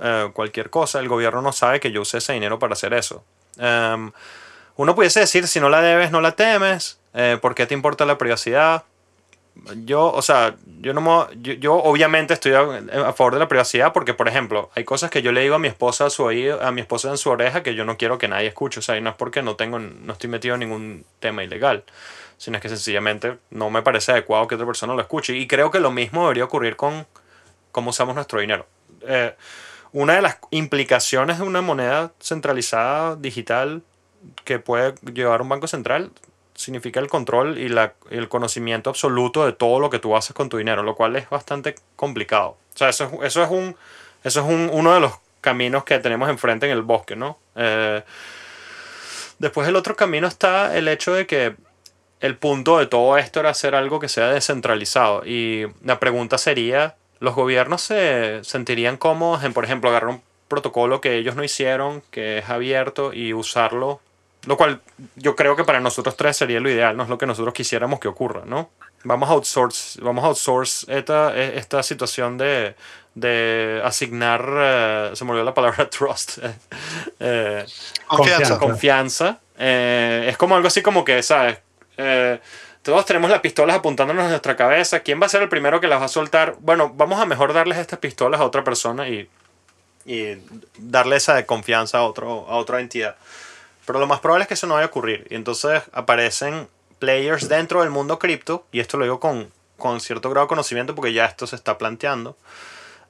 eh, 0.00 0.30
cualquier 0.32 0.70
cosa, 0.70 0.98
el 1.00 1.08
gobierno 1.08 1.42
no 1.42 1.52
sabe 1.52 1.78
que 1.80 1.92
yo 1.92 2.00
usé 2.02 2.18
ese 2.18 2.32
dinero 2.32 2.58
para 2.58 2.72
hacer 2.72 2.94
eso. 2.94 3.22
Em, 3.58 4.10
uno 4.76 4.94
pudiese 4.94 5.20
decir, 5.20 5.46
si 5.46 5.60
no 5.60 5.68
la 5.68 5.80
debes, 5.82 6.10
no 6.10 6.20
la 6.20 6.32
temes, 6.32 6.98
eh, 7.14 7.38
¿por 7.40 7.54
qué 7.54 7.66
te 7.66 7.74
importa 7.74 8.06
la 8.06 8.18
privacidad? 8.18 8.84
Yo, 9.84 10.10
o 10.12 10.22
sea, 10.22 10.56
yo 10.80 10.94
no 10.94 11.00
me- 11.00 11.36
yo, 11.42 11.52
yo 11.54 11.74
obviamente 11.74 12.32
estoy 12.34 12.52
a, 12.52 13.12
favor 13.12 13.34
de 13.34 13.38
la 13.40 13.48
privacidad 13.48 13.92
porque, 13.92 14.14
por 14.14 14.28
ejemplo, 14.28 14.70
hay 14.74 14.84
cosas 14.84 15.10
que 15.10 15.20
yo 15.20 15.32
le 15.32 15.42
digo 15.42 15.56
a 15.56 15.58
mi 15.58 15.68
esposa 15.68 16.06
a 16.06 16.10
su 16.10 16.22
oído, 16.24 16.62
a 16.62 16.70
mi 16.72 16.80
esposa 16.80 17.10
en 17.10 17.18
su 17.18 17.28
oreja 17.30 17.62
que 17.62 17.74
yo 17.74 17.84
no 17.84 17.96
quiero 17.98 18.18
que 18.18 18.28
nadie 18.28 18.46
escuche. 18.48 18.80
O 18.80 18.82
sea, 18.82 18.96
y 18.96 19.00
no 19.00 19.10
es 19.10 19.16
porque 19.16 19.42
no 19.42 19.56
tengo, 19.56 19.78
no 19.78 20.12
estoy 20.12 20.30
metido 20.30 20.54
en 20.54 20.60
ningún 20.60 21.04
tema 21.20 21.44
ilegal, 21.44 21.84
sino 22.38 22.56
es 22.56 22.62
que 22.62 22.68
sencillamente 22.68 23.38
no 23.50 23.68
me 23.70 23.82
parece 23.82 24.12
adecuado 24.12 24.46
que 24.48 24.54
otra 24.54 24.66
persona 24.66 24.94
lo 24.94 25.00
escuche. 25.00 25.36
Y 25.36 25.46
creo 25.46 25.70
que 25.70 25.80
lo 25.80 25.90
mismo 25.90 26.22
debería 26.22 26.44
ocurrir 26.44 26.76
con 26.76 27.06
cómo 27.72 27.90
usamos 27.90 28.14
nuestro 28.14 28.40
dinero. 28.40 28.66
Eh, 29.06 29.34
una 29.92 30.14
de 30.14 30.22
las 30.22 30.38
implicaciones 30.50 31.38
de 31.38 31.44
una 31.44 31.60
moneda 31.62 32.12
centralizada 32.20 33.16
digital 33.16 33.82
que 34.44 34.58
puede 34.58 34.94
llevar 35.12 35.42
un 35.42 35.48
banco 35.48 35.66
central 35.66 36.10
significa 36.58 36.98
el 36.98 37.06
control 37.08 37.56
y 37.56 37.68
la- 37.68 37.94
el 38.10 38.28
conocimiento 38.28 38.90
absoluto 38.90 39.46
de 39.46 39.52
todo 39.52 39.78
lo 39.78 39.90
que 39.90 40.00
tú 40.00 40.16
haces 40.16 40.34
con 40.34 40.48
tu 40.48 40.56
dinero, 40.56 40.82
lo 40.82 40.96
cual 40.96 41.14
es 41.14 41.30
bastante 41.30 41.76
complicado. 41.94 42.56
O 42.74 42.76
sea, 42.78 42.88
eso 42.88 43.04
es, 43.04 43.26
eso 43.26 43.42
es, 43.44 43.48
un, 43.50 43.76
eso 44.24 44.40
es 44.40 44.46
un- 44.46 44.68
uno 44.72 44.92
de 44.92 45.00
los 45.00 45.12
caminos 45.40 45.84
que 45.84 46.00
tenemos 46.00 46.28
enfrente 46.28 46.66
en 46.66 46.72
el 46.72 46.82
bosque, 46.82 47.14
¿no? 47.14 47.38
Eh, 47.54 48.02
después 49.38 49.68
el 49.68 49.76
otro 49.76 49.94
camino 49.94 50.26
está 50.26 50.76
el 50.76 50.88
hecho 50.88 51.14
de 51.14 51.26
que 51.28 51.54
el 52.20 52.36
punto 52.36 52.78
de 52.78 52.86
todo 52.86 53.16
esto 53.18 53.38
era 53.38 53.50
hacer 53.50 53.76
algo 53.76 54.00
que 54.00 54.08
sea 54.08 54.28
descentralizado. 54.28 55.24
Y 55.24 55.66
la 55.84 56.00
pregunta 56.00 56.38
sería, 56.38 56.96
¿los 57.20 57.36
gobiernos 57.36 57.82
se 57.82 58.40
sentirían 58.42 58.96
cómodos 58.96 59.44
en, 59.44 59.52
por 59.52 59.64
ejemplo, 59.64 59.90
agarrar 59.90 60.10
un 60.10 60.22
protocolo 60.48 61.00
que 61.00 61.16
ellos 61.18 61.36
no 61.36 61.44
hicieron, 61.44 62.02
que 62.10 62.38
es 62.38 62.48
abierto, 62.48 63.12
y 63.12 63.32
usarlo? 63.32 64.00
Lo 64.46 64.56
cual 64.56 64.80
yo 65.16 65.34
creo 65.36 65.56
que 65.56 65.64
para 65.64 65.80
nosotros 65.80 66.16
tres 66.16 66.36
sería 66.36 66.60
lo 66.60 66.70
ideal, 66.70 66.96
no 66.96 67.02
es 67.02 67.08
lo 67.08 67.18
que 67.18 67.26
nosotros 67.26 67.52
quisiéramos 67.52 68.00
que 68.00 68.08
ocurra, 68.08 68.42
¿no? 68.46 68.70
Vamos 69.04 69.28
a 69.28 69.32
outsource, 69.32 70.00
vamos 70.00 70.24
a 70.24 70.28
outsource 70.28 70.86
esta, 70.88 71.36
esta 71.36 71.82
situación 71.82 72.38
de, 72.38 72.74
de 73.14 73.80
asignar, 73.84 74.44
eh, 74.58 75.10
se 75.14 75.24
me 75.24 75.30
olvidó 75.32 75.44
la 75.44 75.54
palabra 75.54 75.88
trust, 75.90 76.38
eh, 77.20 77.64
Confianza. 78.06 78.58
confianza. 78.58 79.38
Eh, 79.58 80.26
es 80.30 80.36
como 80.36 80.54
algo 80.54 80.68
así 80.68 80.82
como 80.82 81.04
que, 81.04 81.22
¿sabes? 81.22 81.58
Eh, 81.96 82.40
todos 82.82 83.04
tenemos 83.04 83.28
las 83.30 83.40
pistolas 83.40 83.76
apuntándonos 83.76 84.24
en 84.24 84.30
nuestra 84.30 84.56
cabeza. 84.56 85.00
¿Quién 85.00 85.20
va 85.20 85.26
a 85.26 85.28
ser 85.28 85.42
el 85.42 85.48
primero 85.48 85.80
que 85.80 85.88
las 85.88 86.00
va 86.00 86.06
a 86.06 86.08
soltar? 86.08 86.54
Bueno, 86.60 86.92
vamos 86.94 87.20
a 87.20 87.26
mejor 87.26 87.52
darles 87.52 87.78
estas 87.78 87.98
pistolas 87.98 88.40
a 88.40 88.44
otra 88.44 88.64
persona 88.64 89.08
y, 89.08 89.28
y 90.06 90.38
darle 90.78 91.16
esa 91.16 91.34
de 91.34 91.44
confianza 91.44 91.98
a, 91.98 92.02
otro, 92.04 92.46
a 92.48 92.56
otra 92.56 92.80
entidad. 92.80 93.16
Pero 93.88 94.00
lo 94.00 94.06
más 94.06 94.20
probable 94.20 94.42
es 94.42 94.48
que 94.48 94.54
eso 94.54 94.66
no 94.66 94.74
vaya 94.74 94.84
a 94.84 94.90
ocurrir. 94.90 95.26
Y 95.30 95.34
entonces 95.34 95.82
aparecen 95.92 96.68
players 96.98 97.48
dentro 97.48 97.80
del 97.80 97.88
mundo 97.88 98.18
cripto, 98.18 98.66
y 98.70 98.80
esto 98.80 98.98
lo 98.98 99.04
digo 99.04 99.18
con, 99.18 99.50
con 99.78 100.02
cierto 100.02 100.28
grado 100.28 100.44
de 100.44 100.48
conocimiento 100.48 100.94
porque 100.94 101.14
ya 101.14 101.24
esto 101.24 101.46
se 101.46 101.56
está 101.56 101.78
planteando, 101.78 102.36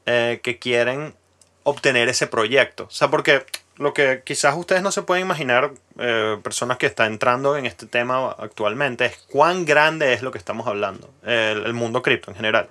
eh, 0.07 0.39
que 0.41 0.61
quieren 0.61 1.17
obtener 1.65 2.09
ese 2.09 2.29
proyecto. 2.29 2.85
O 2.85 2.91
sea, 2.91 3.11
porque 3.11 3.45
lo 3.77 3.93
que 3.93 4.23
quizás 4.25 4.57
ustedes 4.57 4.81
no 4.81 4.93
se 4.93 5.03
pueden 5.03 5.25
imaginar, 5.25 5.73
eh, 5.99 6.39
personas 6.45 6.77
que 6.79 6.87
están 6.87 7.11
entrando 7.11 7.57
en 7.57 7.67
este 7.67 7.87
tema 7.87 8.31
actualmente, 8.39 9.07
es 9.07 9.19
cuán 9.33 9.65
grande 9.65 10.13
es 10.13 10.23
lo 10.23 10.31
que 10.31 10.39
estamos 10.39 10.69
hablando, 10.69 11.11
el, 11.25 11.75
mundo 11.75 12.03
cripto 12.03 12.31
en 12.31 12.37
general. 12.37 12.69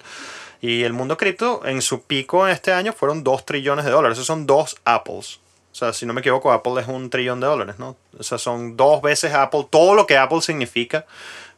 Y 0.61 0.83
el 0.83 0.93
mundo 0.93 1.17
cripto 1.17 1.65
en 1.65 1.81
su 1.81 2.03
pico 2.03 2.47
este 2.47 2.71
año 2.71 2.93
fueron 2.93 3.25
2 3.25 3.45
trillones 3.45 3.83
de 3.83 3.91
dólares. 3.91 4.17
Esos 4.17 4.27
son 4.27 4.47
dos 4.47 4.77
Apples. 4.85 5.41
O 5.77 5.79
sea, 5.79 5.93
si 5.93 6.07
no 6.07 6.13
me 6.13 6.21
equivoco, 6.21 6.51
Apple 6.51 6.81
es 6.81 6.87
un 6.87 7.11
trillón 7.11 7.39
de 7.39 7.45
dólares, 7.45 7.75
¿no? 7.77 7.97
O 8.17 8.23
sea, 8.23 8.39
son 8.39 8.75
dos 8.75 8.99
veces 8.99 9.35
Apple, 9.35 9.67
todo 9.69 9.93
lo 9.93 10.07
que 10.07 10.17
Apple 10.17 10.41
significa 10.41 11.05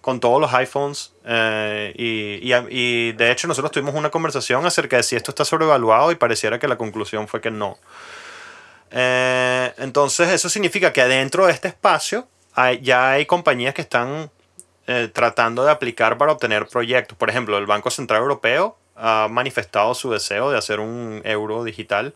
con 0.01 0.19
todos 0.19 0.41
los 0.41 0.53
iPhones. 0.53 1.13
eh, 1.23 1.93
y, 1.95 2.53
y, 2.69 3.13
de 3.13 3.31
hecho 3.31 3.47
nosotros 3.47 3.71
tuvimos 3.71 3.95
una 3.95 4.09
conversación 4.09 4.65
acerca 4.65 4.97
de 4.97 5.03
si 5.03 5.15
esto 5.15 5.31
está 5.31 5.45
sobrevaluado 5.45 6.11
y 6.11 6.15
pareciera 6.15 6.59
que 6.59 6.67
la 6.67 6.77
conclusión 6.77 7.29
fue 7.29 7.39
que 7.39 7.49
no. 7.49 7.77
Eh, 8.91 9.73
entonces 9.77 10.27
eso 10.27 10.49
significa 10.49 10.91
que 10.91 10.99
adentro 10.99 11.45
de 11.45 11.53
este 11.53 11.69
espacio 11.69 12.27
ya 12.81 13.11
hay 13.11 13.25
compañías 13.25 13.73
que 13.73 13.83
están 13.83 14.29
eh, 14.85 15.09
tratando 15.13 15.63
de 15.63 15.71
aplicar 15.71 16.17
para 16.17 16.33
obtener 16.33 16.67
proyectos. 16.67 17.17
Por 17.17 17.29
ejemplo, 17.29 17.57
el 17.57 17.67
Banco 17.67 17.89
Central 17.89 18.19
Europeo 18.19 18.77
ha 18.97 19.29
manifestado 19.31 19.93
su 19.93 20.11
deseo 20.11 20.51
de 20.51 20.57
hacer 20.57 20.81
un 20.81 21.21
euro 21.23 21.63
digital. 21.63 22.13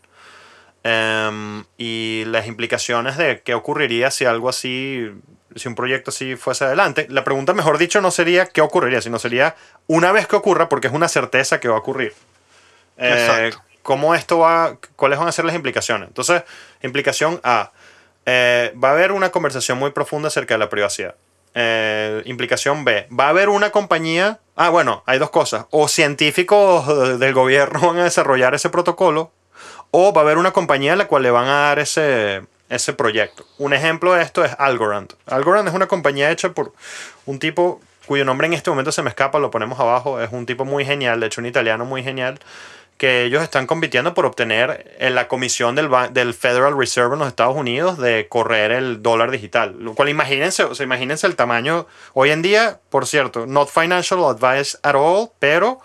Em, 0.86 1.64
y 1.78 2.24
las 2.26 2.46
implicaciones 2.46 3.16
de 3.16 3.40
qué 3.40 3.54
ocurriría 3.54 4.10
si 4.10 4.26
algo 4.26 4.50
así, 4.50 5.10
si 5.56 5.68
un 5.68 5.74
proyecto 5.74 6.10
así 6.10 6.36
fuese 6.36 6.64
adelante. 6.64 7.06
La 7.08 7.24
pregunta, 7.24 7.54
mejor 7.54 7.78
dicho, 7.78 8.02
no 8.02 8.10
sería 8.10 8.46
qué 8.46 8.60
ocurriría, 8.60 9.00
sino 9.00 9.18
sería 9.18 9.56
una 9.86 10.12
vez 10.12 10.26
que 10.26 10.36
ocurra, 10.36 10.68
porque 10.68 10.88
es 10.88 10.92
una 10.92 11.08
certeza 11.08 11.58
que 11.58 11.68
va 11.68 11.76
a 11.76 11.78
ocurrir. 11.78 12.12
Eh. 12.98 13.50
¿Cómo 13.82 14.14
esto 14.14 14.38
va, 14.38 14.78
cuáles 14.96 15.18
van 15.18 15.28
a 15.28 15.32
ser 15.32 15.44
las 15.44 15.54
implicaciones? 15.54 16.08
Entonces, 16.08 16.42
implicación 16.82 17.38
A, 17.42 17.70
eh, 18.26 18.72
va 18.82 18.88
a 18.88 18.92
haber 18.92 19.12
una 19.12 19.30
conversación 19.30 19.78
muy 19.78 19.90
profunda 19.90 20.28
acerca 20.28 20.54
de 20.54 20.58
la 20.58 20.70
privacidad. 20.70 21.14
Eh, 21.54 22.22
implicación 22.24 22.84
B, 22.84 23.06
va 23.16 23.26
a 23.26 23.28
haber 23.28 23.48
una 23.48 23.70
compañía, 23.70 24.40
ah 24.56 24.70
bueno, 24.70 25.04
hay 25.06 25.18
dos 25.18 25.30
cosas, 25.30 25.66
o 25.70 25.86
científicos 25.86 26.88
eh, 26.88 27.18
del 27.18 27.32
gobierno 27.32 27.80
van 27.88 27.98
a 27.98 28.04
desarrollar 28.04 28.54
ese 28.54 28.70
protocolo, 28.70 29.30
o 29.96 30.12
va 30.12 30.22
a 30.22 30.24
haber 30.24 30.38
una 30.38 30.50
compañía 30.50 30.94
a 30.94 30.96
la 30.96 31.06
cual 31.06 31.22
le 31.22 31.30
van 31.30 31.46
a 31.46 31.68
dar 31.68 31.78
ese, 31.78 32.42
ese 32.68 32.94
proyecto. 32.94 33.46
Un 33.58 33.72
ejemplo 33.72 34.12
de 34.12 34.22
esto 34.22 34.44
es 34.44 34.50
Algorand. 34.58 35.12
Algorand 35.26 35.68
es 35.68 35.74
una 35.74 35.86
compañía 35.86 36.32
hecha 36.32 36.50
por 36.50 36.72
un 37.26 37.38
tipo 37.38 37.80
cuyo 38.04 38.24
nombre 38.24 38.48
en 38.48 38.54
este 38.54 38.70
momento 38.70 38.90
se 38.90 39.02
me 39.02 39.08
escapa, 39.08 39.38
lo 39.38 39.52
ponemos 39.52 39.78
abajo, 39.78 40.20
es 40.20 40.32
un 40.32 40.46
tipo 40.46 40.64
muy 40.64 40.84
genial, 40.84 41.20
de 41.20 41.28
hecho 41.28 41.40
un 41.40 41.46
italiano 41.46 41.84
muy 41.84 42.02
genial, 42.02 42.40
que 42.96 43.22
ellos 43.22 43.40
están 43.40 43.68
compitiendo 43.68 44.14
por 44.14 44.26
obtener 44.26 44.96
en 44.98 45.14
la 45.14 45.28
comisión 45.28 45.76
del 45.76 46.34
Federal 46.34 46.76
Reserve 46.76 47.12
en 47.12 47.20
los 47.20 47.28
Estados 47.28 47.56
Unidos 47.56 47.96
de 47.96 48.26
correr 48.28 48.72
el 48.72 49.00
dólar 49.00 49.30
digital. 49.30 49.76
Lo 49.78 49.94
cual 49.94 50.08
imagínense, 50.08 50.64
o 50.64 50.74
sea, 50.74 50.82
imagínense 50.82 51.28
el 51.28 51.36
tamaño. 51.36 51.86
Hoy 52.14 52.30
en 52.30 52.42
día, 52.42 52.80
por 52.90 53.06
cierto, 53.06 53.46
not 53.46 53.68
financial 53.68 54.24
advice 54.24 54.76
at 54.82 54.96
all, 54.96 55.30
pero 55.38 55.78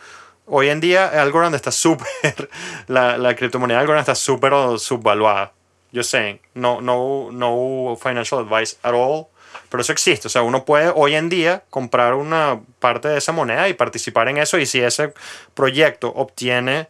hoy 0.50 0.70
en 0.70 0.80
día 0.80 1.08
Algorand 1.22 1.56
está 1.56 1.72
súper, 1.72 2.08
la, 2.88 3.18
la 3.18 3.36
criptomoneda 3.36 3.80
Algorand 3.80 4.02
está 4.02 4.16
súper 4.16 4.54
subvaluada. 4.80 5.54
Yo 5.91 6.04
sé, 6.04 6.41
no, 6.54 6.82
no, 6.82 7.30
no 7.32 7.97
financial 8.02 8.41
advice 8.41 8.78
at 8.84 8.93
all, 8.93 9.26
pero 9.70 9.82
eso 9.82 9.91
existe. 9.91 10.28
O 10.28 10.30
sea, 10.30 10.43
uno 10.43 10.66
puede 10.66 10.91
hoy 10.95 11.16
en 11.16 11.30
día 11.30 11.64
comprar 11.70 12.14
una 12.14 12.60
parte 12.80 13.08
de 13.08 13.18
esa 13.18 13.32
moneda 13.32 13.68
y 13.70 13.74
participar 13.74 14.28
en 14.30 14.38
eso 14.38 14.58
y 14.60 14.66
si 14.66 14.82
ese 14.82 15.14
proyecto 15.54 16.10
obtiene 16.10 16.89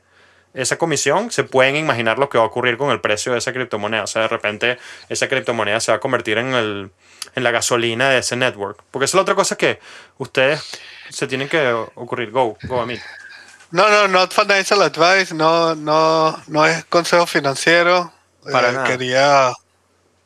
esa 0.54 0.78
comisión, 0.78 1.32
se 1.32 1.44
pueden 1.44 1.76
imaginar 1.76 2.18
lo 2.18 2.28
que 2.30 2.38
va 2.38 2.44
a 2.44 2.48
ocurrir 2.48 2.78
con 2.78 2.90
el 2.90 3.00
precio 3.00 3.32
de 3.32 3.38
esa 3.38 3.54
criptomoneda. 3.54 4.04
O 4.04 4.08
sea, 4.08 4.24
de 4.24 4.28
repente 4.28 4.78
esa 5.08 5.28
criptomoneda 5.28 5.80
se 5.80 5.92
va 5.92 5.98
a 5.98 6.00
convertir 6.00 6.38
en, 6.38 6.54
el, 6.54 6.92
en 7.36 7.44
la 7.44 7.52
gasolina 7.52 8.10
de 8.10 8.20
ese 8.20 8.36
network. 8.36 8.84
Porque 8.92 9.06
esa 9.06 9.12
es 9.12 9.16
la 9.16 9.22
otra 9.22 9.36
cosa 9.36 9.56
que 9.56 9.80
ustedes 10.18 10.62
se 11.10 11.28
tienen 11.28 11.48
que 11.48 11.72
ocurrir. 11.72 12.32
Go, 12.32 12.58
go 12.64 12.82
a 12.82 12.86
mí. 12.86 12.98
No, 13.72 13.88
no, 13.90 14.08
not 14.08 14.32
financial 14.34 14.82
advice, 14.82 15.34
no, 15.34 15.76
no, 15.76 16.36
no 16.48 16.66
es 16.66 16.86
consejo 16.86 17.26
financiero. 17.28 18.12
Para 18.52 18.70
Eh, 18.70 18.74
nada. 18.74 18.84
Quería, 18.88 19.54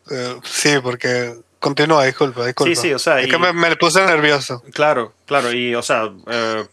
eh, 0.10 0.40
sí, 0.46 0.80
porque 0.82 1.36
continúa, 1.64 2.04
disculpa, 2.06 2.46
disculpa. 2.46 2.76
Sí, 2.76 2.80
sí, 2.90 2.94
o 2.94 3.00
sea, 3.00 3.20
es 3.20 3.28
y- 3.28 3.30
que 3.32 3.38
me, 3.40 3.54
me 3.54 3.76
puse 3.78 4.06
nervioso. 4.06 4.62
Claro, 4.74 5.14
claro, 5.26 5.52
y 5.52 5.74
o 5.74 5.82
sea, 5.82 6.12
eh, 6.28 6.66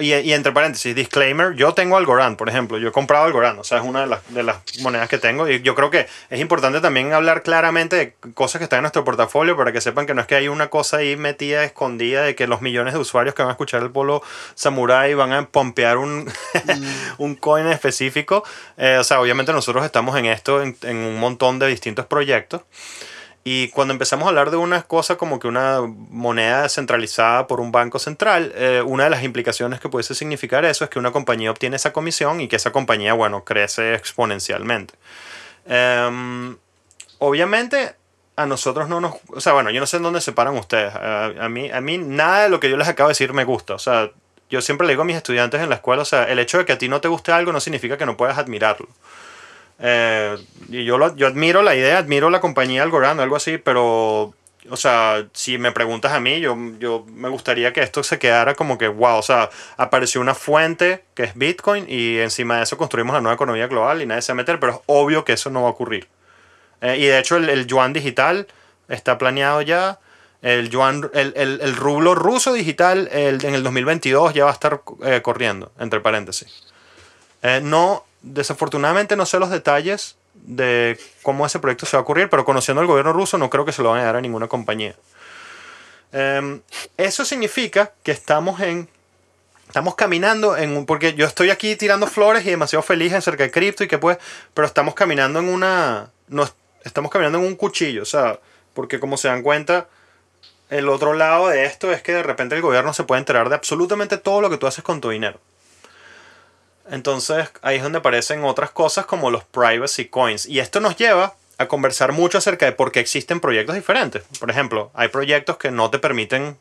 y, 0.00 0.12
y 0.14 0.32
entre 0.32 0.52
paréntesis, 0.52 0.94
disclaimer, 0.94 1.54
yo 1.54 1.72
tengo 1.72 1.96
Algorand, 1.96 2.36
por 2.36 2.48
ejemplo, 2.48 2.76
yo 2.78 2.88
he 2.88 2.92
comprado 2.92 3.24
Algorand, 3.24 3.60
o 3.60 3.64
sea, 3.64 3.78
es 3.78 3.84
una 3.84 4.00
de 4.00 4.06
las, 4.08 4.20
de 4.34 4.42
las 4.42 4.56
monedas 4.80 5.08
que 5.08 5.18
tengo, 5.18 5.48
y 5.48 5.62
yo 5.62 5.74
creo 5.74 5.90
que 5.90 6.06
es 6.28 6.40
importante 6.40 6.80
también 6.80 7.12
hablar 7.12 7.42
claramente 7.42 7.96
de 7.96 8.14
cosas 8.34 8.58
que 8.58 8.64
están 8.64 8.78
en 8.78 8.82
nuestro 8.82 9.04
portafolio 9.04 9.56
para 9.56 9.70
que 9.72 9.80
sepan 9.80 10.04
que 10.06 10.14
no 10.14 10.20
es 10.20 10.26
que 10.26 10.34
hay 10.34 10.48
una 10.48 10.68
cosa 10.68 10.98
ahí 10.98 11.16
metida, 11.16 11.64
escondida, 11.64 12.22
de 12.24 12.34
que 12.34 12.46
los 12.48 12.60
millones 12.60 12.92
de 12.94 13.00
usuarios 13.00 13.34
que 13.34 13.42
van 13.42 13.50
a 13.50 13.52
escuchar 13.52 13.82
el 13.82 13.90
polo 13.90 14.22
samurai 14.56 15.14
van 15.14 15.32
a 15.32 15.46
pompear 15.46 15.96
un, 15.98 16.30
un 17.18 17.34
coin 17.36 17.66
específico, 17.68 18.42
Eh, 18.76 18.98
o 18.98 19.04
sea, 19.04 19.20
obviamente 19.20 19.52
nosotros 19.52 19.84
estamos 19.84 20.16
en 20.18 20.26
esto, 20.26 20.62
en, 20.62 20.76
en 20.82 20.96
un 20.96 21.18
montón 21.20 21.58
de 21.58 21.66
distintos 21.68 22.06
proyectos. 22.06 22.62
Y 23.48 23.68
cuando 23.68 23.92
empezamos 23.92 24.26
a 24.26 24.30
hablar 24.30 24.50
de 24.50 24.56
una 24.56 24.82
cosa 24.82 25.14
como 25.14 25.38
que 25.38 25.46
una 25.46 25.80
moneda 25.86 26.68
centralizada 26.68 27.46
por 27.46 27.60
un 27.60 27.70
banco 27.70 28.00
central, 28.00 28.52
eh, 28.56 28.82
una 28.84 29.04
de 29.04 29.10
las 29.10 29.22
implicaciones 29.22 29.78
que 29.78 29.88
pudiese 29.88 30.16
significar 30.16 30.64
eso 30.64 30.82
es 30.82 30.90
que 30.90 30.98
una 30.98 31.12
compañía 31.12 31.52
obtiene 31.52 31.76
esa 31.76 31.92
comisión 31.92 32.40
y 32.40 32.48
que 32.48 32.56
esa 32.56 32.72
compañía, 32.72 33.14
bueno, 33.14 33.44
crece 33.44 33.94
exponencialmente. 33.94 34.94
Em, 35.64 36.56
obviamente, 37.18 37.94
a 38.34 38.46
nosotros 38.46 38.88
no 38.88 39.00
nos... 39.00 39.14
O 39.28 39.40
sea, 39.40 39.52
bueno, 39.52 39.70
yo 39.70 39.78
no 39.78 39.86
sé 39.86 39.98
en 39.98 40.02
dónde 40.02 40.20
se 40.20 40.32
paran 40.32 40.56
ustedes. 40.56 40.92
A 40.96 41.48
mí, 41.48 41.70
a 41.70 41.80
mí 41.80 41.98
nada 41.98 42.42
de 42.42 42.48
lo 42.48 42.58
que 42.58 42.68
yo 42.68 42.76
les 42.76 42.88
acabo 42.88 43.10
de 43.10 43.12
decir 43.12 43.32
me 43.32 43.44
gusta. 43.44 43.74
O 43.74 43.78
sea, 43.78 44.10
yo 44.50 44.60
siempre 44.60 44.88
le 44.88 44.94
digo 44.94 45.02
a 45.02 45.04
mis 45.04 45.16
estudiantes 45.16 45.60
en 45.60 45.68
la 45.68 45.76
escuela, 45.76 46.02
o 46.02 46.04
sea, 46.04 46.24
el 46.24 46.40
hecho 46.40 46.58
de 46.58 46.64
que 46.64 46.72
a 46.72 46.78
ti 46.78 46.88
no 46.88 47.00
te 47.00 47.06
guste 47.06 47.30
algo 47.30 47.52
no 47.52 47.60
significa 47.60 47.96
que 47.96 48.06
no 48.06 48.16
puedas 48.16 48.38
admirarlo. 48.38 48.88
Eh, 49.78 50.36
y 50.68 50.84
yo, 50.84 50.98
lo- 50.98 51.14
yo 51.16 51.26
admiro 51.26 51.62
la 51.62 51.74
idea, 51.74 51.98
admiro 51.98 52.30
la 52.30 52.40
compañía 52.40 52.82
Algorand, 52.82 53.20
algo 53.20 53.36
así, 53.36 53.58
pero, 53.58 54.32
o 54.70 54.76
sea, 54.76 55.26
si 55.32 55.58
me 55.58 55.70
preguntas 55.72 56.12
a 56.12 56.20
mí, 56.20 56.40
yo, 56.40 56.56
yo 56.78 57.04
me 57.12 57.28
gustaría 57.28 57.72
que 57.72 57.82
esto 57.82 58.02
se 58.02 58.18
quedara 58.18 58.54
como 58.54 58.78
que, 58.78 58.88
wow, 58.88 59.18
o 59.18 59.22
sea, 59.22 59.50
apareció 59.76 60.20
una 60.20 60.34
fuente 60.34 61.04
que 61.14 61.24
es 61.24 61.34
Bitcoin 61.34 61.84
y 61.88 62.18
encima 62.18 62.56
de 62.56 62.62
eso 62.64 62.78
construimos 62.78 63.14
la 63.14 63.20
nueva 63.20 63.34
economía 63.34 63.66
global 63.66 64.00
y 64.00 64.06
nadie 64.06 64.22
se 64.22 64.32
va 64.32 64.36
a 64.36 64.42
meter, 64.42 64.58
pero 64.58 64.72
es 64.72 64.78
obvio 64.86 65.24
que 65.24 65.34
eso 65.34 65.50
no 65.50 65.62
va 65.62 65.68
a 65.68 65.72
ocurrir. 65.72 66.08
Eh, 66.80 66.96
y 66.98 67.04
de 67.06 67.18
hecho 67.18 67.36
el, 67.36 67.48
el 67.48 67.66
yuan 67.66 67.92
digital 67.92 68.46
está 68.88 69.18
planeado 69.18 69.60
ya. 69.62 69.98
El, 70.42 70.68
yuan, 70.70 71.10
el, 71.14 71.32
el, 71.36 71.60
el 71.62 71.74
rublo 71.76 72.14
ruso 72.14 72.52
digital 72.52 73.08
en 73.10 73.54
el 73.54 73.62
2022 73.62 74.34
ya 74.34 74.44
va 74.44 74.50
a 74.50 74.52
estar 74.54 74.80
eh, 75.02 75.20
corriendo, 75.22 75.72
entre 75.80 76.00
paréntesis. 76.00 76.66
Eh, 77.42 77.60
no, 77.62 78.04
desafortunadamente 78.26 79.16
no 79.16 79.24
sé 79.24 79.38
los 79.38 79.50
detalles 79.50 80.16
de 80.34 80.98
cómo 81.22 81.46
ese 81.46 81.58
proyecto 81.58 81.86
se 81.86 81.96
va 81.96 82.00
a 82.00 82.02
ocurrir, 82.02 82.28
pero 82.28 82.44
conociendo 82.44 82.80
al 82.80 82.86
gobierno 82.86 83.12
ruso 83.12 83.38
no 83.38 83.50
creo 83.50 83.64
que 83.64 83.72
se 83.72 83.82
lo 83.82 83.90
van 83.90 84.00
a 84.00 84.04
dar 84.04 84.16
a 84.16 84.20
ninguna 84.20 84.48
compañía. 84.48 84.94
Em, 86.12 86.60
eso 86.96 87.24
significa 87.24 87.92
que 88.02 88.12
estamos 88.12 88.60
en 88.60 88.88
estamos 89.66 89.96
caminando 89.96 90.56
en 90.56 90.76
un 90.76 90.86
porque 90.86 91.14
yo 91.14 91.26
estoy 91.26 91.50
aquí 91.50 91.74
tirando 91.74 92.06
flores 92.06 92.46
y 92.46 92.50
demasiado 92.50 92.82
feliz 92.82 93.12
acerca 93.12 93.42
de 93.42 93.50
cripto 93.50 93.82
y 93.82 93.88
que 93.88 93.98
pues 93.98 94.18
pero 94.54 94.66
estamos 94.66 94.94
caminando 94.94 95.40
en 95.40 95.48
una 95.48 96.10
no 96.28 96.48
estamos 96.84 97.10
caminando 97.10 97.38
en 97.38 97.44
un 97.44 97.56
cuchillo 97.56 98.02
o 98.02 98.06
sea 98.06 98.38
porque 98.74 99.00
como 99.00 99.16
se 99.16 99.26
dan 99.26 99.42
cuenta 99.42 99.88
el 100.70 100.88
otro 100.88 101.14
lado 101.14 101.48
de 101.48 101.64
esto 101.64 101.92
es 101.92 102.02
que 102.02 102.12
de 102.12 102.22
repente 102.22 102.54
el 102.54 102.62
gobierno 102.62 102.92
se 102.92 103.04
puede 103.04 103.20
enterar 103.20 103.48
de 103.48 103.56
absolutamente 103.56 104.16
todo 104.18 104.40
lo 104.40 104.50
que 104.50 104.56
tú 104.56 104.66
haces 104.66 104.82
con 104.82 105.00
tu 105.00 105.10
dinero. 105.10 105.40
Entonces 106.90 107.50
ahí 107.62 107.76
es 107.76 107.82
donde 107.82 107.98
aparecen 107.98 108.44
otras 108.44 108.70
cosas 108.70 109.06
como 109.06 109.30
los 109.30 109.44
privacy 109.44 110.06
coins. 110.06 110.46
Y 110.46 110.60
esto 110.60 110.80
nos 110.80 110.96
lleva 110.96 111.34
a 111.58 111.68
conversar 111.68 112.12
mucho 112.12 112.38
acerca 112.38 112.66
de 112.66 112.72
por 112.72 112.92
qué 112.92 113.00
existen 113.00 113.40
proyectos 113.40 113.74
diferentes. 113.74 114.22
Por 114.38 114.50
ejemplo, 114.50 114.90
hay 114.94 115.08
proyectos 115.08 115.56
que 115.56 115.70
no 115.70 115.90
te 115.90 115.98
permiten 115.98 116.58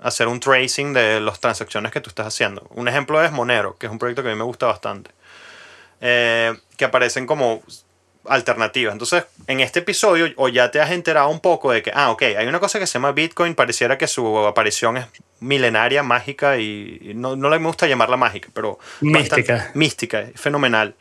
hacer 0.00 0.28
un 0.28 0.40
tracing 0.40 0.92
de 0.92 1.20
las 1.20 1.40
transacciones 1.40 1.92
que 1.92 2.00
tú 2.00 2.08
estás 2.08 2.26
haciendo. 2.26 2.66
Un 2.70 2.88
ejemplo 2.88 3.22
es 3.22 3.32
Monero, 3.32 3.76
que 3.76 3.86
es 3.86 3.92
un 3.92 3.98
proyecto 3.98 4.22
que 4.22 4.30
a 4.30 4.32
mí 4.32 4.38
me 4.38 4.44
gusta 4.44 4.66
bastante. 4.66 5.10
Eh, 6.00 6.56
que 6.76 6.84
aparecen 6.84 7.26
como 7.26 7.62
alternativas. 8.28 8.92
Entonces, 8.92 9.24
en 9.46 9.60
este 9.60 9.80
episodio, 9.80 10.28
o 10.36 10.48
ya 10.48 10.70
te 10.70 10.80
has 10.80 10.90
enterado 10.90 11.28
un 11.28 11.40
poco 11.40 11.72
de 11.72 11.82
que, 11.82 11.90
ah, 11.94 12.10
ok, 12.10 12.22
hay 12.22 12.46
una 12.46 12.60
cosa 12.60 12.78
que 12.78 12.86
se 12.86 12.94
llama 12.94 13.12
Bitcoin, 13.12 13.54
pareciera 13.54 13.98
que 13.98 14.06
su 14.06 14.38
aparición 14.46 14.96
es 14.96 15.06
milenaria, 15.40 16.02
mágica, 16.02 16.58
y 16.58 17.12
no, 17.14 17.36
no 17.36 17.50
le 17.50 17.58
gusta 17.58 17.86
llamarla 17.86 18.16
mágica, 18.16 18.48
pero... 18.52 18.78
Mística. 19.00 19.70
mística, 19.74 20.26
fenomenal. 20.34 20.94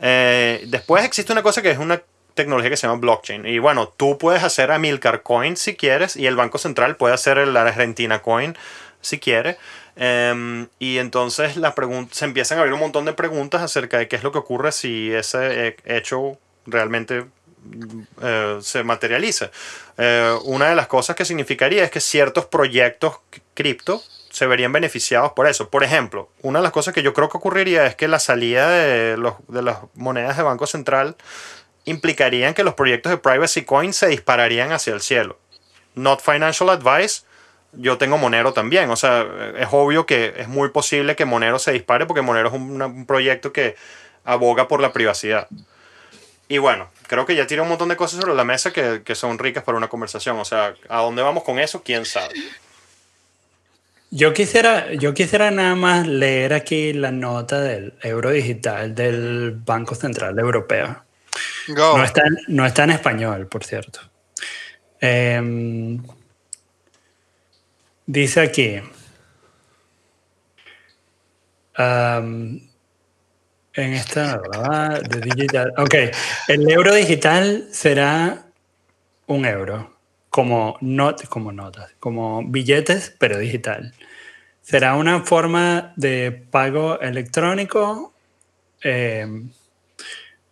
Eh, 0.00 0.64
después 0.66 1.04
existe 1.04 1.32
una 1.32 1.42
cosa 1.42 1.62
que 1.62 1.70
es 1.70 1.78
una 1.78 2.02
tecnología 2.34 2.70
que 2.70 2.76
se 2.76 2.86
llama 2.86 3.00
blockchain. 3.00 3.46
Y 3.46 3.58
bueno, 3.58 3.88
tú 3.88 4.18
puedes 4.18 4.42
hacer 4.42 4.70
a 4.70 4.78
Milcar 4.78 5.22
Coin 5.22 5.56
si 5.56 5.76
quieres, 5.76 6.16
y 6.16 6.26
el 6.26 6.36
Banco 6.36 6.58
Central 6.58 6.96
puede 6.96 7.14
hacer 7.14 7.38
el 7.38 7.56
Argentina 7.56 8.20
Coin 8.20 8.56
si 9.00 9.18
quiere. 9.18 9.58
Em, 9.96 10.68
y 10.78 10.98
entonces 10.98 11.56
la 11.56 11.74
se 12.10 12.24
empiezan 12.24 12.58
a 12.58 12.60
abrir 12.62 12.74
un 12.74 12.80
montón 12.80 13.04
de 13.04 13.12
preguntas 13.12 13.60
acerca 13.60 13.98
de 13.98 14.08
qué 14.08 14.16
es 14.16 14.22
lo 14.22 14.32
que 14.32 14.38
ocurre 14.38 14.72
si 14.72 15.12
ese 15.12 15.76
hecho 15.84 16.38
realmente 16.66 17.26
eh, 18.22 18.58
se 18.62 18.82
materializa. 18.84 19.50
Eh, 19.98 20.34
una 20.44 20.70
de 20.70 20.74
las 20.74 20.86
cosas 20.86 21.16
que 21.16 21.24
significaría 21.24 21.84
es 21.84 21.90
que 21.90 22.00
ciertos 22.00 22.46
proyectos 22.46 23.20
cripto 23.54 24.02
se 24.30 24.46
verían 24.46 24.72
beneficiados 24.72 25.32
por 25.32 25.46
eso. 25.46 25.68
Por 25.68 25.84
ejemplo, 25.84 26.30
una 26.42 26.60
de 26.60 26.62
las 26.62 26.72
cosas 26.72 26.94
que 26.94 27.02
yo 27.02 27.12
creo 27.12 27.28
que 27.28 27.36
ocurriría 27.36 27.86
es 27.86 27.96
que 27.96 28.08
la 28.08 28.18
salida 28.18 28.70
de, 28.70 29.16
los, 29.16 29.34
de 29.48 29.62
las 29.62 29.78
monedas 29.94 30.36
de 30.36 30.42
Banco 30.42 30.66
Central 30.66 31.16
implicarían 31.84 32.54
que 32.54 32.64
los 32.64 32.74
proyectos 32.74 33.10
de 33.10 33.18
privacy 33.18 33.64
coin 33.64 33.92
se 33.92 34.08
dispararían 34.08 34.72
hacia 34.72 34.94
el 34.94 35.00
cielo. 35.00 35.38
Not 35.94 36.20
financial 36.22 36.70
advice. 36.70 37.22
Yo 37.72 37.98
tengo 37.98 38.18
Monero 38.18 38.52
también. 38.52 38.90
O 38.90 38.96
sea, 38.96 39.26
es 39.56 39.68
obvio 39.70 40.06
que 40.06 40.34
es 40.36 40.48
muy 40.48 40.70
posible 40.70 41.16
que 41.16 41.24
Monero 41.24 41.58
se 41.58 41.72
dispare 41.72 42.06
porque 42.06 42.22
Monero 42.22 42.48
es 42.48 42.54
un 42.54 43.06
proyecto 43.06 43.52
que 43.52 43.76
aboga 44.24 44.68
por 44.68 44.80
la 44.80 44.92
privacidad. 44.92 45.48
Y 46.50 46.58
bueno, 46.58 46.90
creo 47.06 47.24
que 47.26 47.36
ya 47.36 47.46
tiene 47.46 47.62
un 47.62 47.68
montón 47.68 47.90
de 47.90 47.96
cosas 47.96 48.20
sobre 48.20 48.34
la 48.34 48.42
mesa 48.42 48.72
que, 48.72 49.02
que, 49.04 49.14
son 49.14 49.38
ricas 49.38 49.62
para 49.62 49.78
una 49.78 49.86
conversación. 49.86 50.36
O 50.36 50.44
sea, 50.44 50.74
¿a 50.88 51.00
dónde 51.00 51.22
vamos 51.22 51.44
con 51.44 51.60
eso? 51.60 51.84
¿Quién 51.84 52.04
sabe? 52.04 52.34
Yo 54.10 54.32
quisiera, 54.32 54.92
yo 54.94 55.14
quisiera 55.14 55.52
nada 55.52 55.76
más 55.76 56.08
leer 56.08 56.52
aquí 56.52 56.92
la 56.92 57.12
nota 57.12 57.60
del 57.60 57.94
euro 58.02 58.30
digital 58.30 58.96
del 58.96 59.52
Banco 59.64 59.94
Central 59.94 60.36
Europeo. 60.40 61.04
No, 61.68 62.02
está, 62.02 62.22
no 62.48 62.66
está 62.66 62.82
en 62.82 62.90
español, 62.90 63.46
por 63.46 63.62
cierto. 63.62 64.00
Em, 65.00 66.02
dice 68.06 68.40
aquí. 68.40 68.82
En 73.74 73.92
esta, 73.92 74.40
De 75.08 75.20
digital. 75.20 75.72
Ok, 75.76 75.94
el 76.48 76.70
euro 76.70 76.94
digital 76.94 77.68
será 77.70 78.46
un 79.26 79.44
euro, 79.44 79.96
como, 80.28 80.76
not, 80.80 81.26
como 81.28 81.52
notas, 81.52 81.94
como 82.00 82.42
billetes, 82.44 83.14
pero 83.18 83.38
digital. 83.38 83.94
Será 84.60 84.96
una 84.96 85.22
forma 85.22 85.92
de 85.96 86.32
pago 86.50 87.00
electrónico 87.00 88.12
eh, 88.82 89.26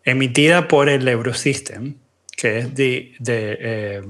emitida 0.05 0.69
por 0.69 0.89
el 0.89 1.07
Eurosystem, 1.07 1.97
que 2.37 2.59
es 2.59 2.75
de, 2.75 3.15
eh, 3.21 4.03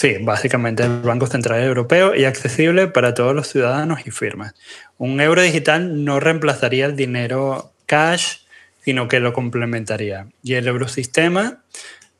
Sí, 0.00 0.16
básicamente 0.18 0.82
el 0.82 1.02
Banco 1.02 1.26
Central 1.26 1.62
Europeo 1.62 2.14
y 2.14 2.24
accesible 2.24 2.88
para 2.88 3.12
todos 3.12 3.34
los 3.34 3.48
ciudadanos 3.48 4.00
y 4.06 4.10
firmas. 4.10 4.54
Un 4.96 5.20
euro 5.20 5.42
digital 5.42 6.06
no 6.06 6.20
reemplazaría 6.20 6.86
el 6.86 6.96
dinero 6.96 7.74
cash, 7.84 8.38
sino 8.82 9.08
que 9.08 9.20
lo 9.20 9.34
complementaría. 9.34 10.26
Y 10.42 10.54
el 10.54 10.66
eurosistema 10.68 11.62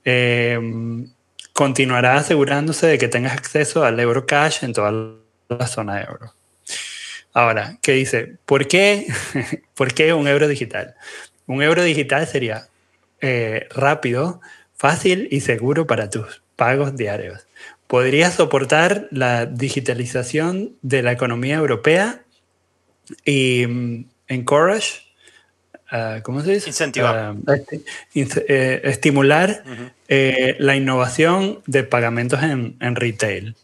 eh, 0.04 0.60
continuará 1.54 2.16
asegurándose 2.16 2.86
de 2.86 2.98
que 2.98 3.08
tengas 3.08 3.32
acceso 3.32 3.82
al 3.82 3.98
euro 3.98 4.26
cash 4.26 4.62
en 4.62 4.74
toda 4.74 5.16
la 5.48 5.66
zona 5.66 6.02
euro. 6.02 6.34
Ahora, 7.32 7.78
¿qué 7.80 7.92
dice? 7.92 8.36
¿Por 8.44 8.68
qué, 8.68 9.06
¿Por 9.74 9.94
qué 9.94 10.12
un 10.12 10.28
euro 10.28 10.48
digital? 10.48 10.96
Un 11.46 11.62
euro 11.62 11.82
digital 11.82 12.26
sería 12.26 12.68
eh, 13.22 13.68
rápido, 13.70 14.42
fácil 14.76 15.28
y 15.30 15.40
seguro 15.40 15.86
para 15.86 16.10
tus 16.10 16.42
pagos 16.56 16.94
diarios 16.94 17.46
podría 17.91 18.30
soportar 18.30 19.09
la 19.11 19.47
digitalización 19.47 20.76
de 20.80 21.03
la 21.03 21.11
economía 21.11 21.57
europea 21.57 22.22
y 23.24 23.66
mm, 23.66 24.05
encourage, 24.28 25.01
uh, 25.91 26.22
¿cómo 26.22 26.41
se 26.41 26.53
dice? 26.53 26.68
Incentivar. 26.68 27.34
Uh, 27.34 27.64
eh, 28.14 28.80
estimular 28.84 29.64
eh, 30.07 30.55
la 30.61 30.76
innovación 30.76 31.62
de 31.66 31.82
pagamentos 31.82 32.41
en, 32.45 32.76
en, 32.78 32.95
retail. 32.95 33.57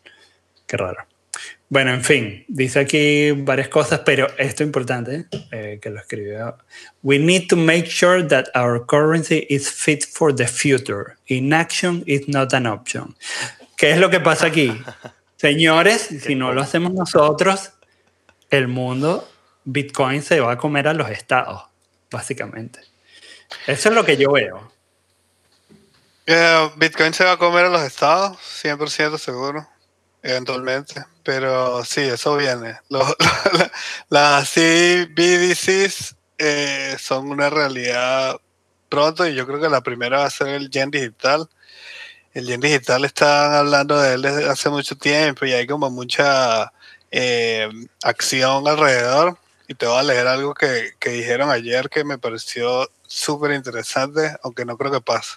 Qué 0.66 0.77
raro. 0.77 1.07
Bueno, 1.68 1.95
en 1.95 2.03
fin, 2.03 2.45
dice 2.49 2.81
aquí 2.81 3.31
varias 3.31 3.68
cosas, 3.68 4.01
pero 4.05 4.27
esto 4.39 4.64
es 4.64 4.66
importante, 4.66 5.27
eh, 5.53 5.79
que 5.81 5.91
lo 5.91 6.01
escribió. 6.01 6.57
We 7.05 7.20
need 7.20 7.47
to 7.49 7.57
make 7.57 7.87
sure 7.89 8.24
that 8.24 8.47
our 8.57 8.85
currency 8.87 9.47
is 9.49 9.70
fit 9.70 10.05
for 10.05 10.35
the 10.35 10.49
future. 10.49 11.16
Inaction 11.29 12.03
is 12.07 12.27
not 12.27 12.53
an 12.55 12.66
option. 12.66 13.14
¿Qué 13.77 13.91
es 13.91 13.99
lo 13.99 14.09
que 14.11 14.20
pasa 14.20 14.47
aquí? 14.47 14.72
Señores, 15.37 16.09
si 16.22 16.35
no 16.35 16.53
lo 16.53 16.62
hacemos 16.62 16.93
nosotros, 16.93 17.72
el 18.49 18.68
mundo, 18.68 19.29
Bitcoin 19.64 20.22
se 20.22 20.41
va 20.41 20.53
a 20.53 20.59
comer 20.59 20.89
a 20.89 20.95
los 20.95 21.11
estados, 21.11 21.64
básicamente. 22.11 22.81
Eso 23.66 23.91
es 23.91 23.95
lo 23.95 24.05
que 24.05 24.16
yo 24.16 24.33
veo. 24.33 24.72
Eh, 26.24 26.70
Bitcoin 26.77 27.12
se 27.12 27.24
va 27.24 27.33
a 27.33 27.37
comer 27.37 27.66
a 27.66 27.68
los 27.68 27.83
estados, 27.83 28.39
100% 28.62 29.18
seguro, 29.18 29.68
eventualmente. 30.22 31.05
Pero 31.22 31.85
sí, 31.85 32.01
eso 32.01 32.37
viene. 32.37 32.79
las 34.09 34.51
CBDCs 34.55 36.16
eh, 36.39 36.97
son 36.99 37.29
una 37.29 37.51
realidad 37.51 38.41
pronto 38.89 39.27
y 39.27 39.35
yo 39.35 39.47
creo 39.47 39.61
que 39.61 39.68
la 39.68 39.83
primera 39.83 40.20
va 40.20 40.27
a 40.27 40.31
ser 40.31 40.49
el 40.49 40.70
yen 40.70 40.91
digital 40.91 41.49
el 42.37 42.47
yen 42.47 42.61
digital 42.61 43.03
están 43.07 43.55
hablando 43.55 43.99
de 43.99 44.12
él 44.12 44.20
desde 44.20 44.47
hace 44.47 44.68
mucho 44.68 44.95
tiempo 44.95 45.47
y 45.47 45.55
hay 45.55 45.66
como 45.66 45.89
mucha 45.89 46.70
eh, 47.11 47.66
acción 48.03 48.68
alrededor. 48.68 49.39
Y 49.66 49.74
te 49.74 49.87
voy 49.87 49.99
a 49.99 50.03
leer 50.03 50.26
algo 50.26 50.53
que, 50.53 50.93
dijeron 51.03 51.49
ayer 51.49 51.89
que 51.89 52.05
me 52.05 52.18
pareció 52.18 52.91
súper 53.07 53.53
interesante, 53.53 54.37
aunque 54.43 54.66
no 54.66 54.76
creo 54.76 54.93
que 54.93 55.01
pase. 55.01 55.37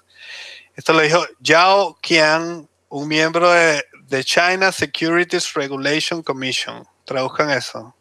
Esto 0.75 0.91
lo 0.91 0.99
dijo 0.99 1.25
Yao 1.39 1.97
Qian, 2.01 2.67
un 2.89 3.07
miembro 3.07 3.49
de, 3.49 3.81
China 4.25 4.73
Securities 4.73 5.53
Regulation 5.53 6.21
Commission. 6.21 6.85
Traduzcan 7.05 7.49
eso. 7.51 7.95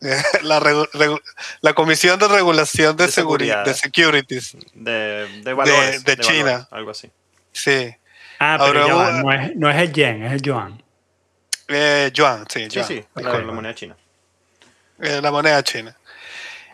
la, 0.42 1.72
Comisión 1.74 2.18
de 2.18 2.26
Regulación 2.26 2.96
de, 2.96 3.06
Seguridad, 3.12 3.64
de 3.64 3.74
Securities 3.74 4.56
de, 4.74 5.54
valores, 5.54 6.02
de, 6.02 6.16
China. 6.16 6.66
algo 6.72 6.90
así. 6.90 7.12
Sí. 7.52 7.94
Ah, 8.42 8.56
pero 8.58 8.88
no, 8.88 9.32
es, 9.32 9.54
no, 9.54 9.68
es, 9.68 9.76
el 9.76 9.92
yen, 9.92 10.22
es 10.24 10.32
el 10.32 10.40
yuan. 10.40 10.82
Eh, 11.68 12.10
yuan, 12.14 12.46
sí, 12.48 12.68
yuan. 12.68 12.86
Sí, 12.86 12.94
sí, 12.94 13.22
la, 13.22 13.42
moneda 13.42 13.74
china. 13.74 13.96
Eh, 14.98 15.20
la 15.22 15.30
moneda 15.30 15.62
china. 15.62 15.94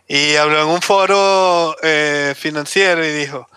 Y 0.07 0.37
habló 0.37 0.63
en 0.63 0.69
un 0.69 0.81
foro 0.81 1.77
eh, 1.83 2.35
financiero 2.37 3.05
y 3.05 3.11
dijo, 3.11 3.49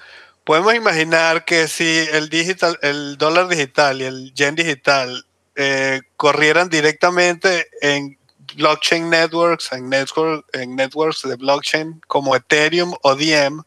podemos 0.44 0.74
imaginar 0.74 1.46
que 1.46 1.68
si 1.68 2.00
el, 2.12 2.30
digital, 2.30 2.80
el 2.82 3.16
dólar 3.16 3.48
digital 3.48 4.02
y 4.02 4.06
el 4.06 4.34
yen 4.34 4.56
digital 4.56 5.24
eh, 5.56 6.02
corrieran 6.18 6.68
directamente 6.68 7.68
en 7.80 8.18
blockchain 8.56 9.08
networks, 9.08 9.72
en, 9.72 9.88
network, 9.88 10.44
en 10.54 10.76
networks 10.76 11.22
de 11.22 11.36
blockchain 11.36 12.02
como 12.08 12.36
Ethereum 12.36 12.96
o 13.04 13.14
Diem, 13.14 13.62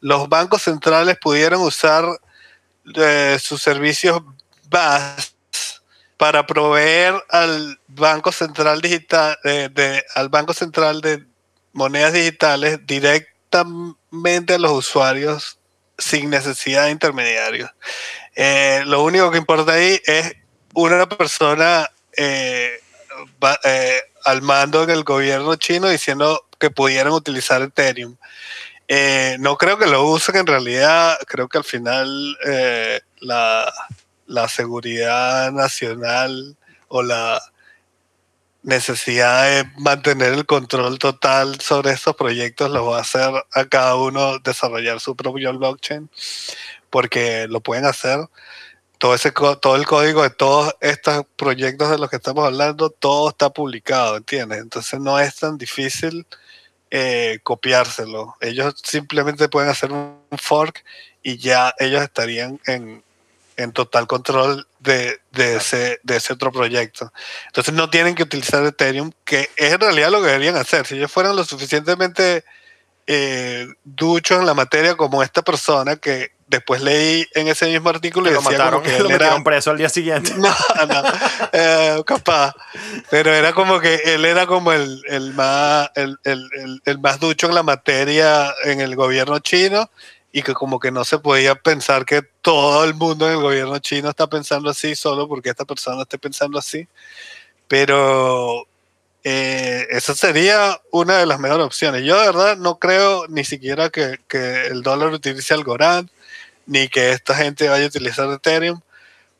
los 0.00 0.28
bancos 0.28 0.62
centrales 0.62 1.16
pudieran 1.18 1.60
usar 1.60 2.04
sus 3.40 3.62
servicios 3.62 4.22
BAS 4.68 5.34
para 6.16 6.46
proveer 6.46 7.14
al 7.28 7.78
Banco 7.86 8.32
Central 8.32 8.80
Digital, 8.80 9.38
de, 9.44 10.04
al 10.14 10.28
Banco 10.28 10.52
Central 10.52 11.00
de 11.00 11.24
Monedas 11.72 12.12
Digitales 12.12 12.80
directamente 12.86 14.54
a 14.54 14.58
los 14.58 14.72
usuarios 14.72 15.58
sin 15.98 16.30
necesidad 16.30 16.84
de 16.84 16.92
intermediarios. 16.92 17.70
Eh, 18.34 18.82
lo 18.86 19.02
único 19.02 19.30
que 19.30 19.38
importa 19.38 19.72
ahí 19.72 20.00
es 20.04 20.32
una 20.74 21.08
persona 21.08 21.90
eh, 22.16 22.80
eh, 23.64 24.00
al 24.24 24.42
mando 24.42 24.84
en 24.84 24.90
el 24.90 25.02
gobierno 25.02 25.56
chino 25.56 25.88
diciendo 25.88 26.46
que 26.58 26.70
pudieran 26.70 27.12
utilizar 27.12 27.62
Ethereum. 27.62 28.16
Eh, 28.88 29.36
no 29.38 29.56
creo 29.58 29.78
que 29.78 29.86
lo 29.86 30.06
usen 30.06 30.36
en 30.36 30.46
realidad, 30.46 31.18
creo 31.26 31.46
que 31.46 31.58
al 31.58 31.64
final 31.64 32.38
eh, 32.46 33.00
la, 33.20 33.70
la 34.26 34.48
seguridad 34.48 35.52
nacional 35.52 36.56
o 36.88 37.02
la 37.02 37.38
necesidad 38.62 39.44
de 39.44 39.70
mantener 39.78 40.32
el 40.32 40.46
control 40.46 40.98
total 40.98 41.60
sobre 41.60 41.92
estos 41.92 42.16
proyectos 42.16 42.70
los 42.70 42.86
va 42.86 42.98
a 42.98 43.02
hacer 43.02 43.30
a 43.52 43.64
cada 43.66 43.94
uno 43.96 44.38
desarrollar 44.38 45.00
su 45.00 45.14
propio 45.14 45.56
blockchain 45.56 46.10
porque 46.90 47.46
lo 47.48 47.60
pueden 47.60 47.84
hacer. 47.84 48.20
Todo 48.98 49.14
ese 49.14 49.30
todo 49.30 49.76
el 49.76 49.86
código 49.86 50.22
de 50.22 50.30
todos 50.30 50.74
estos 50.80 51.24
proyectos 51.36 51.90
de 51.90 51.98
los 51.98 52.10
que 52.10 52.16
estamos 52.16 52.44
hablando 52.44 52.90
todo 52.90 53.28
está 53.28 53.50
publicado 53.50 54.16
entiendes 54.16 54.58
entonces 54.58 54.98
no 54.98 55.20
es 55.20 55.36
tan 55.36 55.56
difícil 55.56 56.26
eh, 56.90 57.38
copiárselo. 57.42 58.36
Ellos 58.40 58.74
simplemente 58.82 59.48
pueden 59.48 59.70
hacer 59.70 59.92
un 59.92 60.18
fork 60.38 60.84
y 61.22 61.36
ya 61.36 61.74
ellos 61.78 62.02
estarían 62.02 62.60
en, 62.66 63.02
en 63.56 63.72
total 63.72 64.06
control 64.06 64.66
de, 64.78 65.20
de 65.32 65.56
ese, 65.56 66.00
de 66.02 66.16
ese 66.16 66.32
otro 66.32 66.52
proyecto. 66.52 67.12
Entonces 67.46 67.74
no 67.74 67.90
tienen 67.90 68.14
que 68.14 68.22
utilizar 68.22 68.64
Ethereum 68.64 69.12
que 69.24 69.50
es 69.56 69.72
en 69.72 69.80
realidad 69.80 70.10
lo 70.10 70.20
que 70.20 70.28
deberían 70.28 70.56
hacer. 70.56 70.86
Si 70.86 70.94
ellos 70.96 71.12
fueran 71.12 71.36
lo 71.36 71.44
suficientemente 71.44 72.44
eh, 73.06 73.66
duchos 73.84 74.38
en 74.38 74.46
la 74.46 74.54
materia 74.54 74.94
como 74.94 75.22
esta 75.22 75.42
persona 75.42 75.96
que 75.96 76.32
después 76.48 76.80
leí 76.82 77.26
en 77.34 77.46
ese 77.48 77.66
mismo 77.66 77.90
artículo 77.90 78.28
y 78.30 78.32
lo 78.34 78.40
decía 78.40 78.58
mataron 78.58 78.80
como 78.82 78.90
que 78.96 79.02
lo 79.02 79.08
era 79.10 79.18
metieron 79.18 79.44
preso 79.44 79.70
al 79.70 79.78
día 79.78 79.88
siguiente. 79.88 80.32
no, 80.36 80.48
no, 80.88 81.02
eh, 81.52 82.02
capaz. 82.06 82.54
Pero 83.10 83.32
era 83.32 83.52
como 83.52 83.78
que 83.80 83.94
él 84.04 84.24
era 84.24 84.46
como 84.46 84.72
el, 84.72 85.02
el 85.08 85.32
más 85.34 85.90
el, 85.94 86.18
el- 86.24 86.48
el- 86.54 86.80
el 86.84 86.98
más 86.98 87.20
ducho 87.20 87.46
en 87.48 87.54
la 87.54 87.62
materia 87.62 88.52
en 88.64 88.80
el 88.80 88.96
gobierno 88.96 89.38
chino 89.40 89.90
y 90.32 90.42
que 90.42 90.52
como 90.54 90.78
que 90.80 90.90
no 90.90 91.04
se 91.04 91.18
podía 91.18 91.54
pensar 91.54 92.04
que 92.04 92.22
todo 92.42 92.84
el 92.84 92.94
mundo 92.94 93.26
en 93.26 93.32
el 93.34 93.42
gobierno 93.42 93.78
chino 93.78 94.08
está 94.10 94.26
pensando 94.26 94.68
así 94.70 94.94
solo 94.96 95.26
porque 95.28 95.50
esta 95.50 95.64
persona 95.64 96.02
esté 96.02 96.18
pensando 96.18 96.58
así. 96.58 96.86
Pero 97.66 98.66
eh, 99.24 99.86
esa 99.90 100.14
sería 100.14 100.80
una 100.90 101.18
de 101.18 101.26
las 101.26 101.38
mejores 101.40 101.66
opciones. 101.66 102.04
Yo 102.04 102.18
de 102.18 102.26
verdad 102.26 102.56
no 102.56 102.78
creo 102.78 103.26
ni 103.28 103.44
siquiera 103.44 103.90
que, 103.90 104.18
que 104.28 104.66
el 104.68 104.82
dólar 104.82 105.08
utilice 105.12 105.54
Algorand 105.54 106.08
ni 106.68 106.86
que 106.88 107.10
esta 107.10 107.34
gente 107.34 107.68
vaya 107.68 107.84
a 107.84 107.88
utilizar 107.88 108.30
Ethereum 108.30 108.80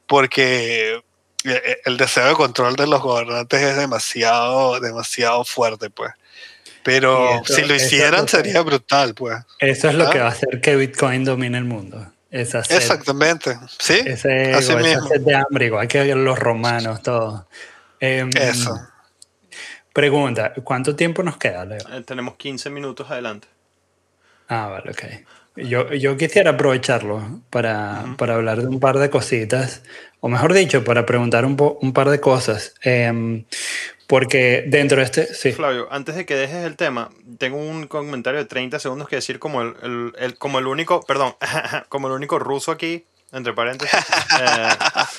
porque 0.07 1.01
eh, 1.45 1.76
el 1.85 1.97
deseo 1.97 2.26
de 2.26 2.35
control 2.35 2.74
de 2.74 2.87
los 2.89 3.01
gobernantes 3.01 3.62
es 3.62 3.76
demasiado, 3.76 4.81
demasiado 4.81 5.45
fuerte, 5.45 5.89
pues. 5.91 6.12
Pero 6.83 7.37
esto- 7.37 7.55
si 7.55 7.62
lo 7.64 7.74
hicieran 7.74 8.24
que- 8.24 8.31
sería 8.33 8.62
brutal, 8.62 9.14
pues. 9.14 9.37
Eso 9.61 9.89
es 9.89 9.95
lo 9.95 10.09
Ah. 10.09 10.11
que 10.11 10.18
va 10.18 10.26
a 10.26 10.31
hacer 10.31 10.61
que 10.61 10.74
Bitcoin 10.76 11.24
domine 11.24 11.59
el 11.59 11.64
mundo. 11.64 12.12
Esa 12.31 12.62
sed, 12.64 12.76
Exactamente, 12.76 13.57
¿sí? 13.79 14.03
ese 14.05 14.53
así 14.55 14.72
esa 14.72 14.76
mismo. 14.76 15.09
sed 15.09 15.20
de 15.20 15.35
hambre, 15.35 15.66
igual 15.66 15.89
que 15.89 16.05
los 16.14 16.39
romanos, 16.39 17.03
todo. 17.03 17.47
Em, 18.01 18.29
Eso. 18.37 18.74
Pregunta, 19.93 20.53
¿cuánto 20.62 20.95
tiempo 20.95 21.22
nos 21.22 21.37
queda, 21.39 21.64
Leo? 21.64 21.79
Eh, 21.93 22.03
tenemos 22.07 22.37
15 22.37 22.70
minutos 22.70 23.11
adelante. 23.11 23.49
Ah, 24.49 24.66
vale, 24.68 24.91
ok. 24.91 25.05
Yo, 25.65 25.93
yo 25.93 26.17
quisiera 26.17 26.53
aprovecharlo 26.53 27.41
para, 27.51 28.05
para 28.17 28.35
hablar 28.35 28.61
de 28.61 28.69
un 28.69 28.81
par 28.81 28.99
de 28.99 29.11
cositas, 29.11 29.83
o 30.21 30.29
mejor 30.29 30.53
dicho, 30.53 30.85
para 30.85 31.05
preguntar 31.07 31.45
un, 31.45 31.57
po- 31.57 31.79
un 31.83 31.93
par 31.93 32.09
de 32.11 32.21
cosas. 32.21 32.75
Em, 32.83 33.45
porque 34.07 34.65
dentro 34.67 34.99
de 34.99 35.05
este... 35.05 35.35
Sí. 35.35 35.53
Flavio, 35.53 35.87
antes 35.91 36.15
de 36.15 36.25
que 36.25 36.35
dejes 36.35 36.65
el 36.65 36.77
tema, 36.77 37.11
tengo 37.39 37.59
un 37.59 37.87
comentario 37.87 38.41
de 38.41 38.47
30 38.47 38.79
segundos 38.79 39.09
que 39.09 39.17
decir 39.17 39.39
como 39.39 39.61
el, 39.63 39.75
el- 39.83 40.13
el- 40.19 40.39
como 40.39 40.59
el 40.59 40.67
único, 40.67 41.03
perdón, 41.03 41.35
como 41.89 42.07
el 42.09 42.15
único 42.15 42.39
ruso 42.39 42.71
aquí, 42.73 43.05
entre 43.33 43.53
paréntesis. 43.53 43.99
Eh, 44.41 44.69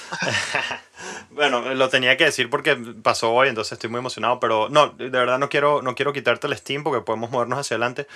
bueno, 1.32 1.74
lo 1.74 1.90
tenía 1.90 2.18
que 2.18 2.26
decir 2.26 2.50
porque 2.50 2.76
pasó 3.04 3.32
hoy, 3.32 3.50
entonces 3.50 3.74
estoy 3.74 3.90
muy 3.90 4.00
emocionado, 4.00 4.40
pero 4.40 4.70
no, 4.70 4.90
de 4.90 5.10
verdad 5.10 5.38
no 5.40 5.50
quiero, 5.50 5.82
no 5.82 5.96
quiero 5.96 6.14
quitarte 6.14 6.48
el 6.48 6.58
Steam 6.58 6.84
porque 6.84 7.02
podemos 7.02 7.30
movernos 7.32 7.60
hacia 7.60 7.76
adelante. 7.76 8.08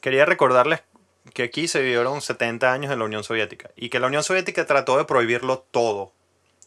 Quería 0.00 0.24
recordarles 0.24 0.80
que 1.34 1.44
aquí 1.44 1.68
se 1.68 1.80
vivieron 1.80 2.20
70 2.20 2.72
años 2.72 2.92
en 2.92 2.98
la 2.98 3.04
Unión 3.04 3.24
Soviética 3.24 3.70
y 3.76 3.88
que 3.88 4.00
la 4.00 4.08
Unión 4.08 4.22
Soviética 4.22 4.66
trató 4.66 4.98
de 4.98 5.04
prohibirlo 5.04 5.66
todo 5.70 6.12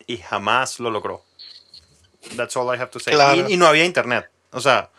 y 0.07 0.17
jamás 0.17 0.79
lo 0.79 0.91
logró. 0.91 1.23
That's 2.35 2.55
all 2.57 2.73
I 2.75 2.79
have 2.79 2.91
to 2.91 2.99
say. 2.99 3.13
Claro. 3.13 3.47
Y, 3.47 3.53
y 3.53 3.57
no 3.57 3.67
había 3.67 3.85
internet. 3.85 4.29
O 4.51 4.61
sea, 4.61 4.89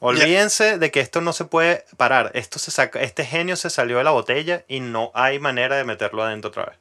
olvídense 0.00 0.78
de 0.78 0.90
que 0.90 1.00
esto 1.00 1.20
no 1.20 1.32
se 1.32 1.44
puede 1.44 1.84
parar. 1.96 2.30
Esto 2.34 2.58
se 2.58 2.70
saca, 2.70 3.00
este 3.00 3.24
genio 3.24 3.56
se 3.56 3.70
salió 3.70 3.98
de 3.98 4.04
la 4.04 4.10
botella 4.10 4.64
y 4.68 4.80
no 4.80 5.10
hay 5.14 5.38
manera 5.38 5.76
de 5.76 5.84
meterlo 5.84 6.22
adentro 6.22 6.50
otra 6.50 6.66
vez. 6.66 6.78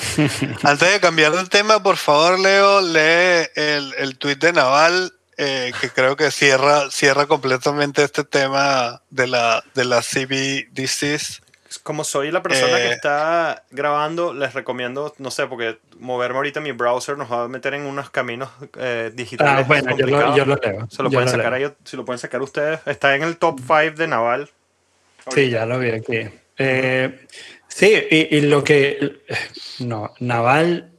Antes 0.62 0.92
de 0.92 1.00
cambiar 1.00 1.32
de 1.32 1.46
tema, 1.46 1.82
por 1.82 1.96
favor, 1.96 2.38
Leo, 2.38 2.80
lee 2.80 3.48
el, 3.54 3.94
el 3.98 4.18
tweet 4.18 4.36
de 4.36 4.52
Naval, 4.52 5.12
eh, 5.42 5.72
que 5.80 5.88
creo 5.90 6.16
que 6.16 6.30
cierra, 6.30 6.90
cierra 6.90 7.26
completamente 7.26 8.02
este 8.04 8.24
tema 8.24 9.00
de 9.10 9.26
la, 9.26 9.64
de 9.74 9.84
la 9.86 10.02
CBDCs. 10.02 11.42
Como 11.82 12.02
soy 12.04 12.30
la 12.32 12.42
persona 12.42 12.76
que 12.76 12.88
Eh. 12.88 12.92
está 12.92 13.64
grabando, 13.70 14.34
les 14.34 14.52
recomiendo, 14.54 15.14
no 15.18 15.30
sé, 15.30 15.46
porque 15.46 15.78
moverme 15.98 16.36
ahorita 16.38 16.58
en 16.58 16.64
mi 16.64 16.72
browser 16.72 17.16
nos 17.16 17.30
va 17.30 17.44
a 17.44 17.48
meter 17.48 17.74
en 17.74 17.82
unos 17.86 18.10
caminos 18.10 18.50
eh, 18.76 19.12
digitales. 19.14 19.64
Ah, 19.64 19.68
bueno, 19.68 19.96
yo 19.96 20.06
lo, 20.06 20.36
yo 20.36 20.44
lo 20.44 20.56
leo. 20.56 20.88
Se 20.90 21.02
lo 21.02 21.08
yo 21.10 21.14
pueden 21.18 21.26
lo 21.32 21.36
sacar 21.36 21.52
leo. 21.58 21.68
ahí, 21.68 21.74
si 21.84 21.96
lo 21.96 22.04
pueden 22.04 22.18
sacar 22.18 22.42
ustedes. 22.42 22.80
Está 22.86 23.14
en 23.14 23.22
el 23.22 23.36
top 23.36 23.60
5 23.60 23.92
de 23.96 24.08
Naval. 24.08 24.50
Sí, 25.32 25.48
ya 25.48 25.64
lo 25.64 25.78
vi 25.78 25.90
aquí. 25.90 26.28
Eh, 26.58 27.26
sí, 27.68 28.02
y, 28.10 28.36
y 28.36 28.40
lo 28.42 28.64
que... 28.64 29.22
No, 29.78 30.12
Naval, 30.18 30.90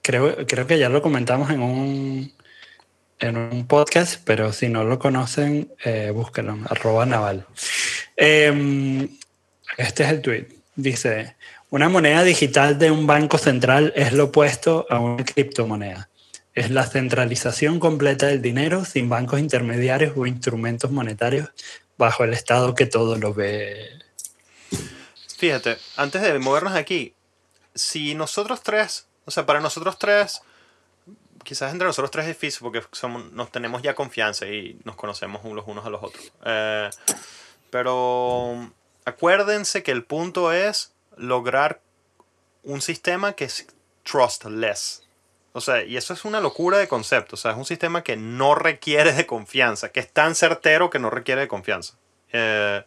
creo, 0.00 0.36
creo 0.46 0.66
que 0.66 0.78
ya 0.78 0.88
lo 0.88 1.02
comentamos 1.02 1.50
en 1.50 1.60
un, 1.62 2.32
en 3.18 3.36
un 3.36 3.66
podcast, 3.66 4.20
pero 4.24 4.52
si 4.52 4.68
no 4.68 4.84
lo 4.84 4.98
conocen, 4.98 5.72
eh, 5.84 6.10
búsquenlo, 6.14 6.58
arroba 6.68 7.06
Naval. 7.06 7.46
Eh, 8.16 9.08
este 9.76 10.04
es 10.04 10.10
el 10.10 10.22
tweet. 10.22 10.48
Dice, 10.76 11.36
una 11.70 11.88
moneda 11.88 12.22
digital 12.22 12.78
de 12.78 12.90
un 12.90 13.06
banco 13.06 13.36
central 13.36 13.92
es 13.94 14.12
lo 14.12 14.24
opuesto 14.24 14.86
a 14.88 15.00
una 15.00 15.24
criptomoneda. 15.24 16.08
Es 16.54 16.70
la 16.70 16.86
centralización 16.86 17.78
completa 17.78 18.26
del 18.26 18.40
dinero 18.42 18.84
sin 18.84 19.08
bancos 19.08 19.38
intermediarios 19.38 20.14
o 20.16 20.26
instrumentos 20.26 20.90
monetarios 20.90 21.50
bajo 21.96 22.24
el 22.24 22.32
Estado 22.32 22.74
que 22.74 22.86
todo 22.86 23.16
lo 23.16 23.34
ve. 23.34 23.90
Fíjate, 25.36 25.76
antes 25.96 26.22
de 26.22 26.38
movernos 26.38 26.74
aquí, 26.74 27.14
si 27.74 28.14
nosotros 28.14 28.62
tres, 28.62 29.06
o 29.24 29.30
sea, 29.30 29.46
para 29.46 29.60
nosotros 29.60 29.98
tres, 29.98 30.42
quizás 31.44 31.72
entre 31.72 31.86
nosotros 31.86 32.10
tres 32.10 32.26
es 32.26 32.36
difícil 32.36 32.60
porque 32.62 32.82
somos, 32.92 33.32
nos 33.32 33.50
tenemos 33.50 33.82
ya 33.82 33.94
confianza 33.94 34.46
y 34.46 34.78
nos 34.84 34.96
conocemos 34.96 35.44
los 35.44 35.66
unos 35.66 35.84
a 35.86 35.90
los 35.90 36.02
otros. 36.02 36.32
Eh, 36.44 36.90
pero 37.70 38.70
acuérdense 39.04 39.82
que 39.82 39.90
el 39.90 40.04
punto 40.04 40.52
es 40.52 40.92
lograr 41.16 41.80
un 42.62 42.80
sistema 42.80 43.32
que 43.32 43.44
es 43.44 43.66
trustless. 44.04 45.04
O 45.52 45.60
sea, 45.60 45.82
y 45.82 45.96
eso 45.96 46.12
es 46.12 46.24
una 46.24 46.40
locura 46.40 46.78
de 46.78 46.88
concepto. 46.88 47.34
O 47.34 47.38
sea, 47.38 47.52
es 47.52 47.56
un 47.56 47.64
sistema 47.64 48.02
que 48.02 48.16
no 48.16 48.54
requiere 48.54 49.12
de 49.12 49.26
confianza, 49.26 49.90
que 49.90 50.00
es 50.00 50.12
tan 50.12 50.34
certero 50.34 50.90
que 50.90 50.98
no 50.98 51.10
requiere 51.10 51.42
de 51.42 51.48
confianza. 51.48 51.94
Eh, 52.32 52.84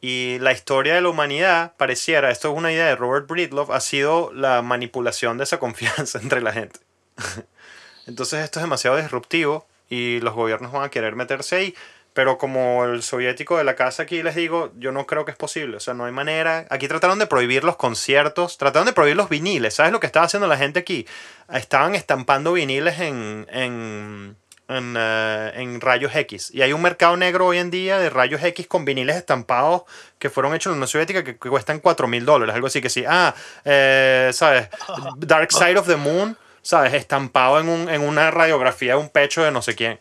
y 0.00 0.38
la 0.40 0.52
historia 0.52 0.94
de 0.94 1.00
la 1.00 1.08
humanidad 1.08 1.74
pareciera, 1.76 2.30
esto 2.30 2.50
es 2.50 2.58
una 2.58 2.72
idea 2.72 2.86
de 2.86 2.96
Robert 2.96 3.28
Breedlove, 3.28 3.72
ha 3.72 3.80
sido 3.80 4.32
la 4.32 4.60
manipulación 4.60 5.38
de 5.38 5.44
esa 5.44 5.58
confianza 5.58 6.18
entre 6.22 6.42
la 6.42 6.52
gente. 6.52 6.80
Entonces 8.06 8.44
esto 8.44 8.58
es 8.58 8.64
demasiado 8.64 8.96
disruptivo 8.96 9.66
y 9.88 10.20
los 10.20 10.34
gobiernos 10.34 10.72
van 10.72 10.84
a 10.84 10.90
querer 10.90 11.16
meterse 11.16 11.56
ahí. 11.56 11.74
Pero 12.14 12.36
como 12.36 12.84
el 12.84 13.02
soviético 13.02 13.56
de 13.56 13.64
la 13.64 13.74
casa 13.74 14.02
aquí 14.02 14.22
les 14.22 14.34
digo, 14.34 14.70
yo 14.76 14.92
no 14.92 15.06
creo 15.06 15.24
que 15.24 15.30
es 15.30 15.36
posible. 15.36 15.78
O 15.78 15.80
sea, 15.80 15.94
no 15.94 16.04
hay 16.04 16.12
manera. 16.12 16.66
Aquí 16.68 16.86
trataron 16.86 17.18
de 17.18 17.26
prohibir 17.26 17.64
los 17.64 17.76
conciertos, 17.76 18.58
trataron 18.58 18.86
de 18.86 18.92
prohibir 18.92 19.16
los 19.16 19.30
viniles. 19.30 19.74
¿Sabes 19.74 19.92
lo 19.92 20.00
que 20.00 20.06
estaba 20.06 20.26
haciendo 20.26 20.46
la 20.46 20.58
gente 20.58 20.80
aquí? 20.80 21.06
Estaban 21.50 21.94
estampando 21.94 22.52
viniles 22.52 23.00
en, 23.00 23.46
en, 23.50 24.36
en, 24.68 24.94
eh, 24.98 25.52
en 25.54 25.80
rayos 25.80 26.14
X. 26.14 26.50
Y 26.52 26.60
hay 26.60 26.74
un 26.74 26.82
mercado 26.82 27.16
negro 27.16 27.46
hoy 27.46 27.58
en 27.58 27.70
día 27.70 27.98
de 27.98 28.10
rayos 28.10 28.42
X 28.42 28.66
con 28.66 28.84
viniles 28.84 29.16
estampados 29.16 29.84
que 30.18 30.28
fueron 30.28 30.54
hechos 30.54 30.66
en 30.66 30.72
la 30.72 30.76
Unión 30.76 30.88
Soviética 30.88 31.24
que, 31.24 31.38
que 31.38 31.48
cuestan 31.48 31.80
4 31.80 32.08
mil 32.08 32.26
dólares. 32.26 32.54
Algo 32.54 32.66
así 32.66 32.82
que 32.82 32.90
sí. 32.90 33.04
Ah, 33.08 33.34
eh, 33.64 34.30
¿sabes? 34.34 34.68
Dark 35.16 35.50
Side 35.50 35.78
of 35.78 35.86
the 35.86 35.96
Moon, 35.96 36.36
¿sabes? 36.62 36.94
Estampado 36.94 37.60
en, 37.60 37.68
un, 37.68 37.88
en 37.88 38.00
una 38.00 38.30
radiografía 38.30 38.94
de 38.94 39.00
un 39.00 39.08
pecho 39.08 39.42
de 39.42 39.50
no 39.50 39.62
sé 39.62 39.74
quién. 39.74 39.98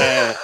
Eh, 0.00 0.34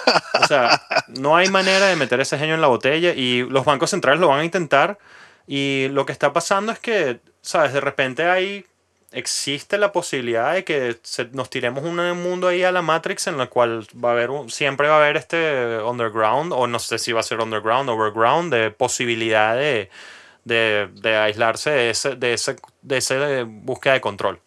o 0.43 0.47
sea, 0.47 0.83
no 1.09 1.37
hay 1.37 1.49
manera 1.49 1.87
de 1.87 1.97
meter 1.97 2.21
ese 2.21 2.39
genio 2.39 2.55
en 2.55 2.61
la 2.61 2.67
botella 2.67 3.15
y 3.15 3.43
los 3.49 3.65
bancos 3.65 3.91
centrales 3.91 4.21
lo 4.21 4.29
van 4.29 4.41
a 4.41 4.45
intentar. 4.45 4.99
Y 5.47 5.89
lo 5.91 6.05
que 6.07 6.13
está 6.13 6.33
pasando 6.33 6.73
es 6.73 6.79
que, 6.79 7.21
¿sabes? 7.41 7.73
De 7.73 7.81
repente 7.81 8.29
hay 8.29 8.67
existe 9.13 9.77
la 9.79 9.93
posibilidad 9.93 10.55
de 10.55 10.65
que 10.65 10.97
nos 11.33 11.51
tiremos 11.51 11.85
un 11.85 11.97
mundo 12.23 12.49
ahí 12.49 12.63
a 12.63 12.73
la 12.73 12.83
Matrix 12.83 13.27
en 13.27 13.39
la 13.39 13.47
cual 13.47 13.87
va 13.93 14.11
a 14.11 14.13
haber 14.13 14.31
siempre 14.49 14.89
va 14.89 14.95
a 14.95 14.99
haber 14.99 15.17
este 15.17 15.79
underground, 15.79 16.53
o 16.53 16.67
no 16.67 16.79
sé 16.79 16.99
si 16.99 17.13
va 17.13 17.21
a 17.21 17.25
ser 17.25 17.41
underground, 17.41 17.91
overground, 17.91 18.55
de 18.55 18.71
posibilidad 18.71 19.57
de, 19.57 19.91
de, 20.45 20.89
de 20.95 21.17
aislarse 21.17 21.71
de 21.71 21.91
ese, 21.91 22.17
de 22.17 22.35
ese, 22.35 22.57
de 22.83 22.97
ese 22.99 23.43
búsqueda 23.43 23.95
de 23.95 24.01
control. 24.01 24.41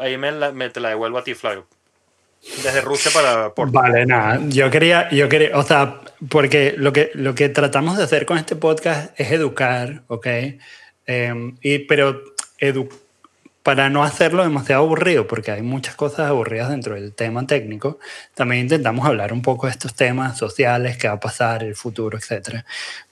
Ahí 0.00 0.16
me, 0.18 0.32
la- 0.32 0.52
me 0.52 0.68
te 0.70 0.80
la 0.80 0.90
devuelvo 0.90 1.18
a 1.18 1.24
ti, 1.24 1.34
Flavio. 1.34 1.66
Desde 2.62 2.80
Rusia 2.80 3.10
para 3.12 3.52
Porto. 3.54 3.72
Vale, 3.72 4.06
nada. 4.06 4.40
Yo 4.48 4.70
quería, 4.70 5.10
yo 5.10 5.28
quería, 5.28 5.56
o 5.58 5.62
sea, 5.64 6.00
porque 6.28 6.74
lo 6.76 6.92
que, 6.92 7.10
lo 7.14 7.34
que 7.34 7.48
tratamos 7.48 7.96
de 7.96 8.04
hacer 8.04 8.24
con 8.24 8.38
este 8.38 8.54
podcast 8.54 9.18
es 9.18 9.32
educar, 9.32 10.02
¿ok? 10.06 10.26
Eh, 11.06 11.52
y, 11.62 11.78
pero 11.80 12.22
edu 12.58 12.88
para 13.62 13.90
no 13.90 14.04
hacerlo 14.04 14.44
demasiado 14.44 14.84
aburrido, 14.84 15.26
porque 15.26 15.50
hay 15.50 15.62
muchas 15.62 15.96
cosas 15.96 16.28
aburridas 16.28 16.68
dentro 16.68 16.94
del 16.94 17.12
tema 17.14 17.44
técnico, 17.48 17.98
también 18.32 18.62
intentamos 18.62 19.04
hablar 19.04 19.32
un 19.32 19.42
poco 19.42 19.66
de 19.66 19.72
estos 19.72 19.92
temas 19.92 20.38
sociales, 20.38 20.96
qué 20.98 21.08
va 21.08 21.14
a 21.14 21.20
pasar, 21.20 21.64
el 21.64 21.74
futuro, 21.74 22.16
etc. 22.16 22.62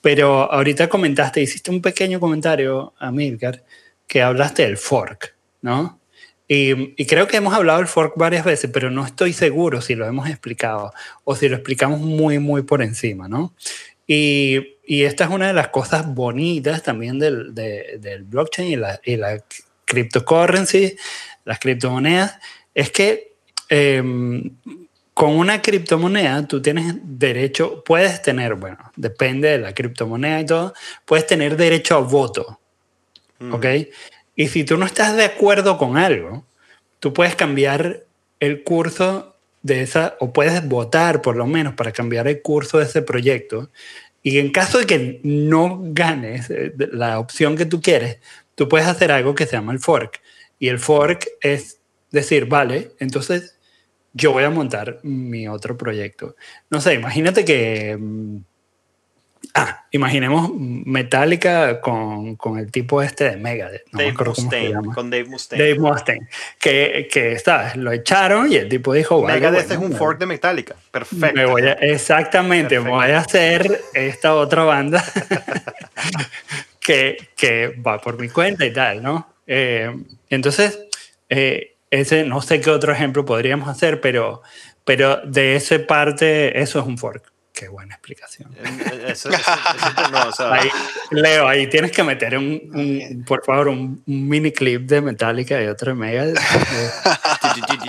Pero 0.01 0.53
ahorita 0.53 0.89
comentaste, 0.89 1.41
hiciste 1.43 1.73
un 1.73 1.83
pequeño 1.83 2.21
comentario, 2.21 2.93
Amilcar, 3.01 3.65
que 4.07 4.23
hablaste 4.23 4.63
del 4.63 4.77
fork, 4.77 5.35
¿no? 5.63 5.99
Y, 6.47 6.95
y, 7.01 7.07
creo 7.07 7.27
que 7.27 7.39
hemos 7.39 7.55
hablado 7.55 7.79
del 7.79 7.89
fork 7.89 8.15
varias 8.17 8.45
veces, 8.45 8.71
pero 8.73 8.91
no 8.91 9.07
estoy 9.07 9.33
seguro 9.33 9.81
si 9.81 9.95
lo 9.95 10.07
hemos 10.07 10.29
explicado 10.29 10.93
o 11.25 11.35
si 11.35 11.49
lo 11.49 11.57
explicamos 11.57 12.01
muy, 12.01 12.39
muy 12.39 12.63
por 12.63 12.83
encima, 12.83 13.29
¿no? 13.29 13.55
Y, 14.07 14.77
y 14.87 15.05
esta 15.05 15.25
es 15.25 15.31
una 15.31 15.47
de 15.47 15.55
las 15.55 15.69
cosas 15.69 16.07
bonitas 16.07 16.83
también 16.83 17.19
del, 17.19 17.55
de, 17.55 17.99
del 17.99 18.25
blockchain 18.25 18.69
y 18.69 18.77
la, 18.77 19.01
y 19.03 19.17
la 19.17 19.43
cryptocurrency, 19.87 20.97
las 21.47 21.59
criptomonedas, 21.59 22.39
es 22.75 22.91
que 22.91 23.33
eh, 23.71 24.03
con 25.15 25.31
una 25.37 25.63
criptomoneda 25.63 26.47
tú 26.47 26.61
tienes 26.61 26.97
derecho, 27.03 27.83
puedes 27.85 28.21
tener, 28.21 28.57
bueno, 28.57 28.79
depende 28.97 29.49
de 29.49 29.59
la 29.59 29.73
criptomoneda 29.73 30.41
y 30.41 30.47
todo, 30.47 30.75
puedes 31.05 31.27
tener 31.27 31.57
derecho 31.57 31.97
a 31.97 32.01
voto, 32.01 32.61
mm. 33.39 33.55
¿ok? 33.55 33.67
Y 34.37 34.49
si 34.49 34.65
tú 34.65 34.77
no 34.77 34.87
estás 34.87 35.17
de 35.17 35.25
acuerdo 35.25 35.79
con 35.79 35.97
algo, 35.97 36.45
tú 37.01 37.13
puedes 37.13 37.37
cambiar 37.37 38.05
el 38.41 38.63
curso 38.65 39.37
de 39.63 39.83
esa, 39.83 40.17
o 40.21 40.33
puedes 40.33 40.67
votar 40.69 41.23
por 41.23 41.37
lo 41.37 41.47
menos 41.47 41.75
para 41.75 41.93
cambiar 41.93 42.29
el 42.29 42.43
curso 42.43 42.79
de 42.79 42.85
ese 42.85 43.03
proyecto. 43.03 43.71
Y 44.23 44.39
en 44.39 44.51
caso 44.51 44.79
de 44.79 44.87
que 44.87 45.21
no 45.23 45.81
ganes 45.83 46.53
la 46.93 47.19
opción 47.19 47.57
que 47.57 47.67
tú 47.67 47.81
quieres, 47.81 48.19
tú 48.55 48.69
puedes 48.69 48.87
hacer 48.87 49.13
algo 49.13 49.35
que 49.35 49.47
se 49.47 49.53
llama 49.53 49.73
el 49.73 49.81
fork. 49.81 50.21
Y 50.59 50.69
el 50.69 50.79
fork 50.79 51.27
es 51.41 51.79
decir, 52.11 52.47
vale, 52.47 52.93
entonces 52.99 53.59
yo 54.13 54.33
voy 54.33 54.45
a 54.45 54.51
montar 54.51 55.01
mi 55.03 55.49
otro 55.49 55.77
proyecto. 55.77 56.37
No 56.71 56.81
sé, 56.81 56.95
imagínate 56.95 57.45
que... 57.45 57.99
Ah, 59.57 59.85
imaginemos 59.93 60.51
Metallica 60.53 61.81
con, 61.81 62.35
con 62.35 62.59
el 62.59 62.73
tipo 62.73 63.01
este 63.03 63.31
de 63.31 63.37
Megadeth. 63.37 63.85
No 63.93 63.99
Dave 63.99 64.07
me 64.11 64.13
acuerdo 64.15 64.35
cómo 64.35 64.51
se 64.51 64.57
Mustaine, 64.57 64.75
llama. 64.75 64.95
con 64.95 65.11
Dave 65.11 65.25
Mustaine. 65.27 65.65
Dave 65.65 65.79
Mustaine. 65.79 66.29
Que, 66.59 67.09
que, 67.13 67.39
¿sabes? 67.39 67.77
Lo 67.77 67.93
echaron 67.93 68.51
y 68.51 68.57
el 68.57 68.69
tipo 68.69 68.93
dijo, 68.93 69.23
vale, 69.23 69.35
Megadeth 69.35 69.69
bueno, 69.69 69.81
es 69.81 69.87
un 69.87 69.93
me- 69.93 69.97
fork 69.99 70.19
de 70.19 70.27
Metallica. 70.27 70.75
Perfecto. 70.91 71.37
me 71.37 71.47
voy 71.47 71.63
a- 71.63 71.75
exactamente, 71.75 72.81
me 72.81 72.91
voy 72.91 73.11
a 73.13 73.19
hacer 73.19 73.81
esta 73.95 74.35
otra 74.35 74.65
banda 74.65 75.05
que, 76.81 77.17
que 77.37 77.69
va 77.87 78.01
por 78.01 78.19
mi 78.21 78.29
cuenta 78.29 78.65
y 78.67 78.73
tal, 78.73 79.03
¿no? 79.03 79.29
Eh, 79.47 79.95
entonces, 80.31 80.81
eh, 81.29 81.77
ese, 81.91 82.25
no 82.25 82.43
sé 82.43 82.61
qué 82.61 82.71
otro 82.71 82.93
ejemplo 82.93 83.25
podríamos 83.25 83.69
hacer, 83.69 84.01
pero, 84.01 84.43
pero 84.85 85.19
de 85.25 85.57
esa 85.57 85.79
parte, 85.87 86.61
eso 86.61 86.81
es 86.81 86.87
un 86.87 86.99
fork. 86.99 87.31
Qué 87.55 87.69
buena 87.69 87.95
explicación. 87.95 88.53
Eh, 88.59 89.05
eso- 89.13 89.31
eso- 89.31 89.37
eso- 89.39 90.11
no, 90.11 90.29
o 90.29 90.33
sea, 90.33 90.53
Ahí, 90.55 90.69
Leo, 91.13 91.47
ahí 91.47 91.69
tienes 91.71 91.93
que 91.93 92.03
meter 92.03 92.37
un, 92.37 92.61
un- 92.75 93.25
por 93.25 93.45
favor, 93.45 93.69
un, 93.69 94.03
un 94.05 94.29
mini 94.29 94.51
clip 94.51 94.83
de 94.89 95.01
Metallica 95.01 95.63
y 95.63 95.69
otro 95.69 95.93
de 95.93 95.95
Mega 95.95 96.25
de, 96.25 96.33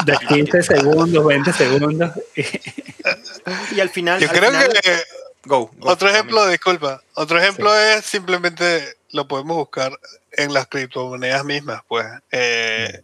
de 0.05 0.17
15 0.29 0.61
segundos, 0.61 1.25
20 1.25 1.51
segundos. 1.53 2.11
y 3.75 3.79
al 3.79 3.89
final. 3.89 4.19
Yo 4.21 4.29
al 4.29 4.35
creo 4.37 4.51
final- 4.51 4.73
que 4.83 4.97
Go, 5.47 5.71
go, 5.77 5.89
otro 5.91 6.09
ejemplo, 6.09 6.47
disculpa, 6.47 7.01
otro 7.13 7.39
ejemplo 7.39 7.75
es 7.77 8.03
simplemente 8.05 8.95
lo 9.11 9.27
podemos 9.27 9.57
buscar 9.57 9.91
en 10.31 10.53
las 10.53 10.65
criptomonedas 10.67 11.43
mismas, 11.45 11.81
pues. 11.87 12.05
Eh, 12.31 13.01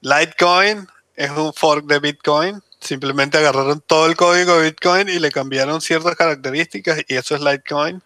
Litecoin 0.00 0.86
es 1.16 1.30
un 1.30 1.52
fork 1.52 1.84
de 1.86 1.98
Bitcoin. 1.98 2.62
Simplemente 2.84 3.38
agarraron 3.38 3.80
todo 3.80 4.06
el 4.06 4.14
código 4.14 4.58
de 4.58 4.70
Bitcoin 4.70 5.08
y 5.08 5.18
le 5.18 5.32
cambiaron 5.32 5.80
ciertas 5.80 6.14
características 6.16 7.00
y 7.08 7.16
eso 7.16 7.34
es 7.34 7.40
Litecoin. 7.40 8.02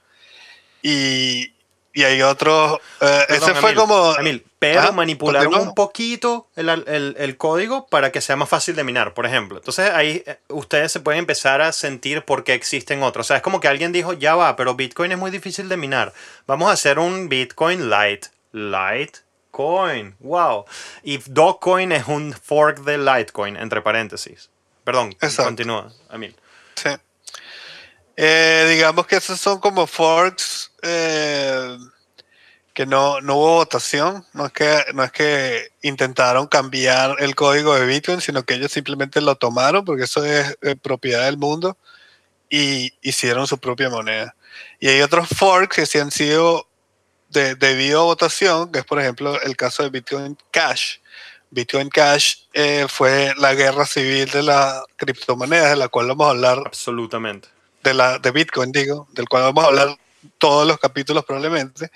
Y, 0.83 1.53
y 1.93 2.05
hay 2.05 2.23
otros... 2.23 2.79
eh, 3.01 3.25
Perdón, 3.29 3.51
ese 3.51 3.61
fue 3.61 3.71
Emil, 3.71 3.81
como... 3.81 4.17
Emil, 4.17 4.45
pero 4.61 4.81
Ah, 4.81 4.93
manipularon 4.93 5.53
un 5.55 5.75
poquito 5.75 6.49
el, 6.55 6.69
el- 6.69 7.17
el 7.19 7.37
código 7.37 7.87
para 7.89 8.13
que 8.13 8.21
sea 8.21 8.37
más 8.37 8.49
fácil 8.49 8.77
de 8.77 8.85
minar, 8.85 9.15
por 9.15 9.27
ejemplo. 9.27 9.59
Entonces 9.59 9.91
ahí 9.91 10.23
eh, 10.27 10.39
ustedes 10.49 10.93
se 10.93 11.01
pueden 11.01 11.19
empezar 11.21 11.61
a 11.61 11.73
sentir 11.73 12.25
por 12.25 12.45
qué 12.45 12.55
existen 12.55 13.03
otros. 13.03 13.27
O 13.27 13.29
sea, 13.29 13.39
es 13.39 13.43
como 13.43 13.59
que 13.61 13.67
alguien 13.69 13.91
dijo, 13.93 14.13
ya 14.13 14.37
va, 14.37 14.55
pero 14.55 14.75
Bitcoin 14.77 15.11
es 15.13 15.19
muy 15.19 15.33
difícil 15.33 15.69
de 15.69 15.77
minar. 15.77 16.13
Vamos 16.47 16.69
a 16.71 16.73
hacer 16.73 16.99
un 17.01 17.29
Bitcoin 17.29 17.91
Lite. 17.91 18.29
Litecoin, 18.53 20.15
wow. 20.21 20.65
Y 21.03 21.19
Dogecoin 21.27 21.93
es 21.93 22.07
un 22.07 22.33
fork 22.33 22.79
de 22.81 22.99
Litecoin, 22.99 23.57
entre 23.57 23.83
paréntesis. 23.83 24.51
Perdón, 24.89 25.11
Exacto. 25.21 25.45
continúa, 25.45 25.93
Emil. 26.11 26.35
Sí. 26.75 26.89
Eh, 28.17 28.67
digamos 28.71 29.07
que 29.07 29.17
esos 29.17 29.39
son 29.39 29.61
como 29.61 29.87
forks 29.87 30.73
eh, 30.81 31.77
que 32.73 32.87
no, 32.87 33.21
no 33.21 33.37
hubo 33.37 33.55
votación. 33.57 34.25
No 34.33 34.47
es, 34.47 34.53
que, 34.53 34.85
no 34.95 35.05
es 35.05 35.13
que 35.13 35.69
intentaron 35.83 36.47
cambiar 36.47 37.17
el 37.19 37.35
código 37.35 37.75
de 37.75 37.85
Bitcoin, 37.85 38.23
sino 38.23 38.45
que 38.45 38.55
ellos 38.55 38.73
simplemente 38.73 39.21
lo 39.21 39.35
tomaron 39.35 39.85
porque 39.85 40.05
eso 40.05 40.25
es 40.25 40.57
eh, 40.63 40.75
propiedad 40.75 41.27
del 41.27 41.37
mundo 41.37 41.77
y 42.49 42.95
hicieron 43.03 43.47
su 43.47 43.59
propia 43.59 43.91
moneda. 43.91 44.37
Y 44.81 44.89
hay 44.89 45.03
otros 45.03 45.29
forks 45.29 45.77
que 45.77 45.85
sí 45.85 45.99
han 45.99 46.11
sido 46.11 46.67
de, 47.29 47.57
debido 47.57 48.01
a 48.01 48.05
votación, 48.05 48.73
que 48.73 48.79
es 48.79 48.87
por 48.87 48.99
ejemplo 48.99 49.39
el 49.43 49.55
caso 49.55 49.83
de 49.83 49.91
Bitcoin 49.91 50.39
Cash. 50.51 50.97
Bitcoin 51.51 51.89
Cash 51.89 52.45
eh, 52.53 52.87
fue 52.89 53.33
la 53.39 53.55
guerra 53.55 53.87
civil 53.87 54.31
de 54.31 54.43
las 54.43 54.83
criptomonedas, 54.97 55.71
de 55.71 55.77
la 55.77 55.89
cual 55.89 56.07
vamos 56.09 56.27
a 56.27 56.31
hablar 56.31 56.63
Absolutamente. 56.67 57.49
de, 57.83 57.95
la, 57.95 58.19
de 58.19 58.31
Bitcoin, 58.31 58.71
digo, 58.73 59.09
del 59.13 59.29
cual 59.29 59.45
vamos 59.45 59.65
a 59.65 59.69
hablar 59.69 59.97
todos 60.39 60.67
los 60.67 60.79
capítulos 60.79 61.25
probablemente. 61.25 61.91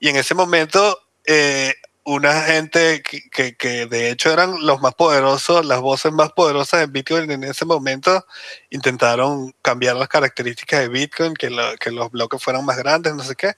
Y 0.00 0.08
en 0.08 0.16
ese 0.16 0.34
momento, 0.34 0.98
eh, 1.24 1.74
una 2.04 2.42
gente 2.42 3.02
que, 3.02 3.28
que, 3.30 3.56
que 3.56 3.86
de 3.86 4.10
hecho 4.10 4.32
eran 4.32 4.64
los 4.64 4.80
más 4.80 4.94
poderosos, 4.94 5.64
las 5.66 5.80
voces 5.80 6.12
más 6.12 6.32
poderosas 6.32 6.82
en 6.84 6.92
Bitcoin 6.92 7.30
en 7.30 7.44
ese 7.44 7.64
momento, 7.64 8.24
intentaron 8.70 9.52
cambiar 9.62 9.96
las 9.96 10.08
características 10.08 10.80
de 10.80 10.88
Bitcoin, 10.88 11.34
que, 11.34 11.50
lo- 11.50 11.76
que 11.76 11.90
los 11.90 12.10
bloques 12.10 12.42
fueran 12.42 12.64
más 12.64 12.76
grandes, 12.76 13.14
no 13.14 13.24
sé 13.24 13.34
qué. 13.34 13.54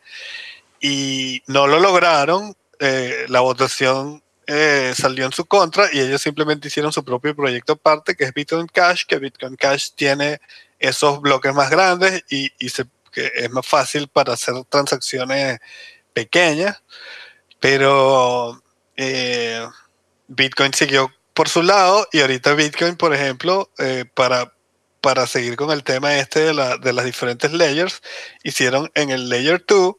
Y 0.80 1.42
no 1.46 1.66
lo 1.66 1.80
lograron. 1.80 2.54
eh, 2.80 3.26
la 3.28 3.40
votación 3.40 4.22
eh, 4.48 4.94
salió 4.96 5.26
en 5.26 5.32
su 5.32 5.46
contra 5.46 5.88
y 5.92 6.00
ellos 6.00 6.22
simplemente 6.22 6.68
hicieron 6.68 6.92
su 6.92 7.04
propio 7.04 7.36
proyecto 7.36 7.74
aparte, 7.74 8.16
que 8.16 8.24
es 8.24 8.34
Bitcoin 8.34 8.66
Cash, 8.68 9.04
que 9.06 9.18
Bitcoin 9.18 9.56
Cash 9.56 9.90
tiene 9.94 10.40
esos 10.80 11.20
bloques 11.20 11.54
más 11.54 11.70
grandes 11.70 12.24
y, 12.30 12.50
y 12.58 12.70
se- 12.70 12.86
es 13.14 13.50
más 13.50 13.66
fácil 13.66 14.08
para 14.08 14.34
hacer 14.34 14.54
transacciones 14.70 15.58
pequeñas, 16.14 16.82
pero 17.60 18.62
eh, 18.96 19.66
Bitcoin 20.28 20.72
siguió 20.74 21.12
por 21.34 21.48
su 21.48 21.62
lado 21.62 22.06
y 22.12 22.20
ahorita 22.20 22.54
Bitcoin, 22.54 22.96
por 22.96 23.14
ejemplo, 23.14 23.70
eh, 23.78 24.04
para, 24.14 24.54
para 25.00 25.26
seguir 25.26 25.56
con 25.56 25.70
el 25.70 25.84
tema 25.84 26.16
este 26.18 26.40
de, 26.40 26.54
la- 26.54 26.76
de 26.78 26.92
las 26.92 27.04
diferentes 27.04 27.52
layers, 27.52 28.02
hicieron 28.44 28.90
en 28.94 29.10
el 29.10 29.28
layer 29.28 29.64
2 29.66 29.96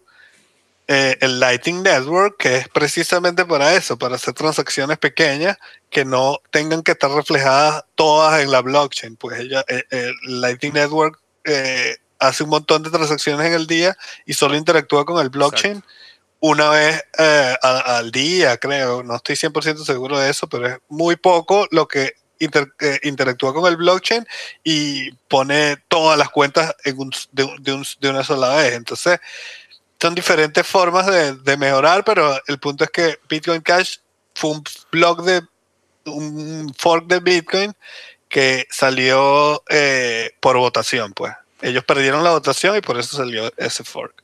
eh, 0.92 1.18
el 1.22 1.40
Lightning 1.40 1.84
Network, 1.84 2.38
que 2.38 2.58
es 2.58 2.68
precisamente 2.70 3.46
para 3.46 3.76
eso, 3.76 3.96
para 4.00 4.16
hacer 4.16 4.34
transacciones 4.34 4.98
pequeñas 4.98 5.56
que 5.92 6.04
no 6.04 6.40
tengan 6.50 6.82
que 6.82 6.94
estar 6.94 7.12
reflejadas 7.12 7.86
todas 7.94 8.42
en 8.42 8.50
la 8.50 8.62
blockchain. 8.62 9.16
Pues 9.16 9.40
ella, 9.40 9.64
eh, 9.68 9.84
eh, 9.92 10.12
el 10.28 10.42
Lightning 10.42 10.74
Network 10.74 11.20
eh, 11.44 11.98
hace 12.18 12.44
un 12.44 12.50
montón 12.50 12.82
de 12.82 12.90
transacciones 12.90 13.46
en 13.46 13.54
el 13.54 13.68
día 13.68 13.96
y 14.26 14.34
solo 14.34 14.56
interactúa 14.58 15.06
con 15.06 15.22
el 15.22 15.30
blockchain 15.30 15.84
una 16.40 16.70
vez 16.72 17.04
eh, 17.20 17.56
a- 17.62 17.98
al 17.98 18.12
día, 18.12 18.58
creo. 18.58 19.04
No 19.04 19.16
estoy 19.16 19.36
100% 19.36 19.86
seguro 19.86 20.18
de 20.18 20.30
eso, 20.32 20.48
pero 20.50 20.68
es 20.68 20.78
muy 20.90 21.18
poco 21.18 21.68
lo 21.70 21.88
que 21.88 22.14
inter- 22.40 22.74
eh, 22.80 23.00
interactúa 23.04 23.54
con 23.54 23.68
el 23.68 23.78
blockchain 23.78 24.26
y 24.64 25.12
pone 25.28 25.78
todas 25.88 26.18
las 26.18 26.30
cuentas 26.30 26.74
en 26.84 26.98
un- 26.98 27.12
de, 27.32 27.44
un- 27.44 27.62
de 27.62 27.74
un- 27.74 27.86
de 28.00 28.10
una 28.10 28.24
sola 28.24 28.56
vez. 28.56 28.74
Entonces, 28.74 29.20
son 30.02 30.16
diferentes 30.16 30.66
formas 30.66 31.06
de, 31.08 31.36
de 31.36 31.58
mejorar, 31.58 32.04
pero 32.04 32.40
el 32.48 32.60
punto 32.60 32.84
es 32.84 32.90
que 32.90 33.20
Bitcoin 33.30 33.62
Cash 33.62 33.98
fue 34.34 34.52
un 34.52 34.64
blog 34.92 35.24
de 35.24 35.42
un 36.06 36.74
fork 36.78 37.08
de 37.08 37.20
Bitcoin 37.20 37.74
que 38.28 38.68
salió 38.70 39.64
eh, 39.70 40.32
por 40.40 40.58
votación, 40.58 41.14
pues. 41.14 41.34
Ellos 41.62 41.84
perdieron 41.84 42.24
la 42.24 42.32
votación 42.32 42.78
y 42.78 42.82
por 42.82 42.98
eso 42.98 43.18
salió 43.18 43.52
ese 43.58 43.84
fork. 43.84 44.24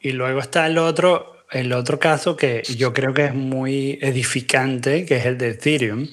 Y 0.00 0.12
luego 0.12 0.40
está 0.40 0.66
el 0.66 0.78
otro, 0.78 1.44
el 1.50 1.72
otro 1.72 1.98
caso 1.98 2.36
que 2.36 2.62
yo 2.76 2.94
creo 2.94 3.12
que 3.12 3.26
es 3.26 3.34
muy 3.34 3.98
edificante, 4.00 5.04
que 5.04 5.16
es 5.16 5.26
el 5.26 5.36
de 5.36 5.50
Ethereum, 5.50 6.08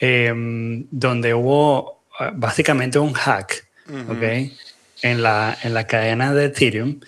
em, 0.00 0.86
donde 0.90 1.34
hubo 1.34 2.02
ah, 2.18 2.32
básicamente 2.34 2.98
un 2.98 3.12
hack, 3.12 3.66
¿ok? 4.08 4.22
En 5.02 5.22
la, 5.22 5.56
en 5.62 5.74
la 5.74 5.86
cadena 5.86 6.34
de 6.34 6.46
Ethereum. 6.46 7.00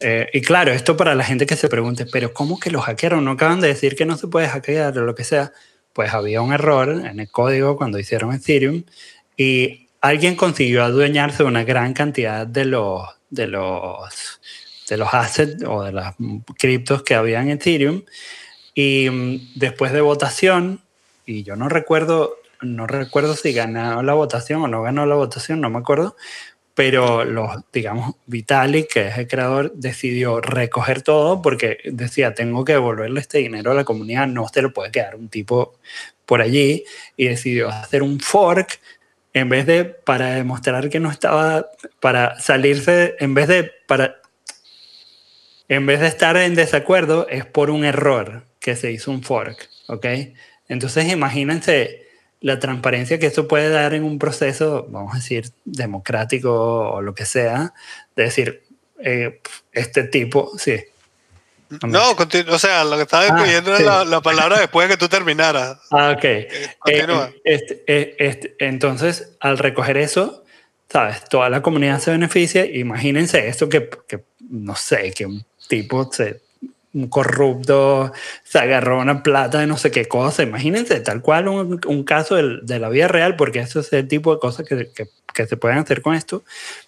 Eh, 0.00 0.28
y 0.32 0.42
claro, 0.42 0.72
esto 0.72 0.96
para 0.96 1.14
la 1.14 1.24
gente 1.24 1.46
que 1.46 1.56
se 1.56 1.68
pregunte, 1.68 2.06
pero 2.06 2.32
¿cómo 2.34 2.60
que 2.60 2.70
lo 2.70 2.80
hackearon? 2.80 3.24
¿No 3.24 3.32
acaban 3.32 3.60
de 3.60 3.68
decir 3.68 3.96
que 3.96 4.04
no 4.04 4.16
se 4.16 4.28
puede 4.28 4.48
hackear 4.48 4.96
o 4.98 5.04
lo 5.04 5.14
que 5.14 5.24
sea? 5.24 5.52
Pues 5.92 6.12
había 6.12 6.42
un 6.42 6.52
error 6.52 6.90
en 6.90 7.20
el 7.20 7.30
código 7.30 7.76
cuando 7.76 7.98
hicieron 7.98 8.34
Ethereum 8.34 8.84
y 9.36 9.88
alguien 10.00 10.36
consiguió 10.36 10.84
adueñarse 10.84 11.42
de 11.42 11.48
una 11.48 11.64
gran 11.64 11.94
cantidad 11.94 12.46
de 12.46 12.66
los, 12.66 13.02
de 13.30 13.46
los, 13.46 14.40
de 14.88 14.96
los 14.96 15.12
assets 15.14 15.64
o 15.66 15.82
de 15.82 15.92
las 15.92 16.14
criptos 16.58 17.02
que 17.02 17.14
había 17.14 17.40
en 17.40 17.50
Ethereum. 17.50 18.02
Y 18.74 19.08
mm, 19.10 19.58
después 19.58 19.92
de 19.92 20.02
votación, 20.02 20.82
y 21.24 21.42
yo 21.42 21.56
no 21.56 21.68
recuerdo, 21.68 22.36
no 22.60 22.86
recuerdo 22.86 23.34
si 23.34 23.52
ganó 23.52 24.02
la 24.02 24.14
votación 24.14 24.62
o 24.62 24.68
no 24.68 24.82
ganó 24.82 25.06
la 25.06 25.14
votación, 25.14 25.60
no 25.60 25.70
me 25.70 25.78
acuerdo, 25.78 26.16
pero 26.76 27.24
los, 27.24 27.64
digamos, 27.72 28.16
Vitalik, 28.26 28.92
que 28.92 29.08
es 29.08 29.16
el 29.16 29.26
creador, 29.26 29.72
decidió 29.72 30.42
recoger 30.42 31.00
todo 31.00 31.40
porque 31.40 31.78
decía, 31.86 32.34
tengo 32.34 32.66
que 32.66 32.74
devolverle 32.74 33.18
este 33.18 33.38
dinero 33.38 33.70
a 33.70 33.74
la 33.74 33.84
comunidad, 33.84 34.26
no 34.26 34.46
se 34.46 34.60
lo 34.60 34.74
puede 34.74 34.90
quedar 34.90 35.16
un 35.16 35.30
tipo 35.30 35.78
por 36.26 36.42
allí, 36.42 36.84
y 37.16 37.28
decidió 37.28 37.70
hacer 37.70 38.02
un 38.02 38.20
fork 38.20 38.78
en 39.32 39.48
vez 39.48 39.64
de 39.64 39.86
para 39.86 40.34
demostrar 40.34 40.90
que 40.90 41.00
no 41.00 41.10
estaba, 41.10 41.70
para 41.98 42.38
salirse, 42.40 43.16
en 43.20 43.32
vez 43.32 43.48
de, 43.48 43.72
para, 43.86 44.16
en 45.68 45.86
vez 45.86 46.00
de 46.00 46.08
estar 46.08 46.36
en 46.36 46.54
desacuerdo, 46.54 47.26
es 47.30 47.46
por 47.46 47.70
un 47.70 47.86
error 47.86 48.44
que 48.60 48.76
se 48.76 48.92
hizo 48.92 49.10
un 49.10 49.22
fork, 49.22 49.70
¿ok? 49.88 50.06
Entonces 50.68 51.10
imagínense 51.10 52.05
la 52.46 52.60
transparencia 52.60 53.18
que 53.18 53.26
eso 53.26 53.48
puede 53.48 53.70
dar 53.70 53.92
en 53.92 54.04
un 54.04 54.20
proceso, 54.20 54.86
vamos 54.88 55.14
a 55.14 55.16
decir, 55.16 55.50
democrático 55.64 56.52
o 56.92 57.02
lo 57.02 57.12
que 57.12 57.24
sea, 57.24 57.74
de 58.14 58.22
decir, 58.22 58.62
eh, 59.02 59.40
este 59.72 60.04
tipo, 60.04 60.52
sí. 60.56 60.76
No, 61.88 62.12
o 62.12 62.58
sea, 62.60 62.84
lo 62.84 62.94
que 62.94 63.02
estaba 63.02 63.24
ah, 63.24 63.28
incluyendo 63.30 63.76
era 63.76 64.04
la, 64.04 64.20
palabra 64.20 64.60
después 64.60 64.88
de 64.88 64.94
que 64.94 64.96
tú 64.96 65.08
terminaras. 65.08 65.78
Ah, 65.90 66.14
ok. 66.16 66.24
Eh, 66.24 66.76
continúa. 66.78 67.32
Este, 67.42 67.82
este, 68.24 68.54
entonces, 68.60 69.32
al 69.40 69.58
recoger 69.58 69.96
eso, 69.96 70.44
¿sabes? 70.88 71.24
Toda 71.28 71.50
la 71.50 71.62
comunidad 71.62 71.98
se 71.98 72.12
beneficia. 72.12 72.64
Imagínense 72.64 73.48
esto 73.48 73.68
que, 73.68 73.90
que 74.06 74.22
no 74.48 74.76
sé, 74.76 75.10
que 75.10 75.26
un 75.26 75.44
tipo 75.66 76.08
se 76.12 76.42
corrupto 77.08 78.12
se 78.42 78.58
agarró 78.58 79.00
una 79.00 79.22
plata 79.22 79.60
de 79.60 79.66
no 79.66 79.76
sé 79.76 79.90
qué 79.90 80.06
cosa. 80.06 80.42
Imagínense, 80.42 81.00
tal 81.00 81.22
cual 81.22 81.48
un, 81.48 81.80
un 81.86 82.04
caso 82.04 82.36
de, 82.36 82.60
de, 82.62 82.78
la 82.78 82.88
vida 82.88 83.08
real, 83.08 83.36
porque 83.36 83.60
eso 83.60 83.80
es 83.80 83.92
el 83.92 84.08
tipo 84.08 84.32
de 84.34 84.40
cosas 84.40 84.66
que, 84.66 84.90
que, 84.92 85.06
que, 85.34 85.46
se 85.46 85.56
pueden 85.56 85.78
hacer 85.78 86.02
con 86.02 86.14
esto, 86.14 86.42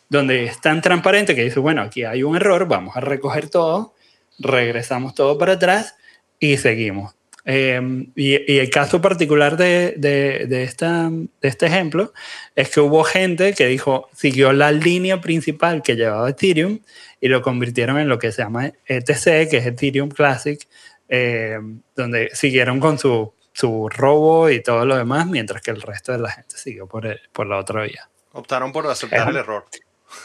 donde 0.08 0.44
es 0.44 0.60
tan 0.60 0.80
transparente 0.80 1.34
que 1.34 1.44
dice, 1.44 1.60
bueno, 1.60 1.82
aquí 1.82 2.04
hay 2.04 2.22
un 2.22 2.36
error, 2.36 2.66
vamos 2.66 2.96
a 2.96 3.00
recoger 3.00 3.48
todo, 3.50 3.94
regresamos 4.38 5.14
todo 5.14 5.36
para 5.38 5.54
atrás 5.54 5.96
y 6.40 6.56
seguimos. 6.56 7.17
Eh, 7.50 7.80
y, 8.14 8.52
y, 8.52 8.58
el 8.58 8.68
caso 8.68 9.00
particular 9.00 9.56
de, 9.56 9.94
de, 9.96 10.44
de, 10.46 10.64
esta, 10.64 11.08
de 11.08 11.48
este 11.48 11.64
ejemplo 11.64 12.12
es 12.54 12.68
que 12.68 12.80
hubo 12.80 13.02
gente 13.04 13.54
que 13.54 13.64
dijo, 13.64 14.10
siguió 14.14 14.52
la 14.52 14.70
línea 14.70 15.22
principal 15.22 15.80
que 15.82 15.96
llevaba 15.96 16.28
Ethereum 16.28 16.80
y 17.22 17.28
lo 17.28 17.40
convirtieron 17.40 17.98
en 17.98 18.06
lo 18.10 18.18
que 18.18 18.32
se 18.32 18.42
llama 18.42 18.66
ETC, 18.84 19.48
que 19.48 19.56
es 19.56 19.66
Ethereum 19.66 20.10
Classic, 20.10 20.60
eh, 21.08 21.58
donde 21.96 22.28
siguieron 22.34 22.80
con 22.80 22.98
su, 22.98 23.32
su, 23.54 23.88
robo 23.88 24.50
y 24.50 24.62
todo 24.62 24.84
lo 24.84 24.98
demás, 24.98 25.26
mientras 25.26 25.62
que 25.62 25.70
el 25.70 25.80
resto 25.80 26.12
de 26.12 26.18
la 26.18 26.30
gente 26.30 26.54
siguió 26.58 26.86
por, 26.86 27.06
el, 27.06 27.18
por 27.32 27.46
la 27.46 27.56
otra 27.56 27.82
vía. 27.84 28.10
Optaron 28.32 28.72
por 28.72 28.86
aceptar 28.88 29.22
es, 29.22 29.28
el 29.28 29.36
error. 29.36 29.64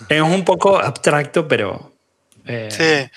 Es 0.10 0.22
un 0.22 0.44
poco 0.44 0.78
abstracto, 0.78 1.48
pero... 1.48 1.94
Eh, 2.46 2.68
sí, 2.70 3.10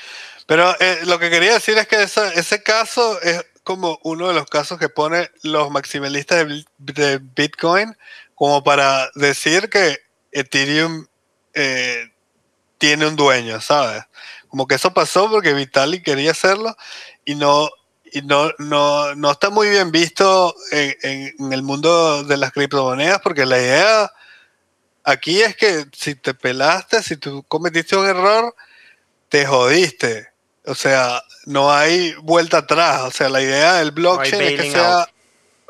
pero 0.47 0.71
eh, 0.79 0.99
lo 1.07 1.19
que 1.19 1.29
quería 1.29 1.55
decir 1.55 1.77
es 1.77 1.89
que 1.89 2.05
esa, 2.05 2.33
ese 2.35 2.63
caso 2.63 3.21
es 3.21 3.45
como 3.67 3.99
uno 4.05 4.29
de 4.29 4.35
los 4.35 4.47
casos 4.47 4.79
que 4.79 4.89
pone 4.89 5.29
los 5.43 5.73
maximalistas 5.73 6.47
de, 6.79 7.19
Bitcoin 7.19 7.97
como 8.37 8.63
para 8.63 9.11
decir 9.17 9.69
que 9.69 9.99
Ethereum 10.31 11.09
eh, 11.53 12.13
tiene 12.79 13.09
un 13.09 13.17
dueño, 13.17 13.61
¿sabes? 13.61 14.05
Como 14.47 14.69
que 14.69 14.77
eso 14.77 14.95
pasó 14.95 15.29
porque 15.29 15.53
Vitalik 15.53 16.05
quería 16.05 16.31
hacerlo 16.31 16.77
y 17.25 17.35
no, 17.35 17.69
y 18.13 18.23
no, 18.23 18.53
no, 18.59 19.17
no 19.17 19.33
está 19.33 19.51
muy 19.51 19.69
bien 19.69 19.91
visto 19.91 20.55
en, 20.71 21.35
en, 21.37 21.53
el 21.53 21.65
mundo 21.65 22.23
de 22.23 22.37
las 22.37 22.53
criptomonedas 22.53 23.21
porque 23.21 23.47
la 23.47 23.59
idea 23.59 24.13
aquí 25.03 25.43
es 25.43 25.57
que 25.57 25.87
si 25.93 26.15
te 26.15 26.35
pelaste, 26.35 27.03
si 27.03 27.17
tú 27.17 27.43
cometiste 27.49 27.97
un 27.97 28.07
error, 28.07 28.55
te 29.29 29.45
jodiste. 29.45 30.36
O 30.67 30.75
sea, 30.75 31.23
no 31.47 31.73
hay 31.73 32.15
vuelta 32.15 32.59
atrás. 32.59 33.03
O 33.03 33.11
sea, 33.11 33.29
la 33.29 33.43
idea 33.43 33.75
del 33.75 33.93
blockchain 33.93 34.41
no 34.41 34.49
es 34.49 34.61
que 34.61 34.71
sea, 34.71 35.09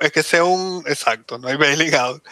es 0.01 0.13
que 0.13 0.23
sea 0.23 0.45
un, 0.45 0.85
exacto, 0.87 1.39
no 1.39 1.49
hay 1.49 1.57
bailing 1.57 1.95
out, 1.95 2.23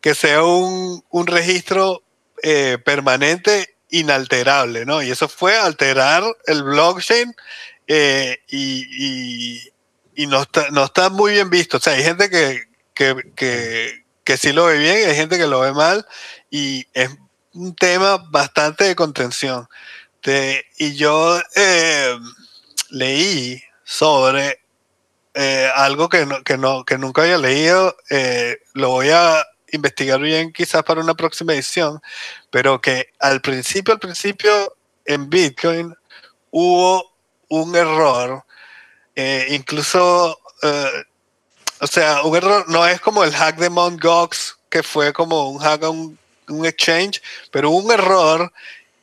que 0.00 0.14
sea 0.14 0.42
un, 0.42 1.04
un 1.10 1.26
registro 1.26 2.02
eh, 2.42 2.78
permanente 2.84 3.76
inalterable, 3.90 4.84
¿no? 4.86 5.02
Y 5.02 5.10
eso 5.10 5.28
fue 5.28 5.56
alterar 5.56 6.24
el 6.46 6.62
blockchain 6.62 7.34
eh, 7.86 8.38
y, 8.48 8.86
y, 8.90 9.72
y, 10.14 10.26
no, 10.26 10.42
está, 10.42 10.70
no 10.70 10.84
está 10.84 11.10
muy 11.10 11.32
bien 11.32 11.50
visto. 11.50 11.76
O 11.76 11.80
sea, 11.80 11.94
hay 11.94 12.04
gente 12.04 12.30
que, 12.30 12.64
que, 12.94 13.16
que, 13.34 14.04
que 14.24 14.36
sí 14.36 14.52
lo 14.52 14.66
ve 14.66 14.78
bien 14.78 14.98
y 14.98 15.10
hay 15.10 15.16
gente 15.16 15.38
que 15.38 15.46
lo 15.46 15.60
ve 15.60 15.72
mal 15.72 16.06
y 16.50 16.86
es 16.92 17.10
un 17.52 17.74
tema 17.74 18.18
bastante 18.30 18.84
de 18.84 18.96
contención. 18.96 19.68
De, 20.22 20.64
y 20.76 20.96
yo 20.96 21.40
eh, 21.56 22.18
leí 22.90 23.62
sobre 23.84 24.60
eh, 25.34 25.70
algo 25.74 26.08
que, 26.08 26.26
no, 26.26 26.42
que, 26.42 26.58
no, 26.58 26.84
que 26.84 26.98
nunca 26.98 27.22
había 27.22 27.38
leído, 27.38 27.96
eh, 28.10 28.58
lo 28.74 28.90
voy 28.90 29.10
a 29.10 29.46
investigar 29.72 30.20
bien 30.20 30.52
quizás 30.52 30.82
para 30.82 31.00
una 31.00 31.14
próxima 31.14 31.54
edición, 31.54 32.00
pero 32.50 32.80
que 32.80 33.12
al 33.18 33.40
principio, 33.40 33.94
al 33.94 34.00
principio 34.00 34.76
en 35.06 35.30
Bitcoin 35.30 35.94
hubo 36.50 37.12
un 37.48 37.74
error, 37.76 38.44
incluso, 39.48 40.38
o 41.80 41.86
sea, 41.86 42.22
un 42.22 42.36
error 42.36 42.68
no 42.68 42.86
es 42.86 43.00
como 43.00 43.22
el 43.22 43.32
hack 43.32 43.56
de 43.56 43.70
Mt. 43.70 44.02
Gox, 44.02 44.58
que 44.68 44.82
fue 44.82 45.12
como 45.12 45.50
un 45.50 45.58
hack 45.58 45.84
a 45.84 45.90
un, 45.90 46.18
un 46.48 46.66
exchange, 46.66 47.22
pero 47.50 47.70
un 47.70 47.90
error 47.90 48.52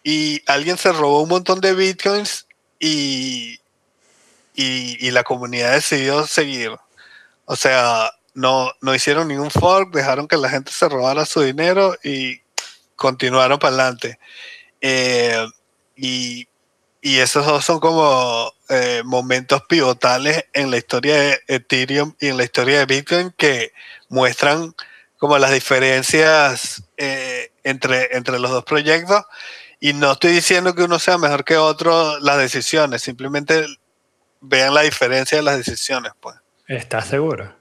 y 0.10 0.42
alguien 0.46 0.78
se 0.78 0.94
robó 0.94 1.22
un 1.22 1.28
montón 1.28 1.60
de 1.60 1.74
Bitcoins 1.74 2.48
y, 2.80 3.60
y, 4.56 5.12
la 5.12 5.26
comunidad 5.26 5.74
decidió 5.74 6.26
seguir. 6.26 6.72
O 7.44 7.58
sea, 7.58 8.14
no, 8.34 8.72
no 8.80 8.96
hicieron 8.96 9.28
ningún 9.28 9.52
fork, 9.52 9.94
dejaron 9.94 10.30
que 10.30 10.38
la 10.38 10.48
gente 10.48 10.72
se 10.72 10.88
robara 10.88 11.26
su 11.26 11.42
dinero 11.42 11.94
y 12.06 12.40
continuaron 12.96 13.60
para 13.60 13.76
adelante. 13.76 14.18
Eh, 14.80 15.46
y, 15.98 16.48
y, 17.02 17.18
esos 17.18 17.46
dos 17.46 17.66
son 17.66 17.82
como 17.82 18.54
eh, 18.70 19.02
momentos 19.04 19.64
pivotales 19.64 20.46
en 20.54 20.72
la 20.72 20.78
historia 20.78 21.18
de 21.18 21.42
Ethereum 21.50 22.14
y 22.22 22.28
en 22.28 22.38
la 22.38 22.46
historia 22.46 22.80
de 22.80 22.86
Bitcoin 22.86 23.34
que 23.36 23.74
muestran 24.08 24.74
como 25.18 25.38
las 25.38 25.52
diferencias 25.52 26.82
eh, 26.96 27.52
entre, 27.66 28.16
entre 28.16 28.40
los 28.40 28.52
dos 28.52 28.64
proyectos. 28.64 29.26
Y 29.80 29.94
no 29.94 30.14
estoy 30.14 30.32
diciendo 30.32 30.74
que 30.74 30.84
uno 30.84 31.00
sea 31.00 31.18
mejor 31.18 31.44
que 31.44 31.58
otro 31.58 32.20
las 32.20 32.38
decisiones, 32.38 33.02
simplemente 33.02 33.66
vean 34.42 34.74
la 34.74 34.82
diferencia 34.82 35.38
de 35.38 35.44
las 35.44 35.58
decisiones. 35.58 36.14
Pues. 36.20 36.36
¿Estás 36.68 37.08
seguro? 37.08 37.54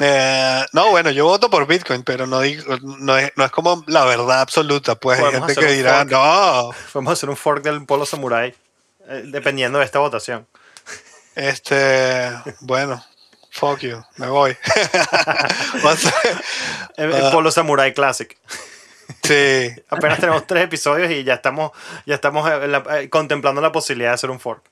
Eh, 0.00 0.64
no, 0.72 0.90
bueno, 0.90 1.10
yo 1.10 1.24
voto 1.24 1.48
por 1.48 1.66
Bitcoin, 1.66 2.02
pero 2.02 2.26
no, 2.26 2.40
digo, 2.40 2.76
no, 2.82 3.16
es, 3.16 3.32
no 3.34 3.44
es 3.44 3.50
como 3.50 3.82
la 3.86 4.04
verdad 4.04 4.40
absoluta. 4.40 4.94
Pues 4.94 5.18
hay 5.18 5.32
gente 5.32 5.54
que 5.54 5.72
dirá, 5.72 6.00
fork. 6.00 6.10
no. 6.10 6.70
Vamos 6.94 7.10
a 7.10 7.12
hacer 7.14 7.30
un 7.30 7.36
fork 7.36 7.62
del 7.62 7.84
polo 7.86 8.04
samurai, 8.04 8.54
eh, 9.08 9.22
dependiendo 9.24 9.78
de 9.78 9.86
esta 9.86 9.98
votación. 9.98 10.46
Este, 11.34 12.30
bueno, 12.60 13.02
fuck 13.50 13.80
you, 13.80 14.02
me 14.16 14.28
voy. 14.28 14.50
el, 16.96 17.14
el, 17.14 17.32
polo 17.32 17.50
samurai 17.50 17.94
classic. 17.94 18.38
Sí. 19.22 19.70
Apenas 19.88 20.20
tenemos 20.20 20.46
tres 20.46 20.64
episodios 20.64 21.10
y 21.10 21.24
ya 21.24 21.34
estamos, 21.34 21.72
ya 22.06 22.14
estamos 22.14 22.48
la, 22.68 22.82
eh, 23.00 23.08
contemplando 23.08 23.60
la 23.60 23.72
posibilidad 23.72 24.10
de 24.10 24.14
hacer 24.14 24.30
un 24.30 24.40
fork. 24.40 24.62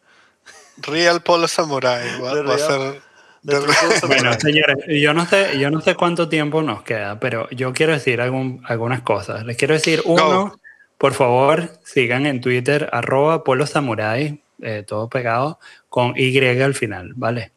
Real 0.78 1.22
Polo 1.22 1.48
Samurai. 1.48 2.20
Va, 2.20 2.42
va 2.42 2.54
a 2.54 2.58
ser 2.58 3.02
bueno, 3.44 4.32
señores, 4.40 4.78
yo 4.88 5.12
no 5.12 5.26
sé, 5.26 5.58
yo 5.58 5.70
no 5.70 5.82
sé 5.82 5.94
cuánto 5.94 6.30
tiempo 6.30 6.62
nos 6.62 6.82
queda, 6.82 7.20
pero 7.20 7.48
yo 7.50 7.74
quiero 7.74 7.92
decir 7.92 8.22
algún, 8.22 8.62
algunas 8.64 9.02
cosas. 9.02 9.44
Les 9.44 9.58
quiero 9.58 9.74
decir, 9.74 10.00
uno, 10.06 10.58
por 10.96 11.12
favor, 11.12 11.68
sigan 11.84 12.24
en 12.24 12.40
Twitter, 12.40 12.88
arroba 12.90 13.44
Polo 13.44 13.66
Samurai, 13.66 14.40
eh, 14.62 14.82
todo 14.86 15.10
pegado, 15.10 15.58
con 15.90 16.14
Y 16.16 16.38
al 16.38 16.74
final, 16.74 17.12
¿vale? 17.16 17.52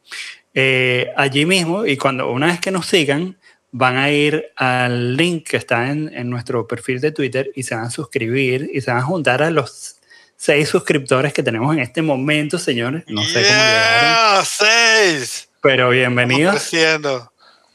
Eh, 0.54 1.14
allí 1.16 1.46
mismo, 1.46 1.86
y 1.86 1.96
cuando 1.96 2.32
una 2.32 2.48
vez 2.48 2.60
que 2.60 2.72
nos 2.72 2.86
sigan, 2.88 3.38
van 3.78 3.98
a 3.98 4.10
ir 4.10 4.52
al 4.56 5.16
link 5.16 5.48
que 5.50 5.58
está 5.58 5.92
en, 5.92 6.12
en, 6.14 6.30
nuestro 6.32 6.68
perfil 6.68 7.00
de 7.00 7.12
Twitter 7.12 7.52
y 7.56 7.62
se 7.62 7.76
van 7.76 7.86
a 7.86 7.90
suscribir 7.92 8.72
y 8.74 8.82
se 8.82 8.90
van 8.90 9.02
a 9.02 9.04
juntar 9.04 9.44
a 9.44 9.52
los 9.52 9.98
seis 10.36 10.70
suscriptores 10.70 11.32
que 11.32 11.44
tenemos 11.44 11.76
en 11.76 11.82
este 11.82 12.02
momento, 12.02 12.58
señores. 12.58 13.04
No 13.08 13.24
sé 13.24 13.44
cómo 13.44 13.56
llegaron. 13.56 14.46
¡Seis! 14.46 15.50
Pero 15.62 15.90
bienvenidos. 15.90 16.72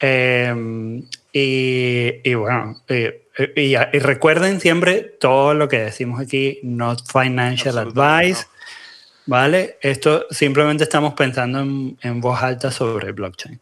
Eh, 0.00 1.02
y, 1.32 2.14
y, 2.24 2.34
bueno, 2.34 2.82
eh, 2.88 3.28
y, 3.54 3.76
y, 3.76 3.98
recuerden 4.00 4.60
siempre 4.60 5.02
todo 5.02 5.54
lo 5.54 5.68
que 5.68 5.78
decimos 5.78 6.20
aquí, 6.20 6.58
not 6.64 7.00
financial 7.06 7.78
advice. 7.78 8.46
¿Vale? 9.26 9.78
Esto 9.80 10.26
simplemente 10.30 10.82
estamos 10.82 11.14
pensando 11.14 11.60
en, 11.60 11.96
en 12.02 12.20
voz 12.20 12.42
alta 12.42 12.72
sobre 12.72 13.12
blockchain. 13.12 13.60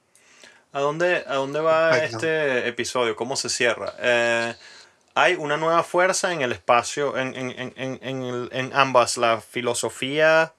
¿A 0.72 0.80
dónde, 0.80 1.24
a 1.26 1.34
dónde 1.34 1.60
va 1.60 1.98
este 1.98 2.68
episodio? 2.68 3.16
¿Cómo 3.16 3.34
se 3.34 3.48
cierra? 3.48 3.92
Eh, 3.98 4.54
hay 5.14 5.34
una 5.34 5.56
nueva 5.56 5.82
fuerza 5.82 6.32
en 6.32 6.42
el 6.42 6.52
espacio, 6.52 7.16
en, 7.16 7.34
en, 7.34 7.72
en, 7.76 8.48
en 8.52 8.70
ambas, 8.72 9.16
la 9.16 9.40
filosofía 9.40 10.54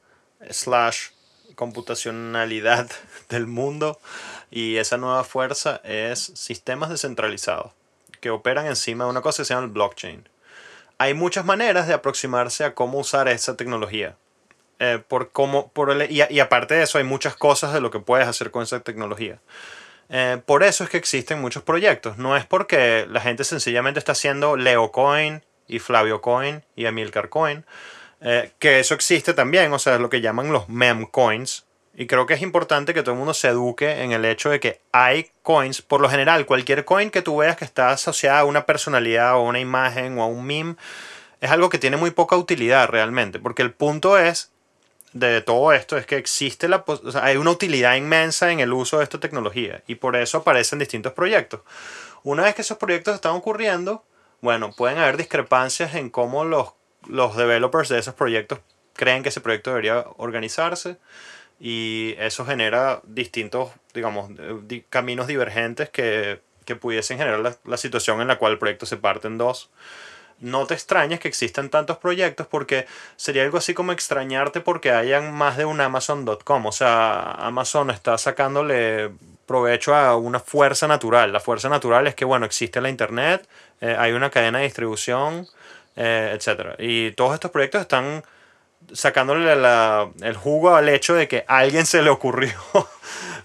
slash 0.50 1.10
computacionalidad 1.56 2.90
del 3.30 3.48
mundo 3.48 4.00
y 4.50 4.78
esa 4.78 4.98
nueva 4.98 5.24
fuerza 5.24 5.80
es 5.84 6.32
sistemas 6.36 6.90
descentralizados 6.90 7.72
que 8.20 8.30
operan 8.30 8.66
encima 8.66 9.06
de 9.06 9.10
una 9.10 9.22
cosa 9.22 9.42
que 9.42 9.46
se 9.46 9.54
llama 9.54 9.66
el 9.66 9.72
blockchain. 9.72 10.28
Hay 10.98 11.14
muchas 11.14 11.46
maneras 11.46 11.88
de 11.88 11.94
aproximarse 11.94 12.64
a 12.64 12.76
cómo 12.76 13.00
usar 13.00 13.28
esa 13.28 13.58
tecnología. 13.58 14.16
Eh, 14.80 15.02
por 15.08 15.32
cómo, 15.32 15.70
por 15.70 15.90
el, 15.90 16.12
y, 16.12 16.22
y, 16.30 16.40
aparte 16.40 16.76
de 16.76 16.84
eso, 16.84 16.98
hay 16.98 17.04
muchas 17.04 17.36
cosas 17.36 17.74
de 17.74 17.82
lo 17.82 17.92
que 17.92 18.00
puedes 18.00 18.28
hacer 18.28 18.52
con 18.52 18.64
esa 18.64 18.80
tecnología. 18.82 19.40
Eh, 20.14 20.42
por 20.46 20.64
eso 20.64 20.84
es 20.84 20.90
que 20.90 20.98
existen 20.98 21.40
muchos 21.40 21.64
proyectos. 21.64 22.18
No 22.18 22.36
es 22.36 22.46
porque 22.46 23.08
la 23.10 23.22
gente 23.22 23.46
sencillamente 23.46 23.98
está 23.98 24.12
haciendo 24.12 24.58
Leo 24.58 24.92
Coin 24.92 25.42
y 25.68 25.80
Flavio 25.80 26.22
Coin 26.22 26.64
y 26.76 26.86
Amilcar 26.86 27.30
Coin. 27.30 27.66
Eh, 28.20 28.52
que 28.60 28.80
eso 28.80 28.94
existe 28.94 29.34
también, 29.34 29.72
o 29.74 29.80
sea, 29.80 29.96
es 29.96 30.02
lo 30.02 30.10
que 30.10 30.22
llaman 30.22 30.52
los 30.52 30.70
mem 30.70 31.06
coins. 31.06 31.66
Y 31.96 32.08
creo 32.08 32.26
que 32.26 32.36
es 32.36 32.42
importante 32.42 32.94
que 32.94 33.02
todo 33.02 33.14
el 33.14 33.18
mundo 33.18 33.34
se 33.34 33.48
eduque 33.48 34.04
en 34.04 34.12
el 34.12 34.26
hecho 34.26 34.50
de 34.50 34.60
que 34.60 34.82
hay 34.92 35.32
coins, 35.42 35.82
por 35.82 36.02
lo 36.02 36.10
general, 36.10 36.46
cualquier 36.46 36.86
coin 36.86 37.10
que 37.10 37.22
tú 37.22 37.38
veas 37.38 37.58
que 37.58 37.66
está 37.66 37.90
asociada 37.90 38.42
a 38.42 38.46
una 38.46 38.66
personalidad 38.66 39.36
o 39.36 39.38
a 39.38 39.42
una 39.42 39.60
imagen 39.60 40.18
o 40.20 40.24
a 40.24 40.28
un 40.28 40.46
meme, 40.46 40.76
es 41.42 41.50
algo 41.50 41.70
que 41.70 41.80
tiene 41.80 41.98
muy 41.98 42.12
poca 42.12 42.36
utilidad 42.38 42.88
realmente, 42.90 43.40
porque 43.40 43.62
el 43.64 43.72
punto 43.72 44.18
es 44.18 44.52
de 45.14 45.42
todo 45.42 45.74
esto 45.74 45.98
es 45.98 46.06
que 46.06 46.18
existe 46.18 46.68
la 46.68 46.84
o 46.86 47.12
sea, 47.12 47.26
hay 47.26 47.38
una 47.38 47.52
utilidad 47.52 47.96
inmensa 47.96 48.52
en 48.52 48.60
el 48.60 48.72
uso 48.72 48.98
de 48.98 49.04
esta 49.04 49.20
tecnología 49.20 49.84
y 49.88 49.96
por 49.96 50.16
eso 50.16 50.40
aparecen 50.40 50.80
distintos 50.80 51.14
proyectos. 51.14 51.62
Una 52.24 52.44
vez 52.44 52.56
que 52.56 52.62
esos 52.62 52.78
proyectos 52.78 53.16
están 53.16 53.34
ocurriendo, 53.34 54.04
bueno, 54.42 54.72
pueden 54.72 55.00
haber 55.00 55.18
discrepancias 55.18 55.96
en 55.96 56.10
cómo 56.10 56.46
los, 56.46 56.74
los 57.08 57.36
developers 57.36 57.90
de 57.90 58.00
esos 58.00 58.14
proyectos 58.14 58.60
creen 58.94 59.24
que 59.24 59.30
ese 59.30 59.42
proyecto 59.42 59.72
debería 59.72 60.06
organizarse 60.18 60.98
y 61.60 62.16
eso 62.18 62.46
genera 62.46 63.02
distintos, 63.04 63.72
digamos, 63.94 64.32
caminos 64.90 65.28
divergentes 65.28 65.90
que, 65.90 66.42
que 66.66 66.76
pudiesen 66.76 67.18
generar 67.18 67.40
la, 67.40 67.56
la 67.66 67.78
situación 67.78 68.22
en 68.22 68.28
la 68.28 68.38
cual 68.38 68.54
el 68.54 68.60
proyecto 68.60 68.86
se 68.86 68.98
parte 68.98 69.28
en 69.28 69.38
dos 69.38 69.70
no 70.42 70.66
te 70.66 70.74
extrañes 70.74 71.20
que 71.20 71.28
existan 71.28 71.70
tantos 71.70 71.98
proyectos 71.98 72.48
porque 72.48 72.88
sería 73.16 73.44
algo 73.44 73.58
así 73.58 73.74
como 73.74 73.92
extrañarte 73.92 74.60
porque 74.60 74.92
hayan 74.92 75.34
más 75.34 75.56
de 75.56 75.66
un 75.66 75.80
Amazon.com. 75.80 76.66
O 76.66 76.72
sea, 76.72 77.32
Amazon 77.34 77.92
está 77.92 78.18
sacándole 78.18 79.12
provecho 79.46 79.96
a 79.96 80.18
una 80.18 80.40
fuerza 80.40 80.88
natural. 80.88 81.32
La 81.32 81.40
fuerza 81.40 81.70
natural 81.70 82.08
es 82.08 82.16
que, 82.16 82.26
bueno, 82.26 82.46
existe 82.46 82.82
la 82.82 82.90
Internet, 82.90 83.48
eh, 83.82 83.96
hay 83.98 84.14
una 84.14 84.30
cadena 84.30 84.60
de 84.60 84.66
distribución, 84.66 85.48
eh, 85.96 86.36
etc. 86.36 86.76
Y 86.80 87.12
todos 87.12 87.34
estos 87.34 87.52
proyectos 87.52 87.82
están 87.82 88.24
sacándole 88.94 89.56
la, 89.56 90.10
el 90.22 90.36
jugo 90.36 90.76
al 90.76 90.90
hecho 90.90 91.14
de 91.14 91.28
que 91.28 91.46
a 91.48 91.60
alguien 91.60 91.86
se 91.86 92.02
le 92.02 92.10
ocurrió 92.10 92.54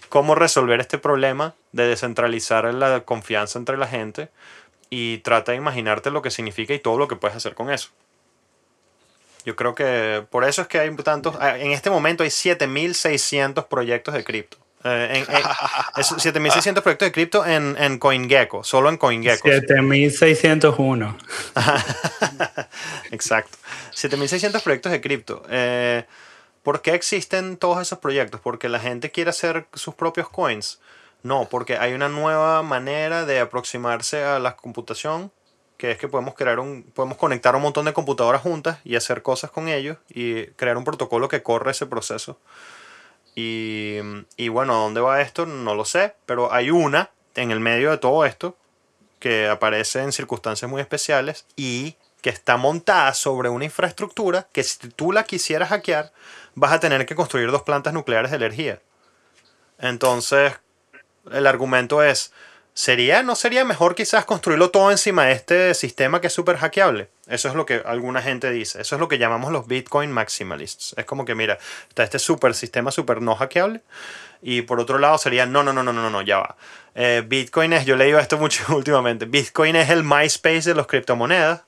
cómo 0.08 0.34
resolver 0.34 0.80
este 0.80 0.96
problema 0.96 1.54
de 1.72 1.88
descentralizar 1.88 2.72
la 2.72 3.00
confianza 3.00 3.58
entre 3.58 3.76
la 3.76 3.86
gente 3.86 4.30
y 4.90 5.18
trata 5.18 5.52
de 5.52 5.58
imaginarte 5.58 6.10
lo 6.10 6.22
que 6.22 6.30
significa 6.30 6.74
y 6.74 6.78
todo 6.78 6.98
lo 6.98 7.08
que 7.08 7.16
puedes 7.16 7.36
hacer 7.36 7.54
con 7.54 7.70
eso. 7.70 7.90
Yo 9.44 9.54
creo 9.54 9.74
que 9.74 10.24
por 10.30 10.44
eso 10.44 10.62
es 10.62 10.68
que 10.68 10.80
hay 10.80 10.94
tantos, 10.96 11.36
ah, 11.40 11.58
en 11.58 11.70
este 11.70 11.88
momento 11.88 12.24
hay 12.24 12.30
7600 12.30 13.64
proyectos 13.66 14.14
de 14.14 14.24
cripto. 14.24 14.58
Eh, 14.84 15.24
en, 15.96 16.04
7600 16.04 16.82
proyectos 16.82 17.06
de 17.06 17.12
cripto 17.12 17.46
en, 17.46 17.76
en 17.78 17.98
CoinGecko, 17.98 18.64
solo 18.64 18.88
en 18.88 18.96
CoinGecko. 18.96 19.48
7601. 19.48 21.18
Exacto. 23.10 23.56
7600 23.92 24.62
proyectos 24.62 24.92
de 24.92 25.00
cripto. 25.00 25.42
Eh, 25.48 26.04
¿Por 26.62 26.82
qué 26.82 26.94
existen 26.94 27.56
todos 27.56 27.80
esos 27.80 28.00
proyectos? 28.00 28.40
Porque 28.40 28.68
la 28.68 28.80
gente 28.80 29.12
quiere 29.12 29.30
hacer 29.30 29.66
sus 29.74 29.94
propios 29.94 30.28
coins. 30.28 30.80
No, 31.22 31.48
porque 31.48 31.76
hay 31.76 31.92
una 31.92 32.08
nueva 32.08 32.62
manera 32.62 33.24
de 33.24 33.40
aproximarse 33.40 34.22
a 34.22 34.38
la 34.38 34.56
computación, 34.56 35.32
que 35.76 35.90
es 35.90 35.98
que 35.98 36.08
podemos 36.08 36.34
crear 36.34 36.58
un, 36.58 36.84
podemos 36.84 37.18
conectar 37.18 37.56
un 37.56 37.62
montón 37.62 37.84
de 37.86 37.92
computadoras 37.92 38.42
juntas 38.42 38.78
y 38.84 38.96
hacer 38.96 39.22
cosas 39.22 39.50
con 39.50 39.68
ellos 39.68 39.98
y 40.08 40.46
crear 40.52 40.76
un 40.76 40.84
protocolo 40.84 41.28
que 41.28 41.42
corre 41.42 41.72
ese 41.72 41.86
proceso. 41.86 42.38
Y, 43.34 43.98
y 44.36 44.48
bueno, 44.48 44.74
¿dónde 44.74 45.00
va 45.00 45.20
esto? 45.20 45.46
No 45.46 45.74
lo 45.74 45.84
sé, 45.84 46.14
pero 46.24 46.52
hay 46.52 46.70
una 46.70 47.10
en 47.34 47.50
el 47.50 47.60
medio 47.60 47.90
de 47.90 47.98
todo 47.98 48.24
esto 48.24 48.56
que 49.18 49.48
aparece 49.48 50.02
en 50.02 50.12
circunstancias 50.12 50.70
muy 50.70 50.80
especiales 50.80 51.46
y 51.56 51.96
que 52.22 52.30
está 52.30 52.56
montada 52.56 53.14
sobre 53.14 53.48
una 53.48 53.64
infraestructura 53.64 54.48
que 54.52 54.62
si 54.62 54.88
tú 54.90 55.12
la 55.12 55.24
quisieras 55.24 55.68
hackear, 55.68 56.12
vas 56.54 56.72
a 56.72 56.80
tener 56.80 57.06
que 57.06 57.14
construir 57.14 57.50
dos 57.50 57.62
plantas 57.62 57.92
nucleares 57.92 58.30
de 58.30 58.36
energía. 58.36 58.82
Entonces, 59.78 60.54
el 61.32 61.46
argumento 61.46 62.02
es, 62.02 62.32
¿sería, 62.74 63.22
no 63.22 63.34
sería 63.36 63.64
mejor 63.64 63.94
quizás 63.94 64.24
construirlo 64.24 64.70
todo 64.70 64.90
encima 64.90 65.24
de 65.24 65.32
este 65.32 65.74
sistema 65.74 66.20
que 66.20 66.26
es 66.26 66.32
súper 66.32 66.56
hackeable? 66.56 67.08
Eso 67.26 67.48
es 67.48 67.54
lo 67.54 67.66
que 67.66 67.82
alguna 67.84 68.22
gente 68.22 68.50
dice. 68.50 68.80
Eso 68.80 68.96
es 68.96 69.00
lo 69.00 69.08
que 69.08 69.18
llamamos 69.18 69.52
los 69.52 69.66
Bitcoin 69.66 70.12
maximalists. 70.12 70.94
Es 70.96 71.04
como 71.04 71.24
que, 71.24 71.34
mira, 71.34 71.58
está 71.88 72.04
este 72.04 72.18
super 72.18 72.54
sistema 72.54 72.90
súper 72.90 73.22
no 73.22 73.34
hackeable. 73.34 73.80
Y 74.42 74.62
por 74.62 74.78
otro 74.80 74.98
lado 74.98 75.18
sería, 75.18 75.46
no, 75.46 75.62
no, 75.62 75.72
no, 75.72 75.82
no, 75.82 75.92
no, 75.92 76.10
no, 76.10 76.22
ya 76.22 76.38
va. 76.38 76.56
Eh, 76.94 77.22
Bitcoin 77.26 77.72
es, 77.72 77.84
yo 77.84 77.94
he 77.94 77.98
leído 77.98 78.18
esto 78.18 78.38
mucho 78.38 78.64
últimamente, 78.74 79.26
Bitcoin 79.26 79.76
es 79.76 79.90
el 79.90 80.04
MySpace 80.04 80.62
de 80.62 80.74
los 80.74 80.86
criptomonedas. 80.86 81.62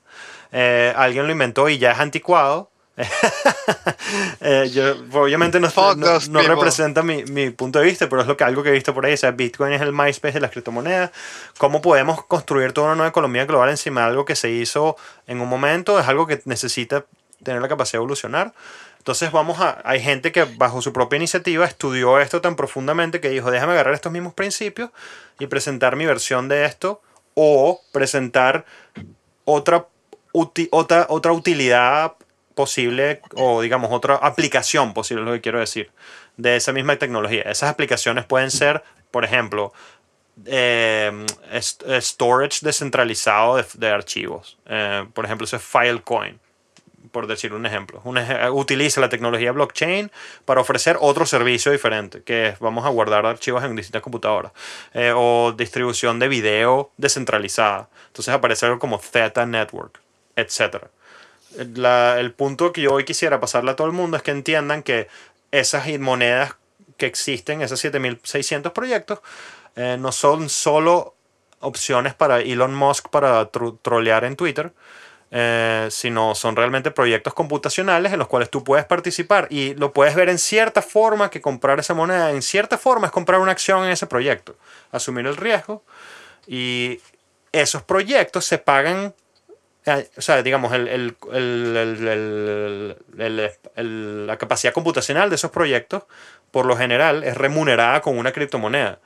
Eh, 0.53 0.93
alguien 0.97 1.27
lo 1.27 1.33
inventó 1.33 1.69
y 1.69 1.79
ya 1.79 1.93
es 1.93 1.99
anticuado. 1.99 2.68
eh, 4.41 4.71
yo, 4.73 4.97
obviamente 5.13 5.61
no, 5.61 5.69
no, 5.97 6.19
no 6.31 6.43
representa 6.43 7.03
mi, 7.03 7.23
mi, 7.25 7.51
punto 7.51 7.79
de 7.79 7.85
vista, 7.85 8.09
pero 8.09 8.23
es 8.23 8.29
lo 8.29 8.37
que 8.37 8.45
algo 8.45 8.63
que 8.63 8.71
he 8.71 8.73
visto 8.73 8.93
por 8.93 9.07
ahí. 9.07 9.15
O 9.15 9.17
sea, 9.17 9.31
Bitcoin 9.31 9.73
es 9.73 9.83
el 9.83 9.93
MySpace 9.93 10.35
de 10.35 10.41
las 10.41 10.51
criptomonedas. 10.51 11.11
¿Cómo 11.59 11.81
podemos 11.81 12.25
construir 12.25 12.73
toda 12.73 12.89
una 12.89 12.97
nueva 12.97 13.11
economía 13.11 13.45
global 13.47 13.71
encima 13.71 14.01
de 14.03 14.09
algo 14.09 14.25
que 14.25 14.35
se 14.35 14.51
hizo 14.51 14.97
en 15.27 15.41
un 15.41 15.49
momento? 15.49 15.99
Es 16.01 16.09
algo 16.09 16.27
que 16.27 16.41
necesita 16.45 17.05
tener 17.43 17.63
la 17.63 17.69
capacidad 17.69 17.93
de 17.93 17.99
evolucionar. 17.99 18.53
Entonces 18.99 19.31
vamos 19.31 19.61
a, 19.61 19.81
hay 19.85 20.01
gente 20.01 20.33
que 20.33 20.45
bajo 20.45 20.83
su 20.83 20.93
propia 20.93 21.17
iniciativa 21.17 21.65
estudió 21.65 22.19
esto 22.19 22.41
tan 22.41 22.57
profundamente 22.57 23.21
que 23.21 23.31
dijo, 23.31 23.51
déjame 23.51 23.73
agarrar 23.73 23.95
estos 23.95 24.13
mismos 24.13 24.35
principios 24.35 24.91
y 25.39 25.47
presentar 25.47 25.97
mi 25.97 26.05
versión 26.05 26.49
de 26.49 26.65
esto 26.65 27.01
o 27.35 27.81
presentar 27.93 28.67
otra, 29.45 29.87
uti, 30.33 30.69
otra, 30.73 31.07
otra 31.09 31.33
utilidad 31.33 32.15
posible 32.59 33.21
o 33.37 33.63
digamos 33.63 33.93
otra 33.93 34.17
aplicación 34.17 34.93
posible, 34.93 35.23
lo 35.23 35.31
que 35.31 35.41
quiero 35.41 35.61
decir, 35.61 35.93
de 36.37 36.57
esa 36.57 36.73
misma 36.73 36.97
tecnología. 36.97 37.43
Esas 37.43 37.71
aplicaciones 37.71 38.25
pueden 38.25 38.51
ser, 38.51 38.83
por 39.13 39.25
ejemplo, 39.25 39.73
eh, 40.45 41.25
storage 42.01 42.59
descentralizado 42.63 43.63
de, 43.75 43.89
archivos. 43.89 44.59
Eh, 44.67 45.07
por 45.15 45.25
ejemplo, 45.25 45.45
ese 45.45 45.55
es 45.55 45.63
Filecoin, 45.63 46.41
por 47.13 47.29
decir 47.29 47.53
un 47.53 47.65
ejemplo. 47.65 48.03
utiliza 48.51 49.01
la 49.01 49.09
tecnología 49.09 49.53
blockchain 49.53 50.11
para 50.45 50.61
ofrecer 50.61 50.97
otro 51.01 51.27
servicio 51.27 51.71
diferente, 51.71 52.25
que 52.25 52.49
es 52.49 52.59
vamos 52.59 52.85
a 52.85 52.89
guardar 52.89 53.25
archivos 53.25 53.63
en 53.63 53.77
distintas 53.77 54.03
computadoras. 54.03 54.51
Eh, 54.95 55.13
o 55.15 55.53
distribución 55.57 56.19
de 56.19 56.27
video 56.27 56.91
descentralizada. 56.97 57.89
Entonces 58.09 58.35
aparece 58.35 58.67
algo 58.67 58.81
como 58.81 58.99
Theta 58.99 59.47
Network, 59.47 60.01
etcétera 60.35 60.91
el 61.57 62.33
punto 62.33 62.73
que 62.73 62.83
yo 62.83 62.93
hoy 62.93 63.05
quisiera 63.05 63.41
pasarle 63.41 63.71
a 63.71 63.77
todo 63.77 63.87
el 63.87 63.93
mundo 63.93 64.17
es 64.17 64.23
que 64.23 64.31
entiendan 64.31 64.83
que 64.83 65.09
esas 65.51 65.87
monedas 65.99 66.55
que 66.97 67.07
existen, 67.07 67.63
esos 67.63 67.81
7600 67.81 68.73
proyectos, 68.73 69.21
eh, 69.77 69.97
no 69.99 70.13
son 70.13 70.49
solo 70.49 71.15
opciones 71.61 72.15
para 72.15 72.41
Elon 72.41 72.75
Musk 72.75 73.09
para 73.09 73.51
tro- 73.51 73.79
trolear 73.83 74.25
en 74.25 74.37
Twitter, 74.37 74.73
eh, 75.31 75.89
sino 75.91 76.35
son 76.35 76.57
realmente 76.57 76.91
proyectos 76.91 77.35
computacionales 77.35 78.13
en 78.13 78.19
los 78.19 78.29
cuales 78.29 78.51
tú 78.51 78.65
puedes 78.65 78.87
participar 78.87 79.47
y 79.51 79.75
lo 79.75 79.93
puedes 79.93 80.15
ver 80.15 80.29
en 80.31 80.39
cierta 80.39 80.81
forma 80.83 81.31
que 81.31 81.41
comprar 81.41 81.79
esa 81.81 81.95
moneda, 81.95 82.31
en 82.31 82.43
cierta 82.43 82.79
forma 82.79 83.07
es 83.09 83.13
comprar 83.13 83.41
una 83.41 83.53
acción 83.53 83.85
en 83.85 83.91
ese 83.91 84.07
proyecto, 84.07 84.57
asumir 84.91 85.27
el 85.27 85.37
riesgo 85.37 85.83
y 86.47 87.01
esos 87.53 87.83
proyectos 87.83 88.45
se 88.47 88.59
pagan, 88.59 89.15
o 90.17 90.21
sea, 90.21 90.43
digamos, 90.43 90.73
el, 90.73 90.89
el- 90.89 91.17
el- 93.77 94.27
la 94.27 94.37
capacidad 94.39 94.73
computacional 94.73 95.31
de 95.31 95.37
esos 95.37 95.51
proyectos, 95.51 96.05
por 96.51 96.67
lo 96.67 96.77
general, 96.77 97.25
es 97.25 97.37
remunerada 97.37 98.01
con 98.01 98.19
una 98.19 98.33
criptomoneda. 98.33 99.01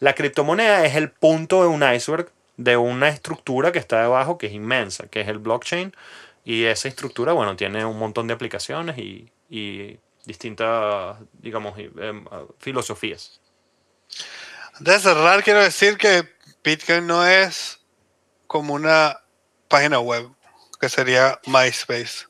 La 0.00 0.14
criptomoneda 0.14 0.84
es 0.84 0.96
el 0.96 1.10
punto 1.10 1.62
de 1.62 1.68
un 1.68 1.82
iceberg 1.82 2.30
de 2.56 2.76
una 2.76 3.08
estructura 3.08 3.72
que 3.72 3.78
está 3.78 4.02
debajo, 4.02 4.38
que 4.38 4.46
es 4.48 4.52
inmensa, 4.52 5.06
que 5.08 5.20
es 5.22 5.28
el 5.28 5.38
blockchain. 5.38 5.94
Y 6.44 6.64
esa 6.64 6.88
estructura, 6.88 7.32
bueno, 7.32 7.56
tiene 7.56 7.84
un 7.84 7.98
montón 7.98 8.26
de 8.26 8.34
aplicaciones 8.34 8.98
y, 8.98 9.30
y 9.48 9.98
distintas, 10.26 11.16
digamos, 11.34 11.78
em, 11.78 12.24
filosofías. 12.58 13.40
Antes 14.74 14.94
de 14.94 15.00
cerrar, 15.00 15.42
quiero 15.42 15.60
decir 15.62 15.96
que 15.96 16.24
Bitcoin 16.64 17.06
no 17.06 17.24
es 17.26 17.80
como 18.46 18.74
una 18.74 19.21
página 19.72 20.00
web, 20.00 20.28
que 20.78 20.90
sería 20.90 21.40
MySpace. 21.46 22.26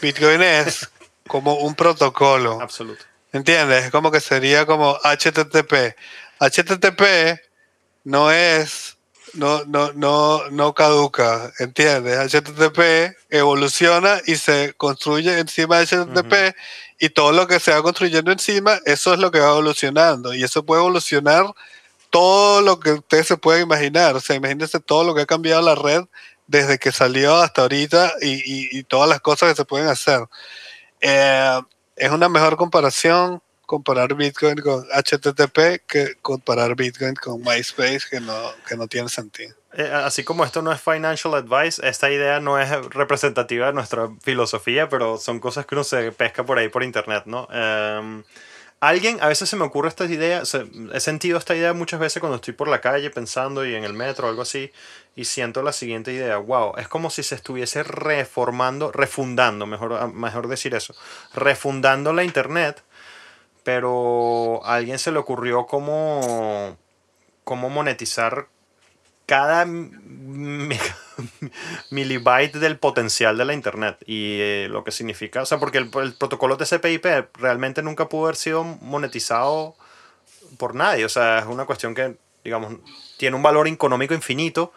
Bitcoin 0.00 0.42
es 0.42 0.90
como 1.28 1.54
un 1.54 1.76
protocolo. 1.76 2.60
Absoluto. 2.60 3.04
¿Entiendes? 3.32 3.84
Es 3.84 3.90
como 3.92 4.10
que 4.10 4.20
sería 4.20 4.66
como 4.66 4.98
HTTP. 5.04 5.94
HTTP 6.40 7.02
no 8.02 8.32
es, 8.32 8.96
no, 9.34 9.64
no, 9.64 9.92
no, 9.92 10.50
no 10.50 10.74
caduca, 10.74 11.52
¿entiendes? 11.60 12.18
HTTP 12.18 13.16
evoluciona 13.30 14.20
y 14.26 14.34
se 14.34 14.74
construye 14.76 15.38
encima 15.38 15.78
de 15.78 15.86
HTTP 15.86 16.56
y 16.98 17.10
todo 17.10 17.30
lo 17.30 17.46
que 17.46 17.60
se 17.60 17.72
va 17.72 17.82
construyendo 17.82 18.32
encima, 18.32 18.80
eso 18.84 19.14
es 19.14 19.20
lo 19.20 19.30
que 19.30 19.38
va 19.38 19.50
evolucionando 19.50 20.34
y 20.34 20.42
eso 20.42 20.66
puede 20.66 20.82
evolucionar 20.82 21.46
todo 22.10 22.60
lo 22.60 22.78
que 22.78 22.92
ustedes 22.92 23.26
se 23.26 23.38
pueden 23.38 23.62
imaginar. 23.62 24.14
O 24.14 24.20
sea, 24.20 24.36
imagínense 24.36 24.78
todo 24.80 25.02
lo 25.02 25.14
que 25.14 25.22
ha 25.22 25.26
cambiado 25.26 25.62
la 25.62 25.74
red 25.74 26.04
desde 26.52 26.78
que 26.78 26.92
salió 26.92 27.36
hasta 27.36 27.62
ahorita 27.62 28.12
y, 28.20 28.34
y- 28.34 28.78
y 28.78 28.82
todas 28.84 29.08
las 29.08 29.20
cosas 29.20 29.48
que 29.50 29.56
se 29.56 29.64
pueden 29.64 29.88
hacer. 29.88 30.20
Eh, 31.00 31.60
es 31.96 32.10
una 32.10 32.28
mejor 32.28 32.56
comparación 32.56 33.42
comparar 33.66 34.14
Bitcoin 34.14 34.56
con 34.60 34.84
HTTP 34.92 35.80
que 35.86 36.16
comparar 36.20 36.74
Bitcoin 36.76 37.14
con 37.14 37.40
MySpace, 37.40 38.02
que 38.10 38.20
no, 38.20 38.34
que 38.68 38.76
no 38.76 38.86
tiene 38.86 39.08
sentido. 39.08 39.54
Eh, 39.74 39.90
así 39.90 40.22
como 40.24 40.44
esto 40.44 40.60
no 40.60 40.70
es 40.70 40.80
financial 40.82 41.34
advice, 41.34 41.80
esta 41.88 42.10
idea 42.10 42.38
no 42.40 42.58
es 42.60 42.68
representativa 42.90 43.68
de 43.68 43.72
nuestra 43.72 44.10
filosofía, 44.22 44.90
pero 44.90 45.16
son 45.16 45.40
cosas 45.40 45.64
que 45.64 45.74
uno 45.74 45.84
se 45.84 46.12
pesca 46.12 46.44
por 46.44 46.58
ahí 46.58 46.68
por 46.68 46.82
internet, 46.82 47.22
¿no? 47.24 47.48
Em, 47.50 48.22
alguien, 48.82 49.18
a 49.20 49.28
veces 49.28 49.48
se 49.48 49.54
me 49.54 49.64
ocurre 49.64 49.88
esta 49.88 50.06
idea, 50.06 50.42
he 50.92 51.00
sentido 51.00 51.38
esta 51.38 51.54
idea 51.54 51.72
muchas 51.72 52.00
veces 52.00 52.18
cuando 52.18 52.36
estoy 52.36 52.52
por 52.52 52.66
la 52.66 52.80
calle 52.80 53.10
pensando 53.10 53.64
y 53.64 53.76
en 53.76 53.84
el 53.84 53.92
metro 53.92 54.26
o 54.26 54.30
algo 54.30 54.42
así, 54.42 54.72
y 55.14 55.24
siento 55.24 55.62
la 55.62 55.72
siguiente 55.72 56.12
idea, 56.12 56.36
wow, 56.38 56.74
es 56.76 56.88
como 56.88 57.08
si 57.08 57.22
se 57.22 57.36
estuviese 57.36 57.84
reformando, 57.84 58.90
refundando, 58.90 59.66
mejor, 59.66 60.12
mejor 60.12 60.48
decir 60.48 60.74
eso, 60.74 60.96
refundando 61.32 62.12
la 62.12 62.24
internet, 62.24 62.82
pero 63.62 64.60
a 64.64 64.74
alguien 64.74 64.98
se 64.98 65.12
le 65.12 65.18
ocurrió 65.18 65.66
cómo, 65.66 66.76
cómo 67.44 67.70
monetizar 67.70 68.48
cada 69.26 69.64
mi- 69.64 70.78
milibyte 71.90 72.58
del 72.58 72.78
potencial 72.78 73.36
de 73.38 73.44
la 73.44 73.54
internet 73.54 73.98
y 74.06 74.38
eh, 74.40 74.68
lo 74.70 74.84
que 74.84 74.90
significa, 74.92 75.42
o 75.42 75.46
sea, 75.46 75.58
porque 75.58 75.78
el, 75.78 75.90
el 75.94 76.14
protocolo 76.14 76.56
TCP/IP 76.56 77.28
realmente 77.38 77.82
nunca 77.82 78.08
pudo 78.08 78.24
haber 78.24 78.36
sido 78.36 78.64
monetizado 78.64 79.74
por 80.58 80.74
nadie, 80.74 81.04
o 81.04 81.08
sea, 81.08 81.38
es 81.40 81.46
una 81.46 81.64
cuestión 81.64 81.94
que, 81.94 82.16
digamos, 82.44 82.74
tiene 83.16 83.36
un 83.36 83.42
valor 83.42 83.68
económico 83.68 84.14
infinito, 84.14 84.72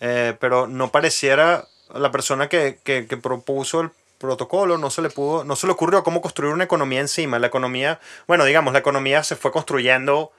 eh, 0.00 0.36
pero 0.40 0.66
no 0.66 0.90
pareciera 0.92 1.66
la 1.94 2.10
persona 2.10 2.48
que, 2.48 2.78
que, 2.84 3.06
que 3.06 3.16
propuso 3.16 3.80
el 3.80 3.90
protocolo 4.18 4.78
no 4.78 4.90
se 4.90 5.00
le 5.00 5.10
pudo 5.10 5.44
no 5.44 5.54
se 5.54 5.66
le 5.68 5.72
ocurrió 5.72 6.02
cómo 6.02 6.20
construir 6.20 6.52
una 6.52 6.64
economía 6.64 7.00
encima. 7.00 7.38
La 7.38 7.46
economía 7.46 8.00
bueno 8.26 8.44
digamos 8.44 8.72
la 8.72 8.80
economía 8.80 9.22
se 9.22 9.36
fue 9.36 9.52
construyendo 9.52 10.32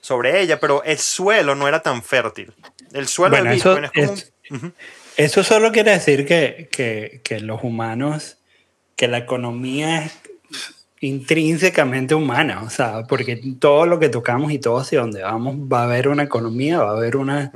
sobre 0.00 0.40
ella 0.40 0.58
pero 0.60 0.82
el 0.84 0.98
suelo 0.98 1.54
no 1.54 1.68
era 1.68 1.82
tan 1.82 2.02
fértil 2.02 2.52
el 2.92 3.08
suelo 3.08 3.36
Bueno, 3.36 3.52
eso 3.52 3.78
es 3.78 3.90
como 3.90 4.04
es-. 4.04 4.32
Eso 5.16 5.44
solo 5.44 5.70
quiere 5.70 5.90
decir 5.90 6.26
que, 6.26 6.68
que, 6.72 7.20
que 7.22 7.40
los 7.40 7.62
humanos, 7.62 8.38
que 8.96 9.06
la 9.06 9.18
economía 9.18 10.06
es 10.06 10.12
intrínsecamente 11.00 12.14
humana, 12.14 12.62
o 12.62 12.70
sea, 12.70 13.04
porque 13.08 13.40
todo 13.58 13.84
lo 13.84 13.98
que 13.98 14.08
tocamos 14.08 14.50
y 14.52 14.58
todo 14.58 14.78
hacia 14.78 15.00
donde 15.00 15.22
vamos 15.22 15.56
va 15.56 15.80
a 15.80 15.84
haber 15.84 16.08
una 16.08 16.22
economía, 16.22 16.78
va 16.78 16.90
a 16.90 16.96
haber 16.96 17.16
una 17.16 17.52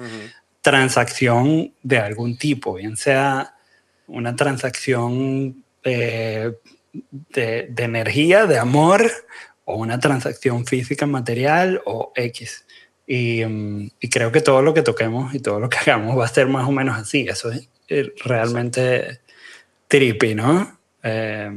transacción 0.60 1.72
de 1.82 1.98
algún 1.98 2.36
tipo, 2.36 2.74
bien 2.74 2.96
sea 2.96 3.54
una 4.06 4.36
transacción 4.36 5.64
eh, 5.84 6.52
de, 6.92 7.66
de 7.70 7.82
energía, 7.82 8.46
de 8.46 8.58
amor, 8.58 9.10
o 9.64 9.76
una 9.76 9.98
transacción 9.98 10.66
física 10.66 11.06
material 11.06 11.82
o 11.86 12.12
X. 12.14 12.64
Y, 13.06 13.44
mm, 13.44 13.90
y 14.00 14.08
creo 14.08 14.32
que 14.32 14.40
todo 14.40 14.62
lo 14.62 14.74
que 14.74 14.82
toquemos 14.82 15.34
y 15.34 15.40
todo 15.40 15.60
lo 15.60 15.68
que 15.68 15.78
hagamos 15.80 16.18
va 16.18 16.24
a 16.24 16.28
ser 16.28 16.46
más 16.46 16.68
o 16.68 16.72
menos 16.72 16.98
así. 16.98 17.26
Eso 17.28 17.50
es 17.50 17.68
eh, 17.88 18.12
realmente 18.24 19.20
trippy, 19.88 20.34
¿no? 20.34 20.78
Eh, 21.02 21.50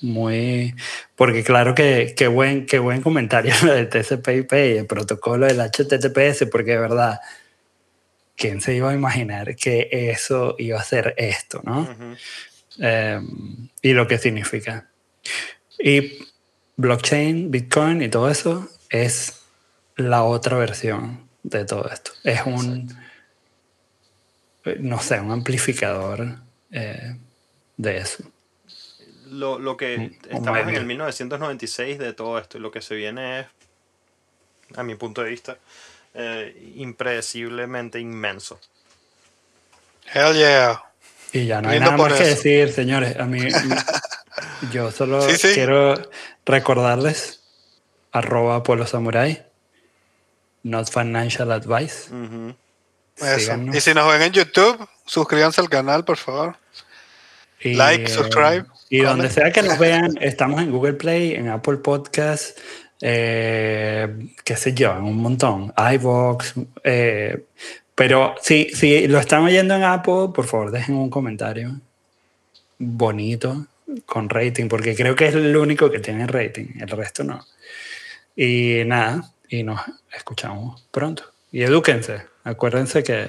muy. 0.00 0.74
Porque, 1.16 1.42
claro, 1.44 1.74
que, 1.74 2.14
que 2.16 2.26
buen, 2.26 2.66
qué 2.66 2.78
buen 2.78 3.00
comentario 3.00 3.52
lo 3.64 3.72
del 3.72 3.88
TCP/IP 3.88 4.52
y 4.52 4.78
el 4.78 4.86
protocolo 4.86 5.46
del 5.46 5.60
HTTPS, 5.60 6.46
porque 6.50 6.72
de 6.72 6.78
verdad, 6.78 7.20
¿quién 8.36 8.60
se 8.60 8.74
iba 8.74 8.90
a 8.90 8.94
imaginar 8.94 9.56
que 9.56 9.88
eso 9.90 10.54
iba 10.58 10.80
a 10.80 10.84
ser 10.84 11.14
esto, 11.16 11.60
no? 11.64 11.82
Ujú. 11.82 12.16
Eh, 12.80 13.20
y 13.82 13.92
lo 13.92 14.06
que 14.06 14.18
significa. 14.18 14.88
Y 15.78 16.27
blockchain, 16.78 17.50
Bitcoin 17.50 18.00
y 18.00 18.08
todo 18.08 18.30
eso 18.30 18.66
es 18.88 19.42
la 19.96 20.22
otra 20.22 20.56
versión 20.56 21.28
de 21.42 21.66
todo 21.66 21.90
esto. 21.90 22.12
Es 22.24 22.40
un, 22.46 22.96
no 24.78 24.98
sé, 25.00 25.20
un 25.20 25.32
amplificador 25.32 26.36
eh, 26.70 27.16
de 27.76 27.96
eso. 27.98 28.24
lo, 29.26 29.58
lo 29.58 29.76
que 29.76 30.18
estamos 30.30 30.60
en 30.60 30.70
el 30.70 30.86
1996 30.86 31.98
de 31.98 32.14
todo 32.14 32.38
esto 32.38 32.56
y 32.56 32.60
lo 32.60 32.70
que 32.70 32.80
se 32.80 32.94
viene 32.94 33.40
es 33.40 33.46
a 34.76 34.82
mi 34.82 34.94
punto 34.94 35.22
de 35.22 35.30
vista 35.30 35.58
eh, 36.14 36.72
impredeciblemente 36.76 38.00
inmenso 38.00 38.58
Hell 40.12 40.34
yeah. 40.34 40.82
Y 41.32 41.46
ya 41.46 41.60
no 41.60 41.68
hay 41.68 41.80
nada 41.80 41.96
más 41.96 42.14
que 42.14 42.24
decir, 42.24 42.72
señores. 42.72 43.16
A 43.18 43.26
mí, 43.26 43.40
yo 44.72 44.90
solo 44.90 45.20
Sí, 45.22 45.36
sí. 45.36 45.48
quiero 45.54 45.94
recordarles 46.46 47.40
arroba 48.12 48.62
Pueblo 48.62 48.86
Samurai, 48.86 49.44
not 50.62 50.90
financial 50.90 51.52
advice. 51.52 52.10
Y 53.72 53.80
si 53.80 53.94
nos 53.94 54.12
ven 54.12 54.22
en 54.22 54.32
YouTube, 54.32 54.88
suscríbanse 55.04 55.60
al 55.60 55.68
canal, 55.68 56.04
por 56.04 56.16
favor. 56.16 56.56
Y, 57.60 57.74
Like, 57.74 58.08
subscribe, 58.08 58.64
Y 58.88 59.00
donde 59.00 59.28
sea 59.30 59.50
que 59.52 59.62
nos 59.62 59.78
vean, 59.78 60.16
estamos 60.20 60.62
en 60.62 60.70
Google 60.70 60.92
Play, 60.94 61.34
en 61.34 61.48
Apple 61.48 61.78
Podcast, 61.78 62.56
eh, 63.00 64.28
qué 64.44 64.56
sé 64.56 64.72
yo, 64.74 64.92
en 64.92 65.02
un 65.02 65.16
montón, 65.16 65.72
iVoox. 65.76 66.52
eh, 66.84 67.44
pero 67.96 68.36
si, 68.40 68.70
si 68.70 69.08
lo 69.08 69.18
están 69.18 69.42
oyendo 69.42 69.74
en 69.74 69.82
Apple, 69.82 70.28
por 70.32 70.46
favor, 70.46 70.70
dejen 70.70 70.94
un 70.94 71.10
comentario 71.10 71.80
bonito 72.78 73.66
con 74.06 74.28
rating, 74.28 74.68
porque 74.68 74.94
creo 74.94 75.16
que 75.16 75.28
es 75.28 75.34
el 75.34 75.56
único 75.56 75.90
que 75.90 75.98
tiene 75.98 76.26
rating, 76.26 76.66
el 76.80 76.88
resto 76.88 77.24
no. 77.24 77.46
Y 78.36 78.82
nada, 78.86 79.32
y 79.48 79.62
nos 79.62 79.80
escuchamos 80.12 80.86
pronto. 80.90 81.24
Y 81.50 81.62
edúquense, 81.62 82.26
acuérdense 82.44 83.02
que 83.02 83.28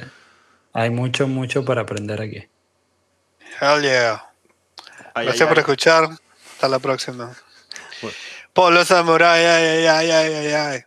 hay 0.74 0.90
mucho, 0.90 1.28
mucho 1.28 1.64
para 1.66 1.82
aprender 1.82 2.22
aquí. 2.22 2.48
Hell 3.62 3.82
yeah. 3.82 4.26
Ay, 5.14 5.26
Gracias 5.26 5.42
ay, 5.42 5.48
por 5.48 5.58
ay. 5.58 5.62
escuchar. 5.62 6.10
Hasta 6.52 6.68
la 6.68 6.80
próxima. 6.80 7.34
Bueno. 8.02 8.18
Polo 8.54 8.84
Samurai, 8.86 9.46
ay, 9.46 9.66
ay, 9.66 9.86
ay, 9.86 10.12
ay, 10.12 10.34
ay, 10.34 10.54
ay. 10.54 10.84